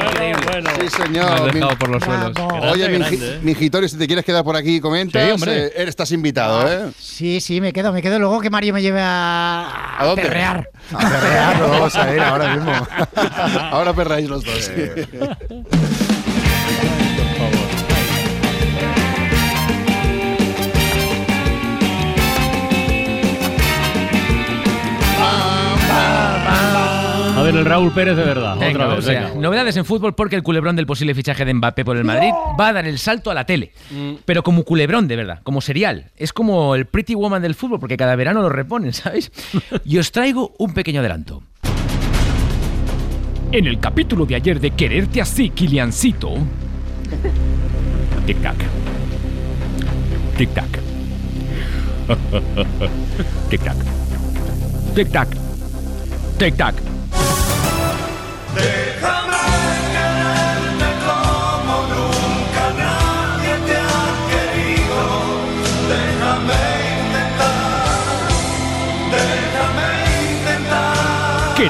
Sí, 0.62 0.80
Me 0.82 0.90
señor. 1.06 1.30
has 1.32 1.42
Mi- 1.42 1.50
dejado 1.52 1.78
por 1.78 1.88
los 1.90 2.02
suelos. 2.02 2.32
Oye, 2.72 2.88
Grande, 2.88 3.10
mi, 3.16 3.24
¿eh? 3.24 3.38
mi 3.42 3.54
si 3.88 3.96
te 3.96 4.06
quieres 4.06 4.24
quedar 4.24 4.44
por 4.44 4.56
aquí 4.56 4.76
y 4.76 4.80
comentas, 4.80 5.22
Sí, 5.24 5.30
hombre. 5.30 5.66
eh, 5.66 5.72
eres- 5.76 5.88
estás 5.90 6.10
invitado, 6.12 6.70
¿eh? 6.70 6.90
Sí, 6.98 7.40
sí, 7.40 7.60
me 7.60 7.72
quedo, 7.72 7.92
me 7.92 8.02
quedo 8.02 8.18
luego 8.18 8.40
que 8.40 8.50
Mario 8.50 8.74
me 8.74 8.82
lleve 8.82 9.00
a, 9.02 9.96
¿A 9.98 10.04
dónde? 10.04 10.22
perrear. 10.22 10.68
A 10.92 10.98
perrear, 10.98 11.58
no 11.60 11.68
vamos 11.68 11.96
a 11.96 12.14
ir 12.14 12.20
ahora 12.20 12.54
mismo. 12.56 12.72
ahora 13.70 13.92
perráis 13.94 14.28
los 14.28 14.44
dos. 14.44 14.70
Ver, 27.52 27.60
el 27.60 27.64
Raúl 27.64 27.92
Pérez 27.92 28.16
de 28.16 28.24
verdad. 28.24 28.56
Venga, 28.58 28.84
otra 28.84 28.86
vez, 28.88 28.98
o 28.98 29.02
sea, 29.02 29.20
venga. 29.28 29.40
novedades 29.40 29.76
en 29.76 29.84
fútbol 29.84 30.14
porque 30.14 30.36
el 30.36 30.42
culebrón 30.42 30.76
del 30.76 30.86
posible 30.86 31.14
fichaje 31.14 31.44
de 31.44 31.54
Mbappé 31.54 31.84
por 31.84 31.96
el 31.96 32.04
Madrid 32.04 32.30
va 32.58 32.68
a 32.68 32.72
dar 32.72 32.86
el 32.86 32.98
salto 32.98 33.30
a 33.30 33.34
la 33.34 33.44
tele. 33.44 33.72
Mm. 33.90 34.14
Pero 34.24 34.42
como 34.42 34.64
culebrón, 34.64 35.08
de 35.08 35.16
verdad, 35.16 35.40
como 35.42 35.60
serial. 35.60 36.10
Es 36.16 36.32
como 36.32 36.74
el 36.74 36.86
Pretty 36.86 37.14
Woman 37.14 37.42
del 37.42 37.54
fútbol 37.54 37.80
porque 37.80 37.96
cada 37.96 38.16
verano 38.16 38.42
lo 38.42 38.48
reponen, 38.48 38.92
¿sabéis? 38.92 39.32
Y 39.84 39.98
os 39.98 40.12
traigo 40.12 40.54
un 40.58 40.74
pequeño 40.74 41.00
adelanto. 41.00 41.42
En 43.50 43.66
el 43.66 43.80
capítulo 43.80 44.26
de 44.26 44.34
ayer 44.34 44.60
de 44.60 44.72
Quererte 44.72 45.22
así, 45.22 45.50
Kiliancito. 45.50 46.34
Tic-tac. 48.26 48.56
Tic-tac. 50.36 50.80
Tic-tac. 53.50 53.76
Tic-tac. 54.94 55.28
Tic-tac. 56.38 56.97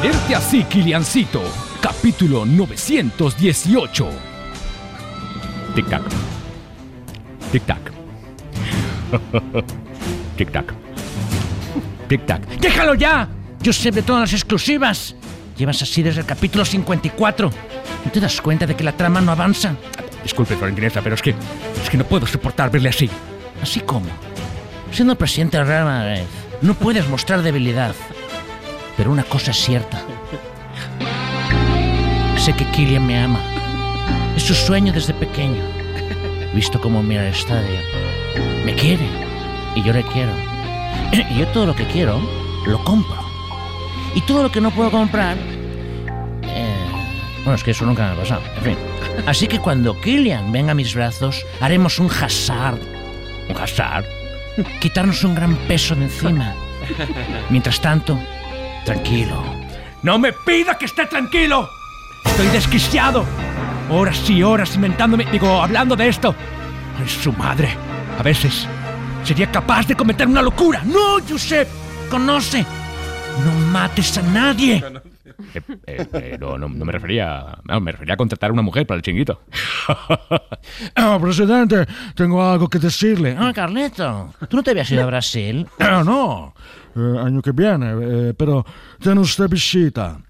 Quererte 0.00 0.36
así, 0.36 0.62
Kiliancito. 0.62 1.42
Capítulo 1.80 2.46
918. 2.46 4.08
Tic-tac. 5.74 6.02
Tic-tac. 7.50 7.80
Tic-tac. 10.36 10.72
Tic-tac. 12.08 12.46
¡Déjalo 12.60 12.94
ya! 12.94 13.28
Yo 13.60 13.72
sé 13.72 13.90
de 13.90 14.02
todas 14.02 14.20
las 14.20 14.32
exclusivas. 14.34 15.16
Llevas 15.56 15.82
así 15.82 16.00
desde 16.00 16.20
el 16.20 16.26
capítulo 16.26 16.64
54. 16.64 17.50
¿No 18.04 18.10
te 18.12 18.20
das 18.20 18.40
cuenta 18.40 18.66
de 18.66 18.76
que 18.76 18.84
la 18.84 18.92
trama 18.92 19.20
no 19.20 19.32
avanza? 19.32 19.74
Disculpe, 20.22 20.54
Florentineza, 20.54 21.02
pero 21.02 21.16
es 21.16 21.22
que. 21.22 21.34
Es 21.82 21.90
que 21.90 21.96
no 21.96 22.04
puedo 22.04 22.24
soportar 22.24 22.70
verle 22.70 22.90
así. 22.90 23.10
¿Así 23.60 23.80
como? 23.80 24.06
Siendo 24.92 25.18
presidente 25.18 25.56
del 25.56 25.66
Real 25.66 25.86
Madrid, 25.86 26.22
no 26.62 26.74
puedes 26.74 27.08
mostrar 27.08 27.42
debilidad. 27.42 27.96
Pero 28.98 29.10
una 29.12 29.22
cosa 29.22 29.52
es 29.52 29.56
cierta. 29.56 30.02
Sé 32.36 32.52
que 32.52 32.64
Kylian 32.66 33.06
me 33.06 33.18
ama. 33.18 33.40
Es 34.36 34.42
su 34.42 34.54
sueño 34.54 34.92
desde 34.92 35.14
pequeño. 35.14 35.62
Visto 36.52 36.80
cómo 36.80 37.02
mira 37.02 37.26
el 37.26 37.32
estadio. 37.32 37.78
Me 38.66 38.74
quiere. 38.74 39.08
Y 39.76 39.82
yo 39.82 39.92
le 39.92 40.02
quiero. 40.02 40.32
Y 41.30 41.38
yo 41.38 41.46
todo 41.48 41.66
lo 41.66 41.76
que 41.76 41.86
quiero, 41.86 42.20
lo 42.66 42.82
compro. 42.84 43.16
Y 44.14 44.20
todo 44.22 44.42
lo 44.42 44.50
que 44.50 44.60
no 44.60 44.70
puedo 44.72 44.90
comprar... 44.90 45.36
eh, 46.42 46.90
bueno, 47.44 47.54
es 47.54 47.62
que 47.62 47.70
eso 47.70 47.86
nunca 47.86 48.04
me 48.08 48.12
ha 48.14 48.16
pasado. 48.16 48.42
En 48.56 48.62
fin. 48.62 48.76
Así 49.26 49.46
que 49.46 49.60
cuando 49.60 49.98
Kylian 50.00 50.50
venga 50.50 50.72
a 50.72 50.74
mis 50.74 50.94
brazos, 50.94 51.46
haremos 51.60 51.98
un 51.98 52.10
hazard. 52.10 52.78
¿Un 53.48 53.56
hazard? 53.56 54.04
Quitarnos 54.80 55.22
un 55.22 55.36
gran 55.36 55.54
peso 55.68 55.94
de 55.94 56.04
encima. 56.04 56.54
Mientras 57.48 57.80
tanto, 57.80 58.18
tranquilo. 58.88 59.44
¡No 60.02 60.18
me 60.18 60.32
pida 60.32 60.78
que 60.78 60.86
esté 60.86 61.04
tranquilo! 61.04 61.68
Estoy 62.24 62.46
desquiciado. 62.46 63.22
Horas 63.90 64.30
y 64.30 64.42
horas 64.42 64.74
inventándome, 64.76 65.26
digo, 65.30 65.62
hablando 65.62 65.94
de 65.94 66.08
esto. 66.08 66.34
Ay, 66.98 67.06
su 67.06 67.30
madre. 67.34 67.68
A 68.18 68.22
veces 68.22 68.66
sería 69.24 69.52
capaz 69.52 69.86
de 69.86 69.94
cometer 69.94 70.26
una 70.26 70.40
locura. 70.40 70.82
No, 70.86 71.18
Josep, 71.28 71.68
conoce. 72.08 72.64
No 73.44 73.52
mates 73.70 74.16
a 74.16 74.22
nadie. 74.22 74.82
Eh, 75.54 75.62
eh, 75.86 76.06
eh, 76.14 76.36
no, 76.40 76.58
no, 76.58 76.68
no 76.68 76.84
me 76.84 76.90
refería. 76.90 77.58
No, 77.64 77.80
me 77.80 77.92
refería 77.92 78.14
a 78.14 78.16
contratar 78.16 78.50
a 78.50 78.52
una 78.52 78.62
mujer 78.62 78.86
para 78.86 78.96
el 78.96 79.02
chinguito. 79.02 79.42
Ah, 80.96 81.16
presidente, 81.20 81.86
tengo 82.14 82.42
algo 82.42 82.68
que 82.68 82.78
decirle. 82.78 83.36
Ah, 83.38 83.52
Carleto, 83.54 84.34
¿tú 84.48 84.56
no 84.56 84.62
te 84.62 84.72
habías 84.72 84.90
ido 84.90 85.04
a 85.04 85.06
Brasil? 85.06 85.66
Ah, 85.78 86.02
no, 86.04 86.54
año 87.18 87.42
que 87.42 87.52
viene, 87.52 87.94
eh, 88.00 88.34
pero 88.36 88.64
tiene 89.00 89.20
usted 89.20 89.48
visita. 89.48 90.20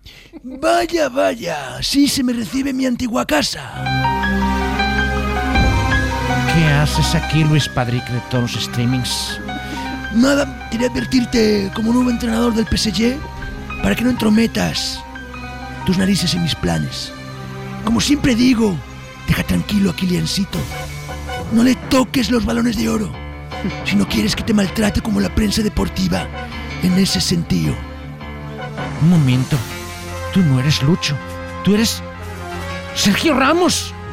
Vaya, 0.43 1.09
vaya, 1.09 1.83
sí 1.83 2.09
se 2.09 2.23
me 2.23 2.33
recibe 2.33 2.71
en 2.71 2.77
mi 2.77 2.87
antigua 2.87 3.27
casa. 3.27 3.63
¿Qué 6.55 6.65
haces 6.65 7.15
aquí, 7.15 7.45
Luis 7.45 7.69
Padric, 7.69 8.05
de 8.09 8.21
todos 8.31 8.55
los 8.55 8.65
streamings? 8.65 9.41
Nada, 10.15 10.69
quería 10.71 10.89
advertirte 10.89 11.71
como 11.75 11.93
nuevo 11.93 12.11
entrenador 12.11 12.55
del 12.55 12.67
PSG 12.67 13.17
para 13.83 13.95
que 13.95 14.05
no 14.05 14.11
entrometas 14.11 15.01
tus 15.87 15.99
narices 15.99 16.35
en 16.35 16.43
mis 16.43 16.55
planes. 16.55 17.13
Como 17.85 18.01
siempre 18.01 18.35
digo, 18.35 18.77
deja 19.27 19.43
tranquilo 19.43 19.91
a 19.91 19.97
Kiliancito. 19.97 20.59
No 21.53 21.63
le 21.63 21.75
toques 21.89 22.31
los 22.31 22.45
balones 22.45 22.77
de 22.77 22.89
oro 22.89 23.29
si 23.85 23.97
no 23.97 24.07
quieres 24.09 24.37
que 24.37 24.43
te 24.43 24.55
maltrate 24.55 25.01
como 25.01 25.21
la 25.21 25.35
prensa 25.35 25.63
deportiva 25.63 26.27
en 26.83 26.99
ese 26.99 27.21
sentido. 27.21 27.75
Un 29.03 29.11
momento, 29.11 29.57
tú 30.33 30.41
no 30.41 30.61
eres 30.61 30.83
Lucho, 30.83 31.17
tú 31.65 31.75
eres 31.75 32.03
Sergio 32.95 33.35
Ramos. 33.35 33.95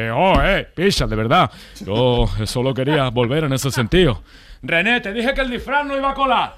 Eh, 0.00 0.10
oh, 0.14 0.40
eh, 0.42 0.68
pisa, 0.74 1.06
de 1.06 1.16
verdad. 1.16 1.50
Yo 1.84 2.26
solo 2.44 2.74
quería 2.74 3.08
volver 3.10 3.44
en 3.44 3.52
ese 3.52 3.70
sentido. 3.70 4.22
René, 4.62 5.00
te 5.00 5.12
dije 5.12 5.34
que 5.34 5.40
el 5.40 5.50
disfraz 5.50 5.86
no 5.86 5.96
iba 5.96 6.10
a 6.10 6.14
colar. 6.14 6.56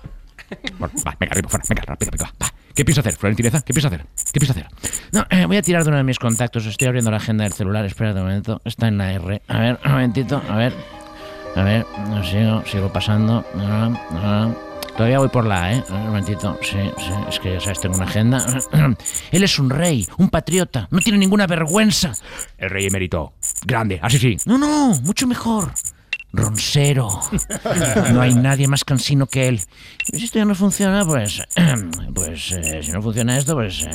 Bueno, 0.78 0.94
va, 1.06 1.16
venga, 1.18 1.32
arriba, 1.32 1.48
fuera, 1.48 1.64
venga, 1.68 1.82
rápido, 1.86 2.10
rápido, 2.10 2.28
va. 2.42 2.48
¿Qué 2.74 2.84
piensas 2.84 3.06
hacer, 3.06 3.18
Florentineza? 3.18 3.60
¿Qué 3.62 3.72
piensas 3.72 3.92
hacer? 3.92 4.06
¿Qué 4.32 4.40
piensas 4.40 4.56
hacer? 4.56 4.68
No, 5.12 5.26
eh, 5.30 5.46
voy 5.46 5.56
a 5.56 5.62
tirar 5.62 5.82
de 5.82 5.88
uno 5.88 5.98
de 5.98 6.04
mis 6.04 6.18
contactos. 6.18 6.66
Estoy 6.66 6.88
abriendo 6.88 7.10
la 7.10 7.18
agenda 7.18 7.44
del 7.44 7.52
celular. 7.52 7.84
Espérate 7.84 8.18
un 8.20 8.26
momento. 8.26 8.60
Está 8.64 8.88
en 8.88 8.98
la 8.98 9.12
R. 9.12 9.42
A 9.48 9.58
ver, 9.58 9.78
un 9.84 9.92
momentito. 9.92 10.42
A 10.48 10.56
ver. 10.56 10.72
A 11.56 11.62
ver. 11.62 11.86
Sigo, 12.24 12.64
sigo 12.66 12.92
pasando. 12.92 13.44
Ah, 13.58 13.90
ah. 14.12 14.50
Todavía 14.96 15.18
voy 15.18 15.28
por 15.28 15.46
la 15.46 15.72
¿eh? 15.72 15.84
Un 15.88 16.06
momentito. 16.06 16.58
Sí, 16.62 16.78
sí. 16.98 17.12
Es 17.28 17.38
que, 17.40 17.54
ya 17.54 17.60
sabes, 17.60 17.80
tengo 17.80 17.96
una 17.96 18.04
agenda. 18.04 18.44
Él 19.32 19.42
es 19.44 19.58
un 19.58 19.70
rey, 19.70 20.06
un 20.18 20.28
patriota. 20.28 20.88
No 20.90 20.98
tiene 21.00 21.18
ninguna 21.18 21.46
vergüenza. 21.46 22.12
El 22.58 22.70
rey 22.70 22.86
emérito. 22.86 23.32
Grande, 23.64 23.98
así 24.02 24.18
sí. 24.18 24.36
No, 24.44 24.58
no, 24.58 24.94
mucho 25.02 25.26
mejor. 25.26 25.72
Ronsero. 26.32 27.08
No 28.12 28.20
hay 28.20 28.34
nadie 28.34 28.68
más 28.68 28.84
cansino 28.84 29.26
que 29.26 29.48
él. 29.48 29.60
Y 30.12 30.18
si 30.18 30.24
esto 30.26 30.38
ya 30.38 30.44
no 30.44 30.54
funciona, 30.54 31.04
pues. 31.04 31.42
Pues 32.14 32.52
eh, 32.52 32.82
si 32.82 32.92
no 32.92 33.00
funciona 33.00 33.38
esto, 33.38 33.54
pues. 33.54 33.82
eh, 33.82 33.90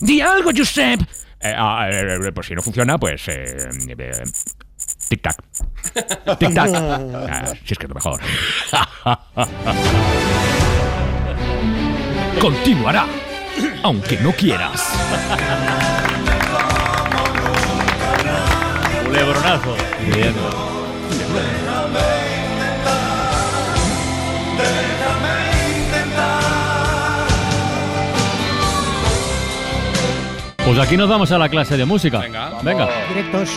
¡Di 0.00 0.20
algo, 0.20 0.50
Josep! 0.56 1.00
Eh, 1.40 1.54
ah, 1.56 1.88
eh, 1.90 2.32
pues 2.32 2.46
si 2.46 2.54
no 2.54 2.62
funciona, 2.62 2.96
pues. 2.98 3.28
Tic-tac. 5.08 5.36
Tic-tac. 6.38 6.70
Ah, 6.74 7.44
si 7.64 7.72
es 7.72 7.78
que 7.78 7.86
es 7.86 7.88
lo 7.88 7.94
mejor. 7.94 8.20
Continuará. 12.40 13.06
Aunque 13.82 14.16
no 14.18 14.32
quieras. 14.32 14.92
Culebronazo. 19.04 19.76
Bien. 20.14 20.34
Pues 30.64 30.78
aquí 30.78 30.96
nos 30.98 31.08
vamos 31.08 31.32
a 31.32 31.38
la 31.38 31.48
clase 31.48 31.76
de 31.78 31.86
música. 31.86 32.18
Venga. 32.18 32.52
Venga. 32.62 32.88
Directos. 33.08 33.50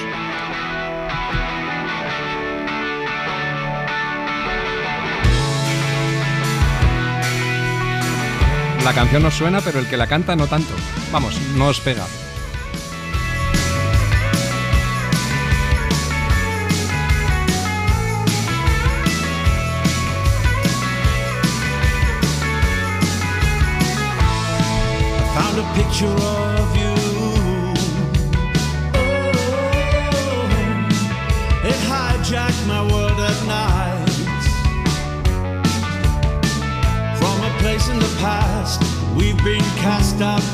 La 8.84 8.94
canción 8.94 9.22
nos 9.22 9.36
suena, 9.36 9.62
pero 9.62 9.80
el 9.80 9.88
que 9.88 9.96
la 9.96 10.08
canta 10.08 10.36
no 10.36 10.48
tanto. 10.48 10.74
Vamos, 11.12 11.40
no 11.56 11.68
os 11.68 11.80
pega. 11.80 12.06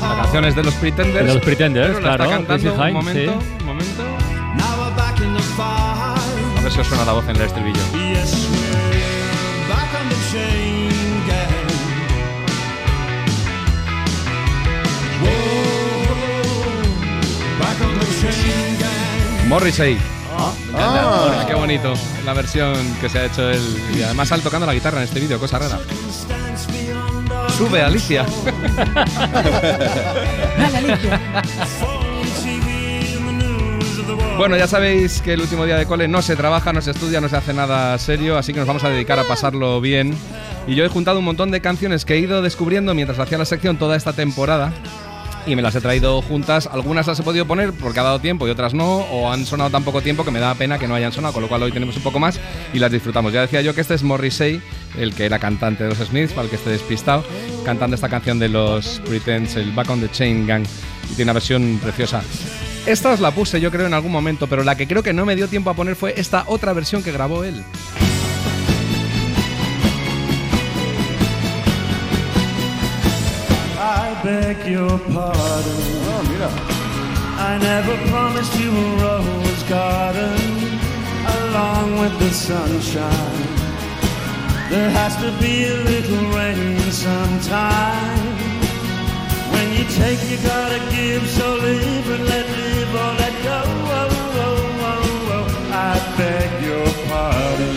La 0.02 0.16
canción 0.22 0.44
es 0.44 0.54
de 0.56 0.62
los 0.62 0.74
Pretenders. 0.74 1.26
De 1.26 1.34
los 1.34 1.42
Pretenders, 1.42 1.94
pero 1.94 2.00
la 2.00 2.16
claro, 2.16 2.24
Está 2.24 2.36
cantando, 2.46 2.72
un 2.72 2.92
momento, 2.92 3.32
sí. 3.40 3.46
un 3.60 3.66
momento. 3.66 4.02
A 6.56 6.60
ver 6.62 6.72
si 6.72 6.80
os 6.80 6.86
suena 6.86 7.04
la 7.04 7.12
voz 7.12 7.24
en 7.28 7.36
el 7.36 7.42
estribillo. 7.42 7.80
Yes, 7.92 8.48
we're 8.50 9.68
back 9.68 9.94
on 10.00 10.08
the 10.08 10.16
chain 10.32 10.90
gang. 11.26 11.68
Whoa, 15.22 16.48
back 17.60 17.80
on 17.80 17.98
the 17.98 18.06
chain 18.20 18.78
gang. 18.78 19.48
Morrissey. 19.48 19.98
Ah. 20.74 21.44
Qué 21.46 21.54
bonito 21.54 21.94
la 22.24 22.32
versión 22.32 22.74
que 23.00 23.08
se 23.08 23.18
ha 23.18 23.24
hecho 23.26 23.48
él. 23.50 23.82
Y 23.96 24.02
además 24.02 24.28
sale 24.28 24.42
tocando 24.42 24.66
la 24.66 24.74
guitarra 24.74 24.98
en 24.98 25.04
este 25.04 25.20
vídeo, 25.20 25.38
cosa 25.38 25.58
rara. 25.58 25.78
Sube, 27.58 27.82
Alicia. 27.82 28.24
Bueno, 34.36 34.56
ya 34.56 34.68
sabéis 34.68 35.20
que 35.20 35.32
el 35.32 35.40
último 35.40 35.64
día 35.64 35.76
de 35.76 35.84
cole 35.84 36.06
no 36.06 36.22
se 36.22 36.36
trabaja, 36.36 36.72
no 36.72 36.80
se 36.80 36.92
estudia, 36.92 37.20
no 37.20 37.28
se 37.28 37.36
hace 37.36 37.52
nada 37.52 37.98
serio, 37.98 38.38
así 38.38 38.52
que 38.52 38.60
nos 38.60 38.68
vamos 38.68 38.84
a 38.84 38.90
dedicar 38.90 39.18
a 39.18 39.24
pasarlo 39.24 39.80
bien. 39.80 40.14
Y 40.68 40.76
yo 40.76 40.84
he 40.84 40.88
juntado 40.88 41.18
un 41.18 41.24
montón 41.24 41.50
de 41.50 41.60
canciones 41.60 42.04
que 42.04 42.14
he 42.14 42.18
ido 42.18 42.42
descubriendo 42.42 42.94
mientras 42.94 43.18
hacía 43.18 43.38
la 43.38 43.44
sección 43.44 43.76
toda 43.76 43.96
esta 43.96 44.12
temporada. 44.12 44.72
Y 45.44 45.56
me 45.56 45.62
las 45.62 45.74
he 45.74 45.80
traído 45.80 46.22
juntas. 46.22 46.68
Algunas 46.70 47.08
las 47.08 47.18
he 47.18 47.22
podido 47.24 47.46
poner 47.46 47.72
porque 47.72 47.98
ha 47.98 48.04
dado 48.04 48.20
tiempo 48.20 48.46
y 48.46 48.50
otras 48.50 48.74
no. 48.74 48.98
O 48.98 49.32
han 49.32 49.46
sonado 49.46 49.70
tan 49.70 49.82
poco 49.82 50.00
tiempo 50.02 50.24
que 50.24 50.30
me 50.30 50.38
da 50.38 50.54
pena 50.54 50.78
que 50.78 50.86
no 50.86 50.94
hayan 50.94 51.10
sonado. 51.10 51.32
Con 51.32 51.42
lo 51.42 51.48
cual 51.48 51.62
hoy 51.62 51.72
tenemos 51.72 51.96
un 51.96 52.02
poco 52.02 52.20
más 52.20 52.38
y 52.72 52.78
las 52.78 52.92
disfrutamos. 52.92 53.32
Ya 53.32 53.40
decía 53.40 53.62
yo 53.62 53.74
que 53.74 53.80
este 53.80 53.94
es 53.94 54.02
Morrissey, 54.02 54.60
el 54.96 55.14
que 55.14 55.26
era 55.26 55.38
cantante 55.38 55.84
de 55.84 55.90
los 55.90 55.98
Smiths, 55.98 56.32
para 56.32 56.44
el 56.44 56.50
que 56.50 56.56
esté 56.56 56.70
despistado, 56.70 57.24
cantando 57.64 57.94
esta 57.94 58.08
canción 58.08 58.38
de 58.38 58.48
los 58.48 59.00
Pretends, 59.06 59.56
el 59.56 59.72
Back 59.72 59.90
on 59.90 60.00
the 60.00 60.10
Chain 60.10 60.46
Gang. 60.46 60.64
Y 61.10 61.14
tiene 61.14 61.24
una 61.24 61.34
versión 61.34 61.78
preciosa. 61.82 62.22
Esta 62.86 63.12
os 63.12 63.20
la 63.20 63.30
puse 63.32 63.60
yo 63.60 63.70
creo 63.70 63.86
en 63.86 63.94
algún 63.94 64.12
momento, 64.12 64.46
pero 64.46 64.64
la 64.64 64.76
que 64.76 64.86
creo 64.86 65.02
que 65.02 65.12
no 65.12 65.26
me 65.26 65.36
dio 65.36 65.48
tiempo 65.48 65.70
a 65.70 65.74
poner 65.74 65.94
fue 65.94 66.14
esta 66.16 66.44
otra 66.46 66.72
versión 66.72 67.02
que 67.02 67.12
grabó 67.12 67.44
él. 67.44 67.62
I 73.78 74.20
beg 74.24 74.66
your 74.66 74.98
pardon. 75.12 75.78
Oh, 76.10 76.22
mira. 76.30 76.78
I 77.40 77.56
never 77.58 77.96
promised 78.08 78.58
you 78.58 78.70
a 78.70 78.96
rose 79.00 79.62
garden 79.68 80.78
along 81.24 82.00
with 82.00 82.18
the 82.18 82.30
sunshine. 82.30 83.57
There 84.70 84.90
has 84.90 85.16
to 85.16 85.32
be 85.40 85.64
a 85.64 85.76
little 85.92 86.24
rain 86.36 86.78
sometime. 86.92 88.20
When 89.48 89.72
you 89.72 89.84
take, 89.96 90.20
you 90.28 90.36
gotta 90.44 90.78
give. 90.92 91.24
So 91.26 91.56
live 91.56 92.06
and 92.14 92.24
let 92.28 92.44
live 92.44 92.92
or 93.02 93.12
let 93.16 93.34
go. 93.48 93.60
Oh, 93.64 94.08
oh, 94.20 94.44
oh, 94.44 94.90
oh. 94.90 95.08
oh. 95.32 95.72
I 95.72 95.96
beg 96.18 96.50
your 96.68 96.84
pardon. 97.08 97.76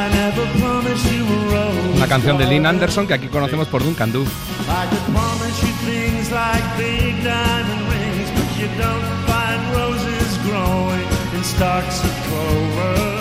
I 0.00 0.08
never 0.20 0.44
promised 0.58 1.12
you 1.12 1.22
a 1.22 1.38
rose. 1.52 1.96
Una 1.96 2.08
canción 2.08 2.38
de 2.38 2.46
Lynn 2.46 2.64
Anderson 2.64 3.06
que 3.06 3.12
aquí 3.12 3.28
conocemos 3.28 3.68
por 3.68 3.84
Duncan 3.84 4.10
Du. 4.12 4.22
I 4.22 4.86
could 4.88 5.04
promise 5.12 5.60
you 5.60 5.72
things 5.84 6.30
like 6.32 6.64
big 6.78 7.22
diamond 7.22 7.82
rings, 7.92 8.30
but 8.36 8.48
you 8.56 8.68
don't 8.80 9.04
find 9.28 9.60
roses 9.76 10.38
growing 10.48 11.06
in 11.36 11.44
stalks 11.44 12.02
of 12.02 12.12
clover. 12.26 13.19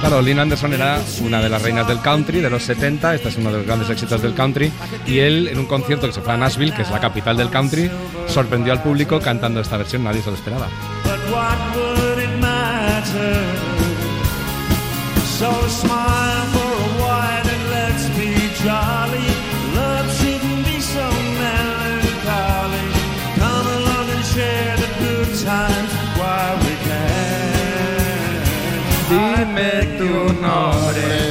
Claro, 0.00 0.22
Lynn 0.22 0.38
Anderson 0.38 0.72
era 0.72 0.98
una 1.20 1.42
de 1.42 1.50
las 1.50 1.60
reinas 1.60 1.86
del 1.86 2.00
country 2.00 2.40
de 2.40 2.48
los 2.48 2.62
70, 2.62 3.14
este 3.14 3.28
es 3.28 3.36
uno 3.36 3.52
de 3.52 3.58
los 3.58 3.66
grandes 3.66 3.90
éxitos 3.90 4.22
del 4.22 4.34
country, 4.34 4.72
y 5.06 5.18
él 5.18 5.46
en 5.48 5.58
un 5.58 5.66
concierto 5.66 6.06
que 6.06 6.14
se 6.14 6.22
fue 6.22 6.32
a 6.32 6.38
Nashville, 6.38 6.74
que 6.74 6.82
es 6.82 6.90
la 6.90 7.00
capital 7.00 7.36
del 7.36 7.50
country, 7.50 7.90
sorprendió 8.26 8.72
al 8.72 8.82
público 8.82 9.20
cantando 9.20 9.60
esta 9.60 9.76
versión, 9.76 10.02
nadie 10.02 10.22
se 10.22 10.30
lo 10.30 10.36
esperaba. 10.36 10.68
So 15.38 15.50
smile 15.68 16.46
for 16.52 16.60
a 16.60 16.88
while 17.00 17.48
and 17.48 17.70
let's 17.70 18.08
be 18.18 18.50
jolly. 18.62 19.09
Tu 29.98 30.04
nombre. 30.42 31.30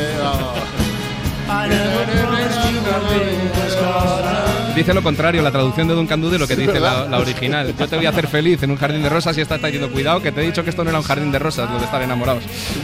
Dice 4.76 4.93
lo 4.93 5.03
contrario, 5.03 5.41
la 5.41 5.51
traducción 5.51 5.88
de 5.88 5.93
Duncan 5.93 6.22
Du 6.22 6.30
de 6.30 6.39
lo 6.39 6.47
que 6.47 6.55
Sí, 6.55 6.62
dice 6.62 6.80
la, 6.80 7.05
la 7.05 7.20
original. 7.20 7.76
Yo 7.78 7.88
te 7.88 7.97
voy 7.97 8.05
a 8.05 8.10
hacer 8.10 8.28
feliz 8.28 8.64
en 8.64 8.72
un 8.72 8.78
jardín 8.78 9.03
de 9.03 9.10
rosas 9.10 9.38
y 9.38 9.41
esta 9.41 9.55
está 9.55 9.68
diciendo, 9.68 9.91
cuidado, 9.91 10.22
que 10.22 10.32
te 10.32 10.41
he 10.41 10.45
dicho 10.45 10.64
que 10.64 10.70
esto 10.70 10.84
no 10.84 10.89
era 10.89 10.99
un 10.99 11.05
jardín 11.05 11.32
de 11.32 11.39
rosas, 11.39 11.70
lo 11.70 11.78
de 11.78 11.86
estar 11.86 12.01
enamorados. 12.01 12.43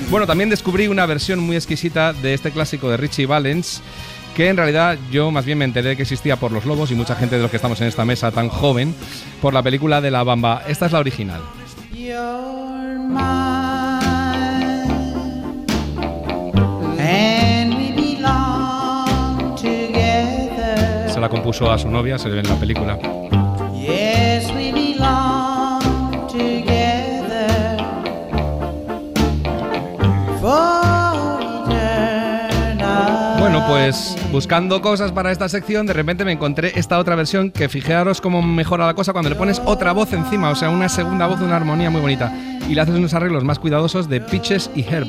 Bueno, 0.09 0.27
también 0.27 0.49
descubrí 0.49 0.87
una 0.87 1.05
versión 1.05 1.39
muy 1.39 1.55
exquisita 1.55 2.11
de 2.13 2.33
este 2.33 2.51
clásico 2.51 2.89
de 2.89 2.97
Richie 2.97 3.25
Valens, 3.25 3.81
que 4.35 4.49
en 4.49 4.57
realidad 4.57 4.97
yo 5.09 5.31
más 5.31 5.45
bien 5.45 5.57
me 5.57 5.65
enteré 5.65 5.95
que 5.95 6.01
existía 6.03 6.35
por 6.35 6.51
los 6.51 6.65
lobos 6.65 6.91
y 6.91 6.95
mucha 6.95 7.15
gente 7.15 7.37
de 7.37 7.41
los 7.41 7.49
que 7.49 7.57
estamos 7.57 7.79
en 7.81 7.87
esta 7.87 8.03
mesa 8.03 8.29
tan 8.31 8.49
joven, 8.49 8.93
por 9.41 9.53
la 9.53 9.63
película 9.63 10.01
de 10.01 10.11
La 10.11 10.23
Bamba. 10.23 10.63
Esta 10.67 10.87
es 10.87 10.91
la 10.91 10.99
original. 10.99 11.41
La 21.25 21.29
compuso 21.29 21.71
a 21.71 21.77
su 21.79 21.89
novia, 21.89 22.19
se 22.19 22.29
ve 22.29 22.39
en 22.39 22.47
la 22.47 22.53
película. 22.53 22.99
Yes, 23.73 24.51
we 24.53 24.71
belong 24.71 25.81
together 26.27 27.77
for 30.39 31.41
eternal. 31.65 33.39
Bueno, 33.39 33.65
pues 33.67 34.15
buscando 34.31 34.83
cosas 34.83 35.11
para 35.11 35.31
esta 35.31 35.49
sección, 35.49 35.87
de 35.87 35.93
repente 35.93 36.25
me 36.25 36.33
encontré 36.33 36.73
esta 36.75 36.99
otra 36.99 37.15
versión 37.15 37.49
que 37.49 37.69
fijaros 37.69 38.21
cómo 38.21 38.43
mejora 38.43 38.85
la 38.85 38.93
cosa 38.93 39.11
cuando 39.11 39.31
le 39.31 39.35
pones 39.35 39.59
otra 39.65 39.93
voz 39.93 40.13
encima, 40.13 40.51
o 40.51 40.55
sea, 40.55 40.69
una 40.69 40.89
segunda 40.89 41.25
voz 41.25 41.39
de 41.39 41.45
una 41.45 41.55
armonía 41.55 41.89
muy 41.89 42.01
bonita. 42.01 42.31
Y 42.69 42.75
le 42.75 42.81
haces 42.81 42.93
unos 42.93 43.15
arreglos 43.15 43.43
más 43.43 43.57
cuidadosos 43.57 44.07
de 44.09 44.21
Pitches 44.21 44.69
y 44.75 44.83
Herb. 44.83 45.07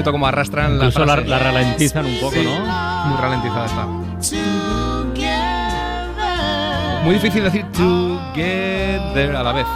Bonito 0.00 0.12
como 0.12 0.26
arrastran 0.26 0.78
la 0.78 0.86
Incluso 0.86 1.04
la, 1.04 1.12
frase. 1.14 1.28
la 1.28 1.38
ralentizan 1.38 2.06
un 2.06 2.20
poco, 2.20 2.36
¿no? 2.36 3.06
Muy 3.06 3.18
ralentizada 3.20 3.66
está. 3.66 3.86
Muy 7.04 7.14
difícil 7.14 7.44
decir 7.44 7.64
together 7.72 9.36
a 9.36 9.42
la 9.42 9.52
vez. 9.52 9.66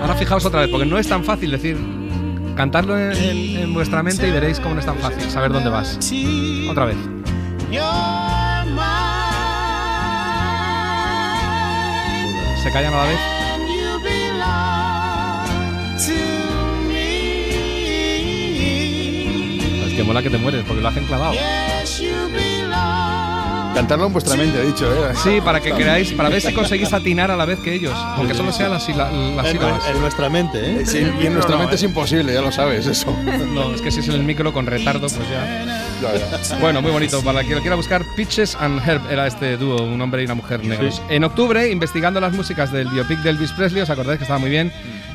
Ahora 0.00 0.14
fijaos 0.14 0.44
otra 0.44 0.60
vez, 0.60 0.70
porque 0.70 0.86
no 0.86 0.98
es 0.98 1.08
tan 1.08 1.24
fácil 1.24 1.50
decir. 1.50 1.76
Cantarlo 2.56 2.98
en, 2.98 3.12
en- 3.12 3.56
en 3.58 3.74
vuestra 3.74 4.02
mente 4.02 4.26
y 4.28 4.30
veréis 4.30 4.60
cómo 4.60 4.74
no 4.74 4.80
es 4.80 4.86
tan 4.86 4.96
fácil 4.96 5.30
saber 5.30 5.52
dónde 5.52 5.68
vas. 5.70 5.98
Otra 6.70 6.86
vez. 6.86 6.96
Se 12.62 12.70
callan 12.72 12.94
a 12.94 12.96
la 12.96 13.04
vez. 13.04 13.18
Que 19.96 20.04
mola 20.04 20.22
que 20.22 20.30
te 20.30 20.38
mueres, 20.38 20.64
porque 20.66 20.82
lo 20.82 20.88
hacen 20.88 21.04
clavado. 21.04 21.34
Cantarlo 23.74 24.06
en 24.06 24.12
vuestra 24.14 24.36
mente, 24.36 24.58
he 24.58 24.66
dicho, 24.66 24.86
¿eh? 24.90 25.12
Sí, 25.22 25.38
para 25.44 25.60
que 25.60 25.70
creáis, 25.72 26.10
para 26.12 26.30
ver 26.30 26.40
si 26.40 26.54
conseguís 26.54 26.90
atinar 26.94 27.30
a 27.30 27.36
la 27.36 27.44
vez 27.44 27.58
que 27.58 27.74
ellos, 27.74 27.92
aunque 27.94 28.32
solo 28.34 28.50
sean 28.50 28.70
las, 28.70 28.88
las 28.88 29.10
En, 29.46 29.52
sílabas. 29.52 29.86
en 29.88 30.00
nuestra 30.00 30.30
mente, 30.30 30.80
¿eh? 30.80 30.86
Sí, 30.86 31.06
y 31.20 31.26
en 31.26 31.34
nuestra 31.34 31.58
mente 31.58 31.74
es 31.74 31.82
imposible, 31.82 32.32
ya 32.32 32.40
lo 32.40 32.50
sabes, 32.52 32.86
eso. 32.86 33.14
No, 33.52 33.74
es 33.74 33.82
que 33.82 33.90
si 33.90 34.00
es 34.00 34.08
en 34.08 34.14
el 34.14 34.22
micro 34.24 34.52
con 34.54 34.64
retardo, 34.66 35.08
pues 35.08 35.28
ya. 35.28 35.85
Bueno, 36.60 36.82
muy 36.82 36.90
bonito. 36.90 37.22
Para 37.22 37.40
quien 37.42 37.54
lo 37.54 37.60
quiera 37.60 37.76
buscar, 37.76 38.02
Pitches 38.16 38.54
and 38.56 38.86
Herb 38.86 39.02
era 39.10 39.26
este 39.26 39.56
dúo, 39.56 39.82
un 39.82 40.00
hombre 40.00 40.22
y 40.22 40.24
una 40.24 40.34
mujer 40.34 40.64
negros. 40.64 40.96
Sí. 40.96 41.02
En 41.08 41.24
octubre, 41.24 41.70
investigando 41.70 42.20
las 42.20 42.32
músicas 42.32 42.72
del 42.72 42.88
biopic 42.88 43.20
de 43.20 43.30
Elvis 43.30 43.52
Presley, 43.52 43.82
¿os 43.82 43.90
acordáis 43.90 44.18
que 44.18 44.24
estaba 44.24 44.38
muy 44.38 44.50
bien? 44.50 44.72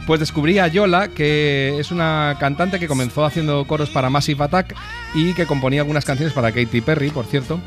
Pues 0.08 0.20
descubrí 0.20 0.60
a 0.60 0.68
Yola, 0.68 1.10
que 1.10 1.78
es 1.80 1.92
una 1.92 2.36
cantante 2.40 2.80
que 2.80 2.88
comenzó 2.88 3.24
haciendo 3.24 3.66
coros 3.66 3.90
para 3.90 4.10
Massive 4.10 4.44
Attack 4.44 4.76
y 5.14 5.34
que 5.34 5.46
componía 5.46 5.82
algunas 5.82 6.06
canciones 6.06 6.34
para 6.34 6.52
Katy 6.52 6.82
Perry, 6.82 7.12
por 7.12 7.26
cierto. 7.26 7.60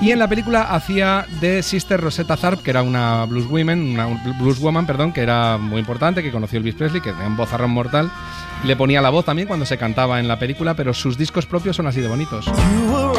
Y 0.00 0.10
en 0.10 0.18
la 0.18 0.28
película 0.28 0.62
hacía 0.62 1.26
de 1.40 1.62
Sister 1.62 2.00
Rosetta 2.00 2.36
Tharpe, 2.36 2.62
que 2.62 2.70
era 2.70 2.82
una 2.82 3.24
blues 3.24 3.48
woman, 3.48 3.80
una 3.80 4.06
blues 4.38 4.60
woman, 4.60 4.86
perdón, 4.86 5.12
que 5.12 5.22
era 5.22 5.56
muy 5.56 5.78
importante, 5.80 6.22
que 6.22 6.30
conoció 6.30 6.58
Elvis 6.58 6.74
Presley, 6.74 7.00
que 7.00 7.12
tenía 7.12 7.26
un 7.26 7.36
vozarrón 7.36 7.70
mortal. 7.70 8.10
Le 8.64 8.76
ponía 8.76 9.00
la 9.00 9.10
voz 9.10 9.24
también 9.24 9.48
cuando 9.48 9.64
se 9.64 9.78
cantaba 9.78 10.20
en 10.20 10.28
la 10.28 10.38
película, 10.38 10.74
pero 10.74 10.92
sus 10.92 11.16
discos 11.16 11.46
propios 11.46 11.76
son 11.76 11.86
así 11.86 12.00
de 12.00 12.08
bonitos. 12.08 12.46
You 12.46 12.92
were 12.92 13.16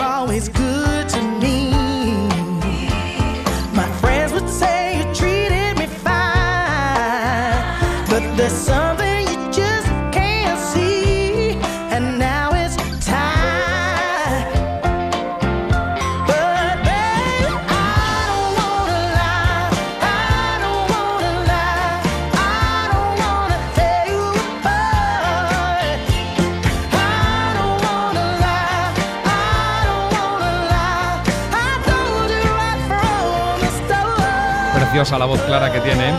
Preciosa 34.98 35.20
la 35.20 35.26
voz 35.26 35.40
clara 35.44 35.72
que 35.72 35.80
tiene. 35.80 36.12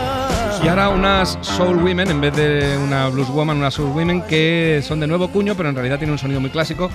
Y 0.63 0.69
ahora 0.69 0.87
unas 0.87 1.37
soul 1.41 1.83
women, 1.83 2.11
en 2.11 2.21
vez 2.21 2.33
de 2.33 2.77
una 2.77 3.09
blues 3.09 3.27
woman, 3.27 3.57
unas 3.57 3.73
soul 3.73 3.89
women 3.89 4.21
que 4.21 4.81
son 4.87 5.01
de 5.01 5.07
nuevo 5.07 5.27
cuño, 5.27 5.53
pero 5.55 5.67
en 5.67 5.75
realidad 5.75 5.97
tienen 5.97 6.13
un 6.13 6.17
sonido 6.17 6.39
muy 6.39 6.49
clásico 6.49 6.89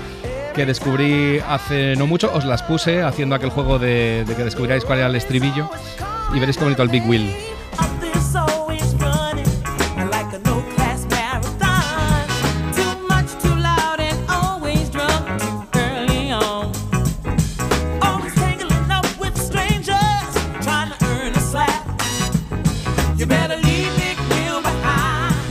que 0.55 0.65
descubrí 0.65 1.41
hace 1.47 1.95
no 1.97 2.07
mucho. 2.07 2.31
Os 2.33 2.47
las 2.47 2.63
puse 2.63 3.03
haciendo 3.03 3.35
aquel 3.35 3.51
juego 3.51 3.79
de, 3.79 4.25
de 4.27 4.35
que 4.35 4.45
descubriráis 4.45 4.83
cuál 4.83 5.01
era 5.01 5.09
el 5.09 5.15
estribillo 5.15 5.69
y 6.35 6.39
veréis 6.39 6.57
qué 6.57 6.65
bonito 6.65 6.83
el 6.83 6.89
Big 6.89 7.07
Wheel. 7.07 7.54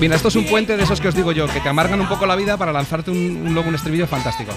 Mira, 0.03 0.17
esto 0.17 0.27
es 0.27 0.35
un 0.35 0.43
puente 0.43 0.75
de 0.75 0.83
esos 0.83 0.99
que 0.99 1.07
os 1.07 1.15
digo 1.15 1.31
yo, 1.31 1.47
que 1.47 1.61
te 1.61 1.69
amargan 1.69 2.01
un 2.01 2.09
poco 2.09 2.25
la 2.25 2.35
vida 2.35 2.57
para 2.57 2.73
lanzarte 2.73 3.09
un, 3.09 3.17
un, 3.17 3.53
luego 3.53 3.69
un 3.69 3.75
estribillo 3.75 4.05
fantástico. 4.05 4.51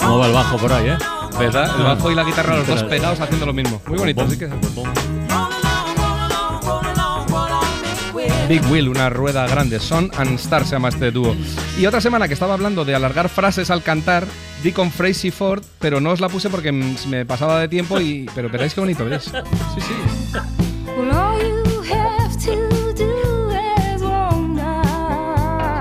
¿Cómo 0.00 0.18
va 0.18 0.26
el 0.26 0.32
bajo 0.32 0.58
por 0.58 0.72
ahí, 0.72 0.88
eh? 0.88 0.98
¿Verdad? 1.38 1.76
El 1.78 1.84
bajo 1.84 2.10
y 2.10 2.16
la 2.16 2.24
guitarra, 2.24 2.56
los 2.56 2.66
dos 2.66 2.82
pegados 2.82 3.20
haciendo 3.20 3.46
lo 3.46 3.52
mismo. 3.52 3.80
Muy 3.86 3.98
bonito, 3.98 4.22
así 4.22 4.36
que. 4.36 4.48
Big 8.48 8.64
Wheel, 8.70 8.88
una 8.88 9.10
rueda 9.10 9.46
grande. 9.46 9.78
Son 9.78 10.10
and 10.16 10.38
Star 10.38 10.64
se 10.64 10.72
llama 10.72 10.88
este 10.88 11.10
dúo. 11.10 11.36
Y 11.78 11.84
otra 11.84 12.00
semana 12.00 12.28
que 12.28 12.34
estaba 12.34 12.54
hablando 12.54 12.86
de 12.86 12.94
alargar 12.94 13.28
frases 13.28 13.70
al 13.70 13.82
cantar, 13.82 14.26
di 14.62 14.72
con 14.72 14.90
Frazee 14.90 15.30
Ford, 15.30 15.62
pero 15.78 16.00
no 16.00 16.10
os 16.10 16.20
la 16.20 16.30
puse 16.30 16.48
porque 16.48 16.72
me 16.72 17.26
pasaba 17.26 17.60
de 17.60 17.68
tiempo 17.68 18.00
y. 18.00 18.26
Pero 18.34 18.48
veréis 18.48 18.72
qué 18.72 18.80
bonito, 18.80 19.04
veréis. 19.04 19.24
Sí, 19.24 19.80
sí. 19.80 19.92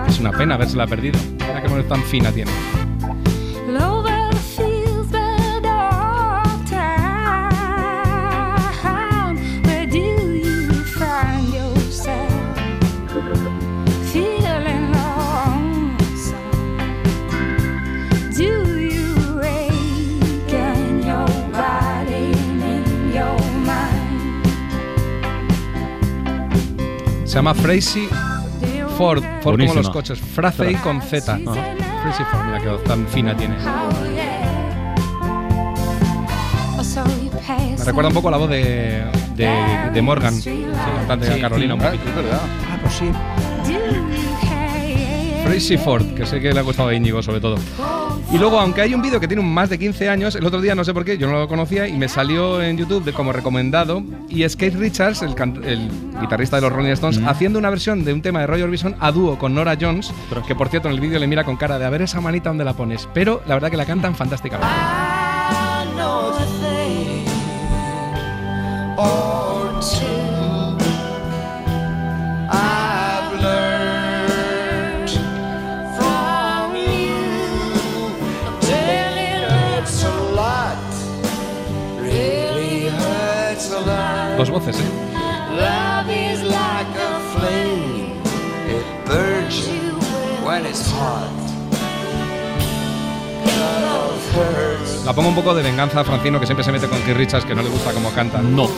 Es 0.08 0.20
una 0.20 0.32
pena 0.32 0.56
haberse 0.56 0.76
la 0.76 0.88
perdido. 0.88 1.18
Mira 1.34 1.64
qué 1.64 1.84
tan 1.84 2.04
fina 2.04 2.32
tiene. 2.34 2.52
Llama 27.36 27.54
Frazee 27.54 28.10
Ford. 28.98 29.24
Ford 29.42 29.60
como 29.60 29.74
los 29.74 29.90
coches. 29.90 30.20
Frazee 30.20 30.76
con 30.78 31.02
Z. 31.02 31.38
Frazee 31.40 32.26
Ford, 32.32 32.46
mira 32.46 32.60
qué 32.62 32.70
voz 32.70 32.84
tan 32.84 33.08
fina 33.08 33.36
tiene. 33.36 33.56
Me 37.78 37.84
recuerda 37.86 38.10
un 38.10 38.14
poco 38.16 38.28
a 38.28 38.32
la 38.32 38.38
voz 38.38 38.50
de, 38.50 39.04
de, 39.36 39.90
de 39.94 40.02
Morgan, 40.02 40.34
sí, 40.34 40.66
cantante 40.98 41.28
de 41.28 41.36
Sí. 41.36 41.42
Carolina. 41.42 41.76
Un 41.76 41.82
Ah, 41.82 41.86
poquito. 41.92 42.10
es 42.10 42.16
verdad. 42.16 42.40
Ah, 42.44 42.78
pues 42.82 42.94
sí. 42.96 43.12
Frazee 45.44 45.78
Ford, 45.78 46.06
que 46.14 46.26
sé 46.26 46.42
que 46.42 46.52
le 46.54 46.60
ha 46.60 46.64
gustado 46.64 46.90
a 46.90 46.94
Íñigo 46.94 47.22
sobre 47.24 47.40
todo. 47.40 47.58
Y 48.30 48.38
luego, 48.38 48.60
aunque 48.60 48.82
hay 48.82 48.94
un 48.94 49.02
vídeo 49.02 49.22
que 49.22 49.28
tiene 49.28 49.42
más 49.42 49.70
de 49.70 49.80
15 49.80 50.10
años, 50.10 50.36
el 50.36 50.46
otro 50.46 50.60
día 50.60 50.76
no 50.76 50.84
sé 50.84 50.94
por 50.94 51.06
qué, 51.06 51.18
yo 51.18 51.28
no 51.28 51.40
lo 51.40 51.48
conocía 51.48 51.88
y 51.88 51.94
me 51.94 52.10
salió 52.10 52.62
en 52.62 52.78
YouTube 52.78 53.06
de 53.06 53.14
como 53.14 53.32
recomendado. 53.32 54.04
Y 54.28 54.44
es 54.44 54.58
Keith 54.58 54.76
Richards, 54.76 55.22
el, 55.22 55.34
guitarrista 56.20 56.58
de 56.58 56.64
los 56.64 56.74
Rolling 56.74 56.92
Stones, 56.92 57.22
haciendo 57.26 57.58
una 57.58 57.70
versión 57.70 58.04
de 58.04 58.12
un 58.12 58.22
tema 58.22 58.42
de 58.42 58.48
Roy 58.48 58.62
Orbison 58.62 58.96
a 59.00 59.14
dúo 59.14 59.38
con 59.38 59.56
Nora 59.56 59.78
Jones, 59.80 60.14
que 60.46 60.56
por 60.56 60.68
cierto 60.68 60.90
en 60.90 60.96
el 60.96 61.00
vídeo 61.00 61.20
le 61.20 61.28
mira 61.28 61.46
con 61.46 61.56
cara 61.56 61.80
de 61.80 61.86
a 61.86 61.90
ver 61.90 62.02
esa 62.02 62.20
manita 62.20 62.50
donde 62.50 62.66
la 62.66 62.74
pones. 62.74 63.08
Pero 63.14 63.42
la 63.48 63.54
verdad 63.54 63.72
que 63.72 63.78
la 63.78 63.86
cantan 63.86 64.14
fantásticamente. 64.14 65.07
Hot. 90.92 91.32
Love 93.46 94.36
hurts. 94.36 95.06
La 95.06 95.14
pongo 95.14 95.30
un 95.30 95.36
poco 95.36 95.56
de 95.56 95.64
venganza 95.64 96.02
a 96.02 96.04
Francino, 96.04 96.40
que 96.40 96.46
siempre 96.46 96.64
se 96.64 96.72
mete 96.72 96.88
con 96.88 97.00
Keith 97.02 97.18
Richards, 97.18 97.46
que 97.46 97.56
no 97.56 97.64
le 97.64 97.70
gusta 97.70 97.92
cómo 97.94 98.12
canta. 98.12 98.42
No, 98.42 98.70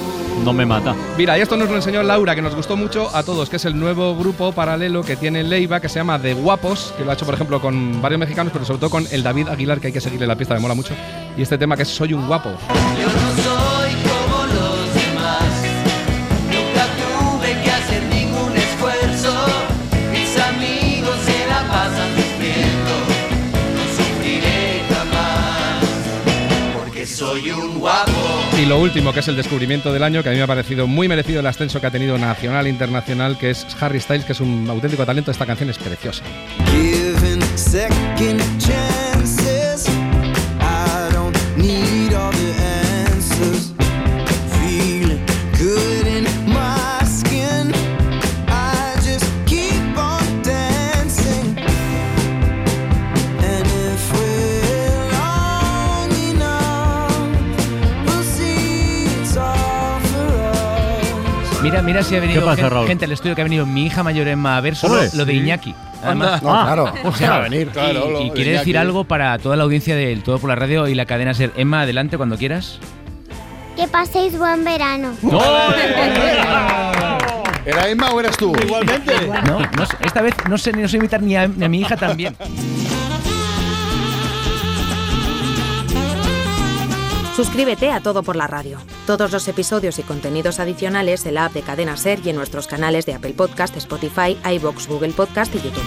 no 0.43 0.53
me 0.53 0.65
mata. 0.65 0.95
Mira, 1.17 1.37
y 1.37 1.41
esto 1.41 1.57
nos 1.57 1.69
lo 1.69 1.75
enseñó 1.75 2.03
Laura, 2.03 2.35
que 2.35 2.41
nos 2.41 2.55
gustó 2.55 2.77
mucho 2.77 3.13
a 3.13 3.23
todos, 3.23 3.49
que 3.49 3.57
es 3.57 3.65
el 3.65 3.77
nuevo 3.77 4.15
grupo 4.15 4.51
paralelo 4.51 5.03
que 5.03 5.15
tiene 5.15 5.43
Leiva, 5.43 5.79
que 5.79 5.89
se 5.89 5.95
llama 5.99 6.19
The 6.19 6.35
Guapos, 6.35 6.93
que 6.97 7.03
lo 7.03 7.11
ha 7.11 7.15
hecho, 7.15 7.25
por 7.25 7.33
ejemplo, 7.33 7.59
con 7.59 8.01
varios 8.01 8.19
mexicanos, 8.19 8.53
pero 8.53 8.65
sobre 8.65 8.79
todo 8.79 8.89
con 8.89 9.05
el 9.11 9.23
David 9.23 9.49
Aguilar, 9.49 9.79
que 9.79 9.87
hay 9.87 9.93
que 9.93 10.01
seguirle 10.01 10.27
la 10.27 10.35
pista, 10.35 10.53
me 10.53 10.59
mola 10.59 10.75
mucho. 10.75 10.93
Y 11.37 11.41
este 11.41 11.57
tema 11.57 11.75
que 11.75 11.83
es 11.83 11.89
Soy 11.89 12.13
un 12.13 12.27
guapo. 12.27 12.51
Soy 27.39 27.51
un 27.51 27.79
guapo. 27.79 28.11
Y 28.57 28.65
lo 28.65 28.79
último, 28.79 29.13
que 29.13 29.19
es 29.19 29.27
el 29.27 29.35
descubrimiento 29.35 29.93
del 29.93 30.03
año, 30.03 30.23
que 30.23 30.29
a 30.29 30.31
mí 30.31 30.37
me 30.37 30.43
ha 30.43 30.47
parecido 30.47 30.87
muy 30.87 31.07
merecido 31.07 31.39
el 31.39 31.47
ascenso 31.47 31.79
que 31.79 31.87
ha 31.87 31.91
tenido 31.91 32.17
nacional 32.17 32.67
e 32.67 32.69
internacional, 32.69 33.37
que 33.37 33.51
es 33.51 33.65
Harry 33.79 33.99
Styles, 33.99 34.25
que 34.25 34.33
es 34.33 34.39
un 34.39 34.67
auténtico 34.69 35.05
talento. 35.05 35.31
Esta 35.31 35.45
canción 35.45 35.69
es 35.69 35.77
preciosa. 35.77 36.23
Mira, 61.69 61.81
mira 61.83 62.03
si 62.03 62.15
ha 62.15 62.19
venido 62.19 62.55
gente 62.87 63.05
al 63.05 63.11
estudio 63.11 63.35
que 63.35 63.41
ha 63.41 63.43
venido 63.43 63.65
mi 63.65 63.85
hija 63.85 64.01
mayor 64.03 64.27
Emma 64.27 64.57
a 64.57 64.61
ver 64.61 64.75
solo 64.75 64.99
lo 65.13 65.25
de. 65.25 65.33
Iñaki. 65.33 65.75
Además. 66.03 66.41
No, 66.41 66.49
claro. 66.49 66.93
o 67.03 67.11
sea, 67.13 67.29
Va 67.31 67.35
a 67.35 67.39
venir. 67.41 67.67
y- 67.67 67.71
Claro, 67.71 68.09
lo 68.11 68.21
y, 68.21 68.29
de 68.29 68.33
quiere 68.35 68.51
decir 68.53 68.77
algo 68.77 69.03
para 69.03 69.37
toda 69.37 69.55
la 69.55 69.63
audiencia 69.63 69.95
del 69.95 70.23
Todo 70.23 70.39
por 70.39 70.49
la 70.49 70.55
Radio 70.55 70.87
y 70.87 70.95
la 70.95 71.05
cadena 71.05 71.33
Ser. 71.33 71.51
Emma, 71.57 71.81
adelante 71.81 72.17
cuando 72.17 72.37
quieras. 72.37 72.79
Que 73.75 73.87
paséis 73.87 74.37
buen 74.37 74.63
verano. 74.63 75.13
¿Era 77.65 77.87
Emma 77.89 78.09
o 78.11 78.19
eras 78.19 78.35
tú? 78.37 78.53
Igualmente. 78.63 79.13
No, 79.45 79.59
no 79.59 79.83
esta 80.01 80.21
vez 80.21 80.33
no 80.49 80.57
sé, 80.57 80.71
no 80.73 80.87
sé 80.87 80.97
imitar 80.97 81.21
ni 81.21 81.35
a, 81.35 81.47
ni 81.47 81.65
a 81.65 81.69
mi 81.69 81.81
hija 81.81 81.95
también. 81.97 82.35
Suscríbete 87.39 87.89
a 87.89 88.01
Todo 88.01 88.21
por 88.21 88.35
la 88.35 88.47
Radio. 88.47 88.79
Todos 89.07 89.31
los 89.31 89.47
episodios 89.47 89.97
y 89.97 90.03
contenidos 90.03 90.59
adicionales 90.59 91.25
en 91.25 91.35
la 91.35 91.45
app 91.45 91.53
de 91.53 91.61
Cadena 91.61 91.95
Ser 91.95 92.19
y 92.25 92.31
en 92.31 92.35
nuestros 92.35 92.67
canales 92.67 93.05
de 93.05 93.13
Apple 93.13 93.31
Podcast, 93.31 93.77
Spotify, 93.77 94.37
iBox, 94.55 94.89
Google 94.89 95.13
Podcast 95.13 95.55
y 95.55 95.61
YouTube. 95.61 95.81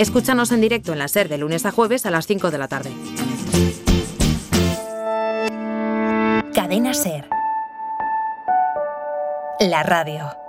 Escúchanos 0.00 0.50
en 0.50 0.60
directo 0.62 0.92
en 0.92 0.98
la 0.98 1.06
Ser 1.06 1.28
de 1.28 1.38
lunes 1.38 1.64
a 1.64 1.70
jueves 1.70 2.06
a 2.06 2.10
las 2.10 2.26
5 2.26 2.50
de 2.50 2.58
la 2.58 2.66
tarde. 2.66 2.90
Cadena 6.52 6.92
Ser. 6.92 7.28
La 9.60 9.84
radio. 9.84 10.47